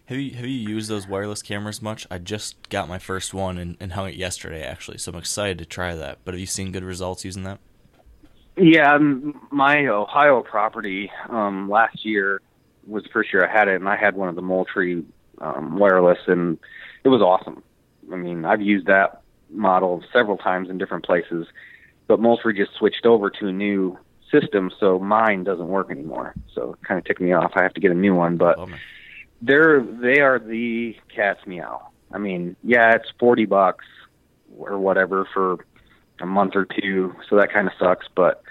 [0.05, 2.07] Have you have you used those wireless cameras much?
[2.09, 5.57] I just got my first one and, and hung it yesterday actually, so I'm excited
[5.57, 6.19] to try that.
[6.23, 7.59] But have you seen good results using that?
[8.57, 8.97] Yeah,
[9.51, 12.41] my Ohio property um, last year
[12.85, 15.05] was the first year I had it, and I had one of the Moultrie
[15.39, 16.57] um, wireless, and
[17.03, 17.61] it was awesome.
[18.11, 21.47] I mean, I've used that model several times in different places,
[22.07, 23.97] but Moultrie just switched over to a new
[24.31, 26.33] system, so mine doesn't work anymore.
[26.53, 27.51] So it kind of ticked me off.
[27.55, 28.57] I have to get a new one, but.
[28.57, 28.69] Oh,
[29.41, 31.89] they're they are the cat's meow.
[32.11, 33.85] I mean, yeah, it's forty bucks
[34.57, 35.65] or whatever for
[36.21, 38.05] a month or two, so that kind of sucks.
[38.15, 38.43] But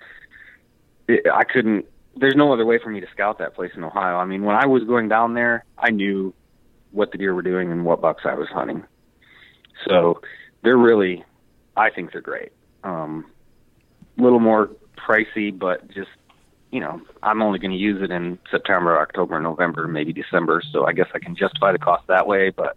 [1.09, 1.87] it, I couldn't.
[2.17, 4.17] There's no other way for me to scout that place in Ohio.
[4.17, 6.33] I mean, when I was going down there, I knew
[6.93, 8.85] what the deer were doing and what bucks I was hunting.
[9.87, 10.21] So
[10.63, 11.25] they're really,
[11.77, 12.53] I think they're great.
[12.85, 13.27] Um,
[14.19, 16.09] a little more pricey, but just
[16.71, 20.63] you know, I'm only going to use it in September, October, November, maybe December.
[20.73, 22.51] So I guess I can justify the cost that way.
[22.51, 22.77] But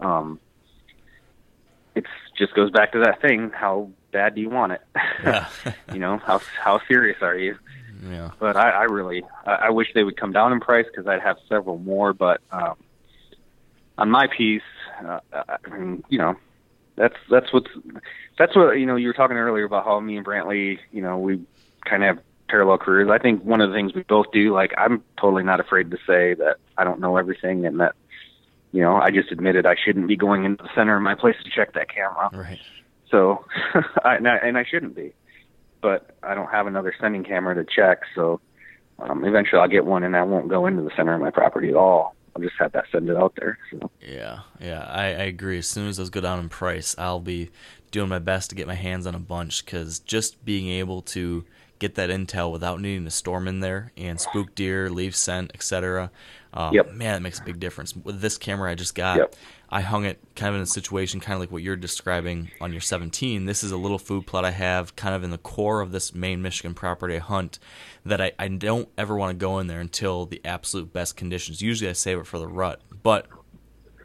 [0.00, 0.38] um,
[1.94, 2.04] it
[2.36, 4.80] just goes back to that thing: how bad do you want it?
[5.22, 5.46] Yeah.
[5.92, 7.56] you know, how how serious are you?
[8.10, 8.30] Yeah.
[8.38, 11.22] But I, I really, I, I wish they would come down in price because I'd
[11.22, 12.12] have several more.
[12.12, 12.74] But um,
[13.96, 14.62] on my piece,
[15.06, 16.36] uh, I mean, you know,
[16.96, 17.70] that's that's what's
[18.38, 18.96] that's what you know.
[18.96, 21.40] You were talking earlier about how me and Brantley, you know, we
[21.84, 23.08] kind of have parallel careers.
[23.10, 25.96] I think one of the things we both do, like I'm totally not afraid to
[26.06, 27.94] say that I don't know everything and that,
[28.72, 31.36] you know, I just admitted I shouldn't be going into the center of my place
[31.42, 32.30] to check that camera.
[32.32, 32.60] Right.
[33.10, 33.44] So,
[34.04, 35.12] I, and, I, and I shouldn't be,
[35.80, 38.00] but I don't have another sending camera to check.
[38.14, 38.40] So,
[38.98, 41.68] um, eventually I'll get one and I won't go into the center of my property
[41.68, 42.14] at all.
[42.34, 43.58] I'll just have that send it out there.
[43.70, 43.90] So.
[44.00, 45.58] Yeah, yeah, I, I agree.
[45.58, 47.50] As soon as those go down in price, I'll be
[47.90, 51.44] doing my best to get my hands on a bunch because just being able to
[51.84, 56.10] get that intel without needing to storm in there and spook deer, leave scent, etc.
[56.54, 56.92] Um, yep.
[56.92, 57.94] Man, it makes a big difference.
[57.94, 59.34] With this camera I just got, yep.
[59.68, 62.72] I hung it kind of in a situation kind of like what you're describing on
[62.72, 63.44] your 17.
[63.44, 66.14] This is a little food plot I have kind of in the core of this
[66.14, 67.58] main Michigan property I hunt
[68.06, 71.60] that I, I don't ever want to go in there until the absolute best conditions.
[71.60, 73.26] Usually I save it for the rut, but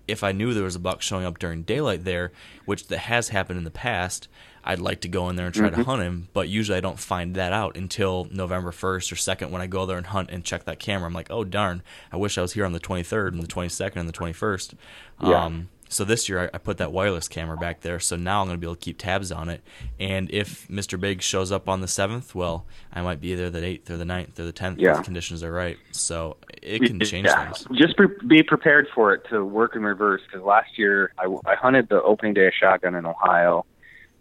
[0.07, 2.31] if I knew there was a buck showing up during daylight there,
[2.65, 4.27] which that has happened in the past,
[4.63, 5.81] I'd like to go in there and try mm-hmm.
[5.81, 6.27] to hunt him.
[6.33, 9.85] But usually I don't find that out until November 1st or 2nd when I go
[9.85, 11.07] there and hunt and check that camera.
[11.07, 13.97] I'm like, oh, darn, I wish I was here on the 23rd and the 22nd
[13.97, 14.73] and the 21st.
[15.21, 15.45] Yeah.
[15.45, 17.99] Um, so this year I, I, put that wireless camera back there.
[17.99, 19.61] So now I'm going to be able to keep tabs on it.
[19.99, 20.99] And if Mr.
[20.99, 24.05] Big shows up on the 7th, well, I might be there the 8th or the
[24.05, 24.91] 9th or the 10th yeah.
[24.91, 25.77] if the conditions are right.
[25.91, 27.51] So it can change yeah.
[27.51, 27.65] things.
[27.73, 27.95] Just
[28.27, 32.01] be prepared for it to work in reverse because last year I, I hunted the
[32.03, 33.65] opening day of shotgun in Ohio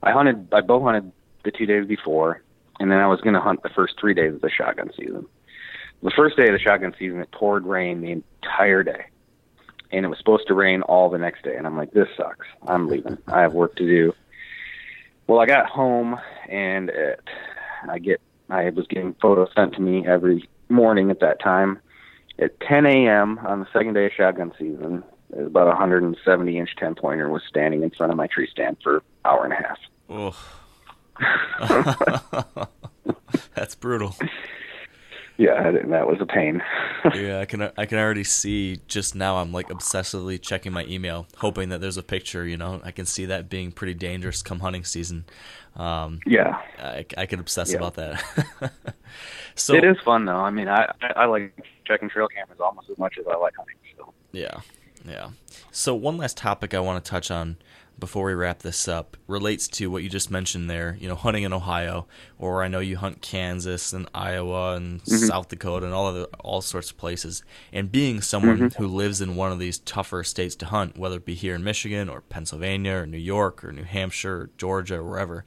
[0.03, 1.13] I hunted, I bow hunted
[1.45, 2.43] the two days before,
[2.81, 5.27] and then I was going to hunt the first three days of the shotgun season.
[6.03, 9.07] The first day of the shotgun season, it poured rain the entire day,
[9.91, 11.57] and it was supposed to rain all the next day.
[11.57, 12.47] And I'm like, this sucks.
[12.67, 13.19] I'm leaving.
[13.27, 14.13] I have work to do.
[15.27, 16.19] Well, I got home,
[16.49, 17.21] and it,
[17.89, 21.81] I get, I was getting photos sent to me every morning at that time.
[22.39, 23.39] At 10 a.m.
[23.39, 25.03] on the second day of shotgun season,
[25.33, 28.97] about a 170 inch 10 pointer was standing in front of my tree stand for
[28.97, 29.79] an hour and a half.
[30.09, 30.35] Oh.
[33.55, 34.15] That's brutal.
[35.37, 36.63] yeah, that was a pain.
[37.15, 39.37] yeah, I can I can already see just now.
[39.37, 42.47] I'm like obsessively checking my email, hoping that there's a picture.
[42.47, 45.25] You know, I can see that being pretty dangerous come hunting season.
[45.77, 47.79] Um, yeah, I, I could obsess yeah.
[47.79, 48.73] about that.
[49.55, 50.41] so it is fun though.
[50.41, 51.53] I mean, I I like
[51.85, 53.77] checking trail cameras almost as much as I like hunting.
[53.97, 54.61] So yeah,
[55.07, 55.31] yeah.
[55.71, 57.57] So one last topic I want to touch on
[57.99, 61.43] before we wrap this up relates to what you just mentioned there, you know, hunting
[61.43, 62.07] in Ohio,
[62.39, 65.27] or I know you hunt Kansas and Iowa and mm-hmm.
[65.27, 67.43] South Dakota and all of the, all sorts of places.
[67.73, 68.83] And being someone mm-hmm.
[68.83, 71.65] who lives in one of these tougher states to hunt, whether it be here in
[71.65, 75.45] Michigan or Pennsylvania or New York or New Hampshire or Georgia or wherever,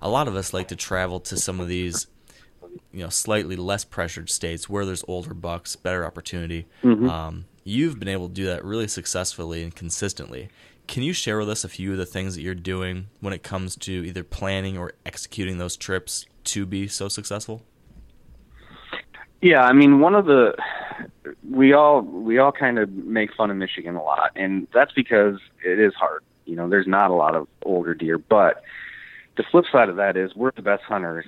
[0.00, 2.06] a lot of us like to travel to some of these
[2.92, 6.66] you know slightly less pressured states where there's older bucks, better opportunity.
[6.82, 7.08] Mm-hmm.
[7.08, 10.48] Um, you've been able to do that really successfully and consistently.
[10.88, 13.44] Can you share with us a few of the things that you're doing when it
[13.44, 17.62] comes to either planning or executing those trips to be so successful?
[19.40, 20.54] Yeah, I mean, one of the
[21.48, 25.38] we all we all kind of make fun of Michigan a lot, and that's because
[25.64, 26.24] it is hard.
[26.44, 28.62] You know, there's not a lot of older deer, but
[29.36, 31.24] the flip side of that is we're the best hunters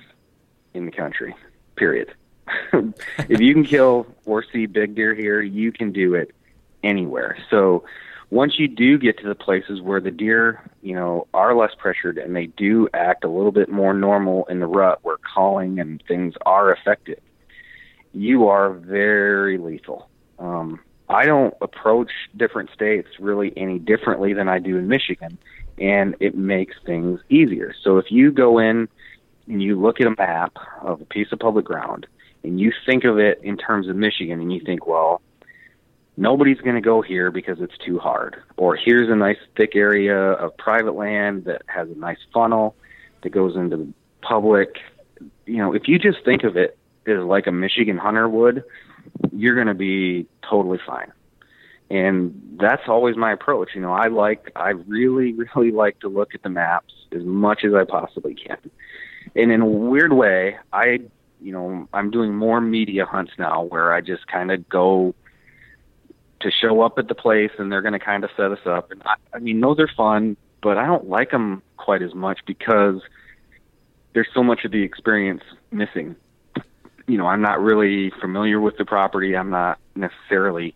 [0.73, 1.33] in the country.
[1.77, 2.13] Period.
[3.29, 6.31] if you can kill or see big deer here, you can do it
[6.83, 7.37] anywhere.
[7.49, 7.85] So
[8.29, 12.17] once you do get to the places where the deer, you know, are less pressured
[12.17, 16.03] and they do act a little bit more normal in the rut where calling and
[16.07, 17.19] things are effective,
[18.11, 20.09] you are very lethal.
[20.39, 25.37] Um, I don't approach different states really any differently than I do in Michigan,
[25.77, 27.75] and it makes things easier.
[27.83, 28.87] So if you go in
[29.47, 32.07] and you look at a map of a piece of public ground
[32.43, 35.21] and you think of it in terms of Michigan and you think, well,
[36.17, 38.35] nobody's going to go here because it's too hard.
[38.57, 42.75] Or here's a nice thick area of private land that has a nice funnel
[43.23, 44.77] that goes into the public.
[45.45, 48.63] You know, if you just think of it as like a Michigan hunter would,
[49.31, 51.11] you're going to be totally fine.
[51.89, 53.71] And that's always my approach.
[53.75, 57.63] You know, I like, I really, really like to look at the maps as much
[57.63, 58.57] as I possibly can.
[59.35, 60.99] And in a weird way, I,
[61.43, 65.13] you know, I'm doing more media hunts now where I just kind of go
[66.39, 68.91] to show up at the place and they're going to kind of set us up.
[68.91, 72.39] And I, I mean, those are fun, but I don't like them quite as much
[72.45, 73.01] because
[74.13, 76.15] there's so much of the experience missing.
[77.07, 79.35] You know, I'm not really familiar with the property.
[79.35, 80.73] I'm not necessarily,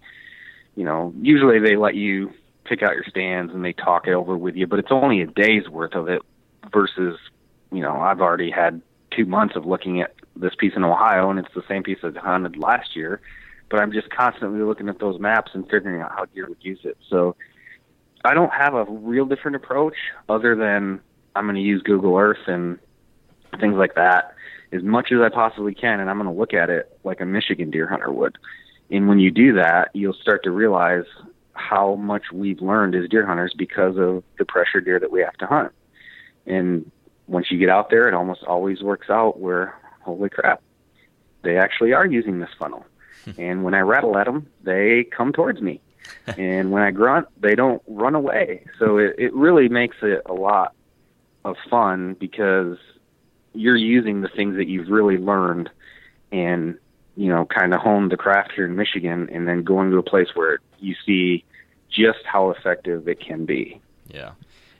[0.76, 2.34] you know, usually they let you
[2.66, 5.28] pick out your stands and they talk it over with you, but it's only a
[5.28, 6.22] day's worth of it
[6.74, 7.18] versus,
[7.72, 8.82] you know, I've already had
[9.12, 12.12] two months of looking at this piece in Ohio and it's the same piece I
[12.20, 13.22] hunted last year
[13.70, 16.80] but I'm just constantly looking at those maps and figuring out how deer would use
[16.84, 16.98] it.
[17.10, 17.36] So
[18.24, 19.96] I don't have a real different approach
[20.30, 21.02] other than
[21.36, 22.80] I'm going to use Google Earth and
[23.60, 24.36] things like that
[24.72, 27.26] as much as I possibly can, and I'm going to look at it like a
[27.26, 28.38] Michigan deer hunter would.
[28.90, 31.06] And when you do that, you'll start to realize
[31.54, 35.38] how much we've learned as deer hunters because of the pressure deer that we have
[35.38, 35.72] to hunt.
[36.46, 36.92] And
[37.28, 40.62] once you get out there, it almost always works out where, holy crap,
[41.44, 42.86] they actually are using this funnel
[43.38, 45.82] and when I rattle at them, they come towards me.
[46.38, 48.66] and when I grunt, they don't run away.
[48.80, 50.74] So it, it really makes it a lot
[51.44, 52.78] of fun because
[53.54, 55.70] you're using the things that you've really learned
[56.32, 56.78] and
[57.16, 60.04] you know kind of honed the craft here in Michigan, and then going to a
[60.04, 61.44] place where you see
[61.90, 63.82] just how effective it can be.
[64.08, 64.32] Yeah.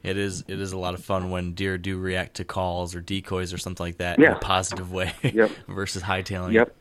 [0.04, 3.02] It is it is a lot of fun when deer do react to calls or
[3.02, 4.28] decoys or something like that yeah.
[4.28, 5.52] in a positive way yep.
[5.68, 6.54] versus hightailing.
[6.54, 6.76] Yep.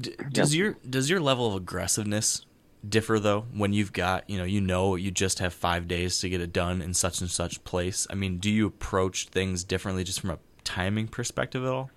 [0.00, 0.58] D- does yep.
[0.58, 2.46] your does your level of aggressiveness
[2.86, 6.28] differ though when you've got you know you know you just have five days to
[6.28, 8.06] get it done in such and such place?
[8.10, 11.90] I mean, do you approach things differently just from a timing perspective at all?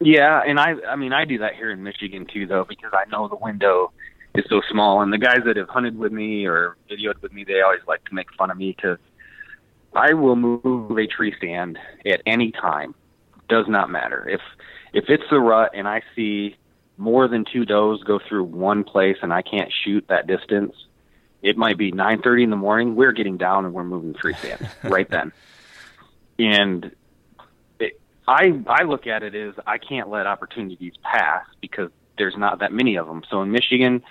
[0.00, 3.08] Yeah, and I I mean I do that here in Michigan too though because I
[3.10, 3.92] know the window
[4.38, 7.44] is so small and the guys that have hunted with me or videoed with me
[7.44, 8.98] they always like to make fun of me because
[9.96, 12.94] I will move a tree stand at any time.
[13.48, 14.40] Does not matter if
[14.92, 16.56] if it's the rut and I see
[16.98, 20.74] more than two does go through one place and I can't shoot that distance,
[21.42, 22.96] it might be 9:30 in the morning.
[22.96, 25.32] We're getting down and we're moving tree stand right then.
[26.38, 26.94] And
[27.78, 32.58] it, I I look at it as I can't let opportunities pass because there's not
[32.58, 33.22] that many of them.
[33.30, 34.02] So in Michigan,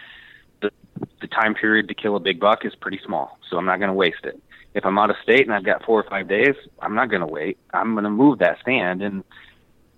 [1.22, 3.90] the time period to kill a big buck is pretty small, so I'm not going
[3.90, 4.40] to waste it.
[4.74, 7.22] If I'm out of state and I've got four or five days, I'm not going
[7.22, 7.58] to wait.
[7.74, 9.24] I'm going to move that stand, and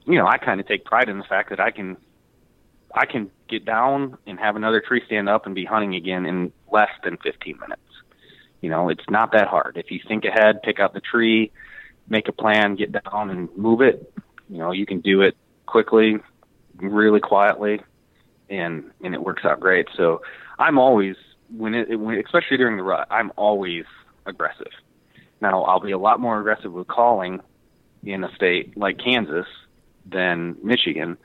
[0.06, 1.98] you know I kind of take pride in the fact that I can
[2.94, 6.52] I can get down and have another tree stand up and be hunting again in
[6.72, 7.82] less than 15 minutes.
[8.61, 9.78] You know, it's not that hard.
[9.78, 11.52] If you think ahead, pick out the tree,
[12.10, 14.11] make a plan, get down and move it,
[14.49, 16.18] you know, you can do it quickly,
[16.78, 17.82] really quietly,
[18.49, 19.88] and and it works out great.
[19.95, 20.22] So
[20.60, 21.16] I'm always
[21.56, 23.86] when it when, especially during the rut, I'm always
[24.26, 24.72] aggressive.
[25.42, 27.42] Now I'll be a lot more aggressive with calling
[28.04, 29.48] in a state like Kansas
[30.06, 31.18] than Michigan,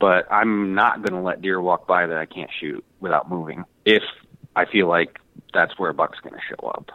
[0.00, 3.64] but I'm not going to let deer walk by that I can't shoot without moving
[3.84, 4.02] if
[4.56, 5.18] I feel like
[5.52, 6.90] that's where a buck's going to show up.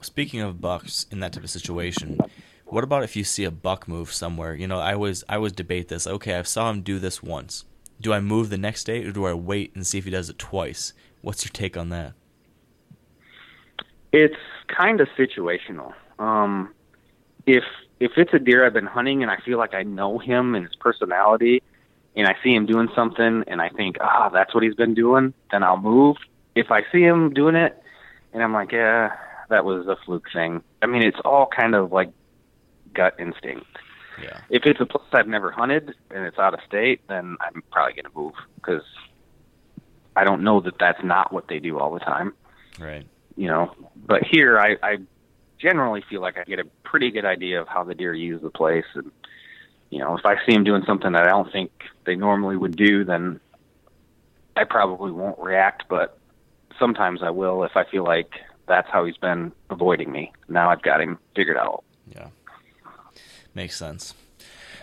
[0.00, 2.18] Speaking of bucks in that type of situation,
[2.66, 4.54] what about if you see a buck move somewhere?
[4.54, 6.06] You know, I always I always debate this.
[6.06, 7.64] Okay, I saw him do this once.
[8.00, 10.30] Do I move the next day or do I wait and see if he does
[10.30, 10.92] it twice?
[11.20, 12.12] What's your take on that?
[14.12, 14.36] It's
[14.68, 15.92] kind of situational.
[16.18, 16.72] Um,
[17.46, 17.64] if
[18.00, 20.64] if it's a deer I've been hunting and I feel like I know him and
[20.64, 21.62] his personality,
[22.16, 25.34] and I see him doing something and I think, ah, that's what he's been doing,
[25.50, 26.16] then I'll move.
[26.54, 27.80] If I see him doing it
[28.32, 29.16] and I'm like, yeah,
[29.50, 30.62] that was a fluke thing.
[30.82, 32.10] I mean, it's all kind of like
[32.94, 33.66] gut instinct.
[34.22, 34.40] Yeah.
[34.50, 37.94] If it's a place I've never hunted and it's out of state, then I'm probably
[37.94, 38.82] going to move because
[40.16, 42.32] I don't know that that's not what they do all the time.
[42.78, 43.06] Right.
[43.36, 44.96] You know, but here I, I
[45.58, 48.50] generally feel like I get a pretty good idea of how the deer use the
[48.50, 49.12] place, and
[49.90, 51.70] you know, if I see them doing something that I don't think
[52.04, 53.40] they normally would do, then
[54.56, 55.84] I probably won't react.
[55.88, 56.18] But
[56.78, 58.32] sometimes I will if I feel like
[58.66, 60.32] that's how he's been avoiding me.
[60.48, 61.84] Now I've got him figured out.
[62.10, 62.28] Yeah.
[63.54, 64.14] Makes sense.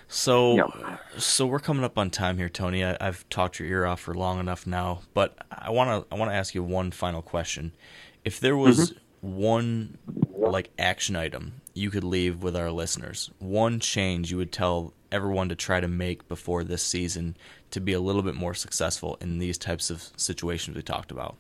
[0.08, 1.00] So, Yep.
[1.18, 2.84] so we're coming up on time here, Tony.
[2.84, 6.20] I, I've talked your ear off for long enough now, but I want to I
[6.20, 7.72] want to ask you one final question.
[8.24, 9.36] If there was mm-hmm.
[9.36, 9.98] one
[10.32, 15.50] like action item you could leave with our listeners, one change you would tell everyone
[15.50, 17.36] to try to make before this season
[17.72, 21.36] to be a little bit more successful in these types of situations we talked about,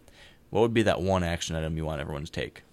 [0.49, 2.63] what would be that one action item you want everyone to take?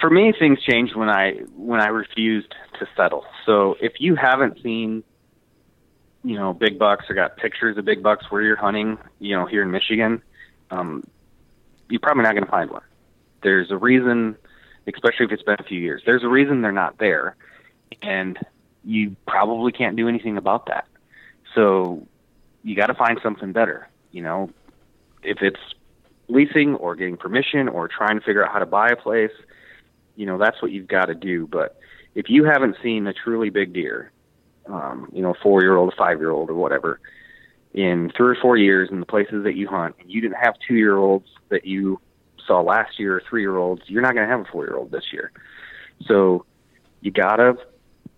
[0.00, 3.24] For me things changed when i when i refused to settle.
[3.46, 5.02] So if you haven't seen
[6.22, 9.46] you know big bucks or got pictures of big bucks where you're hunting you know
[9.46, 10.22] here in michigan
[10.70, 11.02] um
[11.88, 12.82] you're probably not going to find one.
[13.42, 14.36] There's a reason
[14.86, 17.36] especially if it's been a few years there's a reason they're not there
[18.02, 18.38] and
[18.84, 20.86] you probably can't do anything about that.
[21.54, 22.06] So
[22.62, 24.50] you got to find something better you know.
[25.22, 25.60] If it's
[26.28, 29.32] leasing or getting permission or trying to figure out how to buy a place
[30.20, 31.46] you know that's what you've got to do.
[31.46, 31.80] But
[32.14, 34.12] if you haven't seen a truly big deer
[34.66, 37.00] um you know four year old five year old or whatever
[37.72, 40.54] in three or four years in the places that you hunt and you didn't have
[40.68, 41.98] two year olds that you
[42.46, 44.76] saw last year or three year olds you're not going to have a four year
[44.76, 45.32] old this year.
[46.06, 46.44] So
[47.00, 47.56] you gotta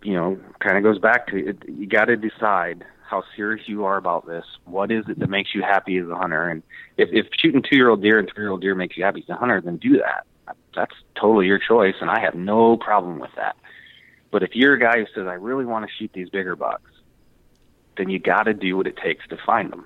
[0.03, 3.85] you know kind of goes back to it, you got to decide how serious you
[3.85, 4.45] are about this.
[4.65, 6.49] What is it that makes you happy as a hunter?
[6.49, 6.63] And
[6.97, 9.23] if, if shooting two year old deer and three year old deer makes you happy
[9.23, 10.27] as a hunter then do that
[10.75, 13.57] that's totally your choice, and I have no problem with that.
[14.31, 16.91] But if you're a guy who says, I really want to shoot these bigger bucks,
[17.97, 19.85] then you got to do what it takes to find them.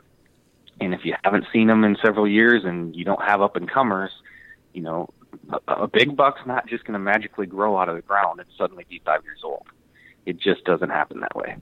[0.80, 3.68] And if you haven't seen them in several years and you don't have up and
[3.68, 4.12] comers,
[4.72, 5.08] you know,
[5.66, 8.48] a, a big buck's not just going to magically grow out of the ground and
[8.56, 9.66] suddenly be five years old.
[10.26, 11.56] It just doesn't happen that way.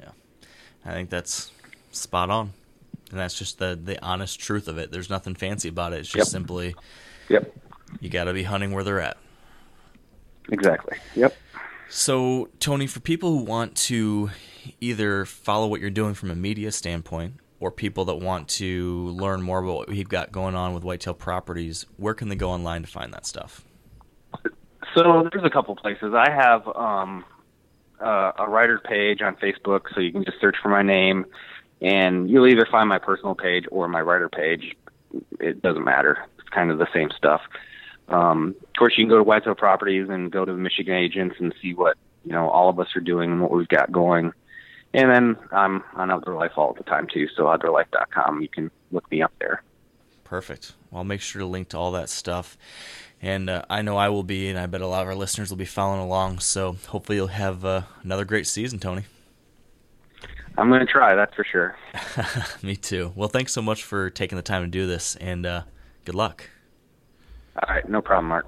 [0.00, 0.10] Yeah.
[0.84, 1.50] I think that's
[1.90, 2.52] spot on.
[3.10, 4.92] And that's just the the honest truth of it.
[4.92, 6.00] There's nothing fancy about it.
[6.00, 6.40] It's just Yep.
[6.40, 6.74] simply
[7.28, 7.52] Yep,
[8.00, 9.16] you got to be hunting where they're at.
[10.50, 10.98] exactly.
[11.14, 11.36] Yep.
[11.88, 14.30] So, Tony, for people who want to
[14.80, 19.42] either follow what you're doing from a media standpoint or people that want to learn
[19.42, 22.82] more about what we've got going on with Whitetail Properties, where can they go online
[22.82, 23.64] to find that stuff?
[24.94, 26.14] So there's a couple places.
[26.14, 27.24] I have um,
[28.00, 31.26] uh, a writer page on Facebook, so you can just search for my name,
[31.80, 34.76] and you'll either find my personal page or my writer page.
[35.38, 36.18] It doesn't matter.
[36.38, 37.42] It's kind of the same stuff.
[38.10, 41.36] Um, of course, you can go to Whitetail Properties and go to the Michigan agents
[41.38, 44.32] and see what you know all of us are doing and what we've got going.
[44.92, 47.28] And then I'm on Outdoor Life all the time too.
[47.36, 49.62] So outdoorlife.com, you can look me up there.
[50.24, 50.72] Perfect.
[50.90, 52.58] Well, I'll make sure to link to all that stuff.
[53.22, 55.50] And uh, I know I will be, and I bet a lot of our listeners
[55.50, 56.38] will be following along.
[56.40, 59.04] So hopefully you'll have uh, another great season, Tony.
[60.56, 61.76] I'm going to try, that's for sure.
[62.62, 63.12] Me too.
[63.14, 65.62] Well, thanks so much for taking the time to do this, and uh,
[66.04, 66.48] good luck.
[67.56, 68.46] All right, no problem, Mark.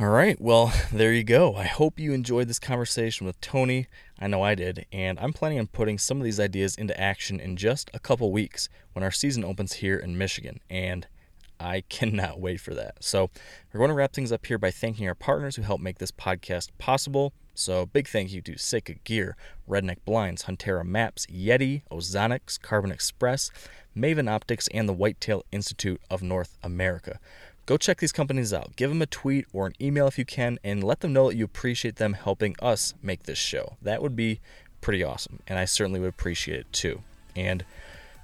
[0.00, 1.54] All right, well, there you go.
[1.54, 3.86] I hope you enjoyed this conversation with Tony.
[4.18, 7.38] I know I did, and I'm planning on putting some of these ideas into action
[7.38, 11.06] in just a couple weeks when our season opens here in Michigan, and
[11.60, 13.04] I cannot wait for that.
[13.04, 13.30] So,
[13.72, 16.10] we're going to wrap things up here by thanking our partners who help make this
[16.12, 17.32] podcast possible.
[17.54, 19.36] So, big thank you to Sitka Gear,
[19.68, 23.52] Redneck Blinds, Huntera Maps, Yeti, Ozonics, Carbon Express,
[23.96, 27.18] Maven Optics, and the Whitetail Institute of North America.
[27.66, 28.76] Go check these companies out.
[28.76, 31.36] Give them a tweet or an email if you can, and let them know that
[31.36, 33.76] you appreciate them helping us make this show.
[33.80, 34.40] That would be
[34.80, 37.00] pretty awesome, and I certainly would appreciate it too.
[37.34, 37.64] And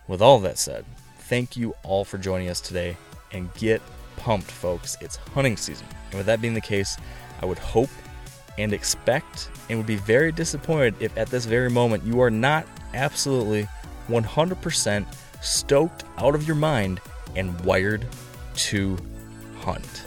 [0.06, 0.84] with all that said,
[1.20, 2.96] thank you all for joining us today,
[3.32, 3.80] and get
[4.16, 4.96] pumped, folks.
[5.00, 5.86] It's hunting season.
[6.10, 6.96] And with that being the case,
[7.40, 7.90] I would hope
[8.58, 12.66] and expect and would be very disappointed if at this very moment you are not
[12.92, 13.66] absolutely
[14.08, 15.06] 100%
[15.40, 17.00] stoked out of your mind
[17.36, 18.06] and wired
[18.54, 18.98] to
[19.58, 20.04] hunt.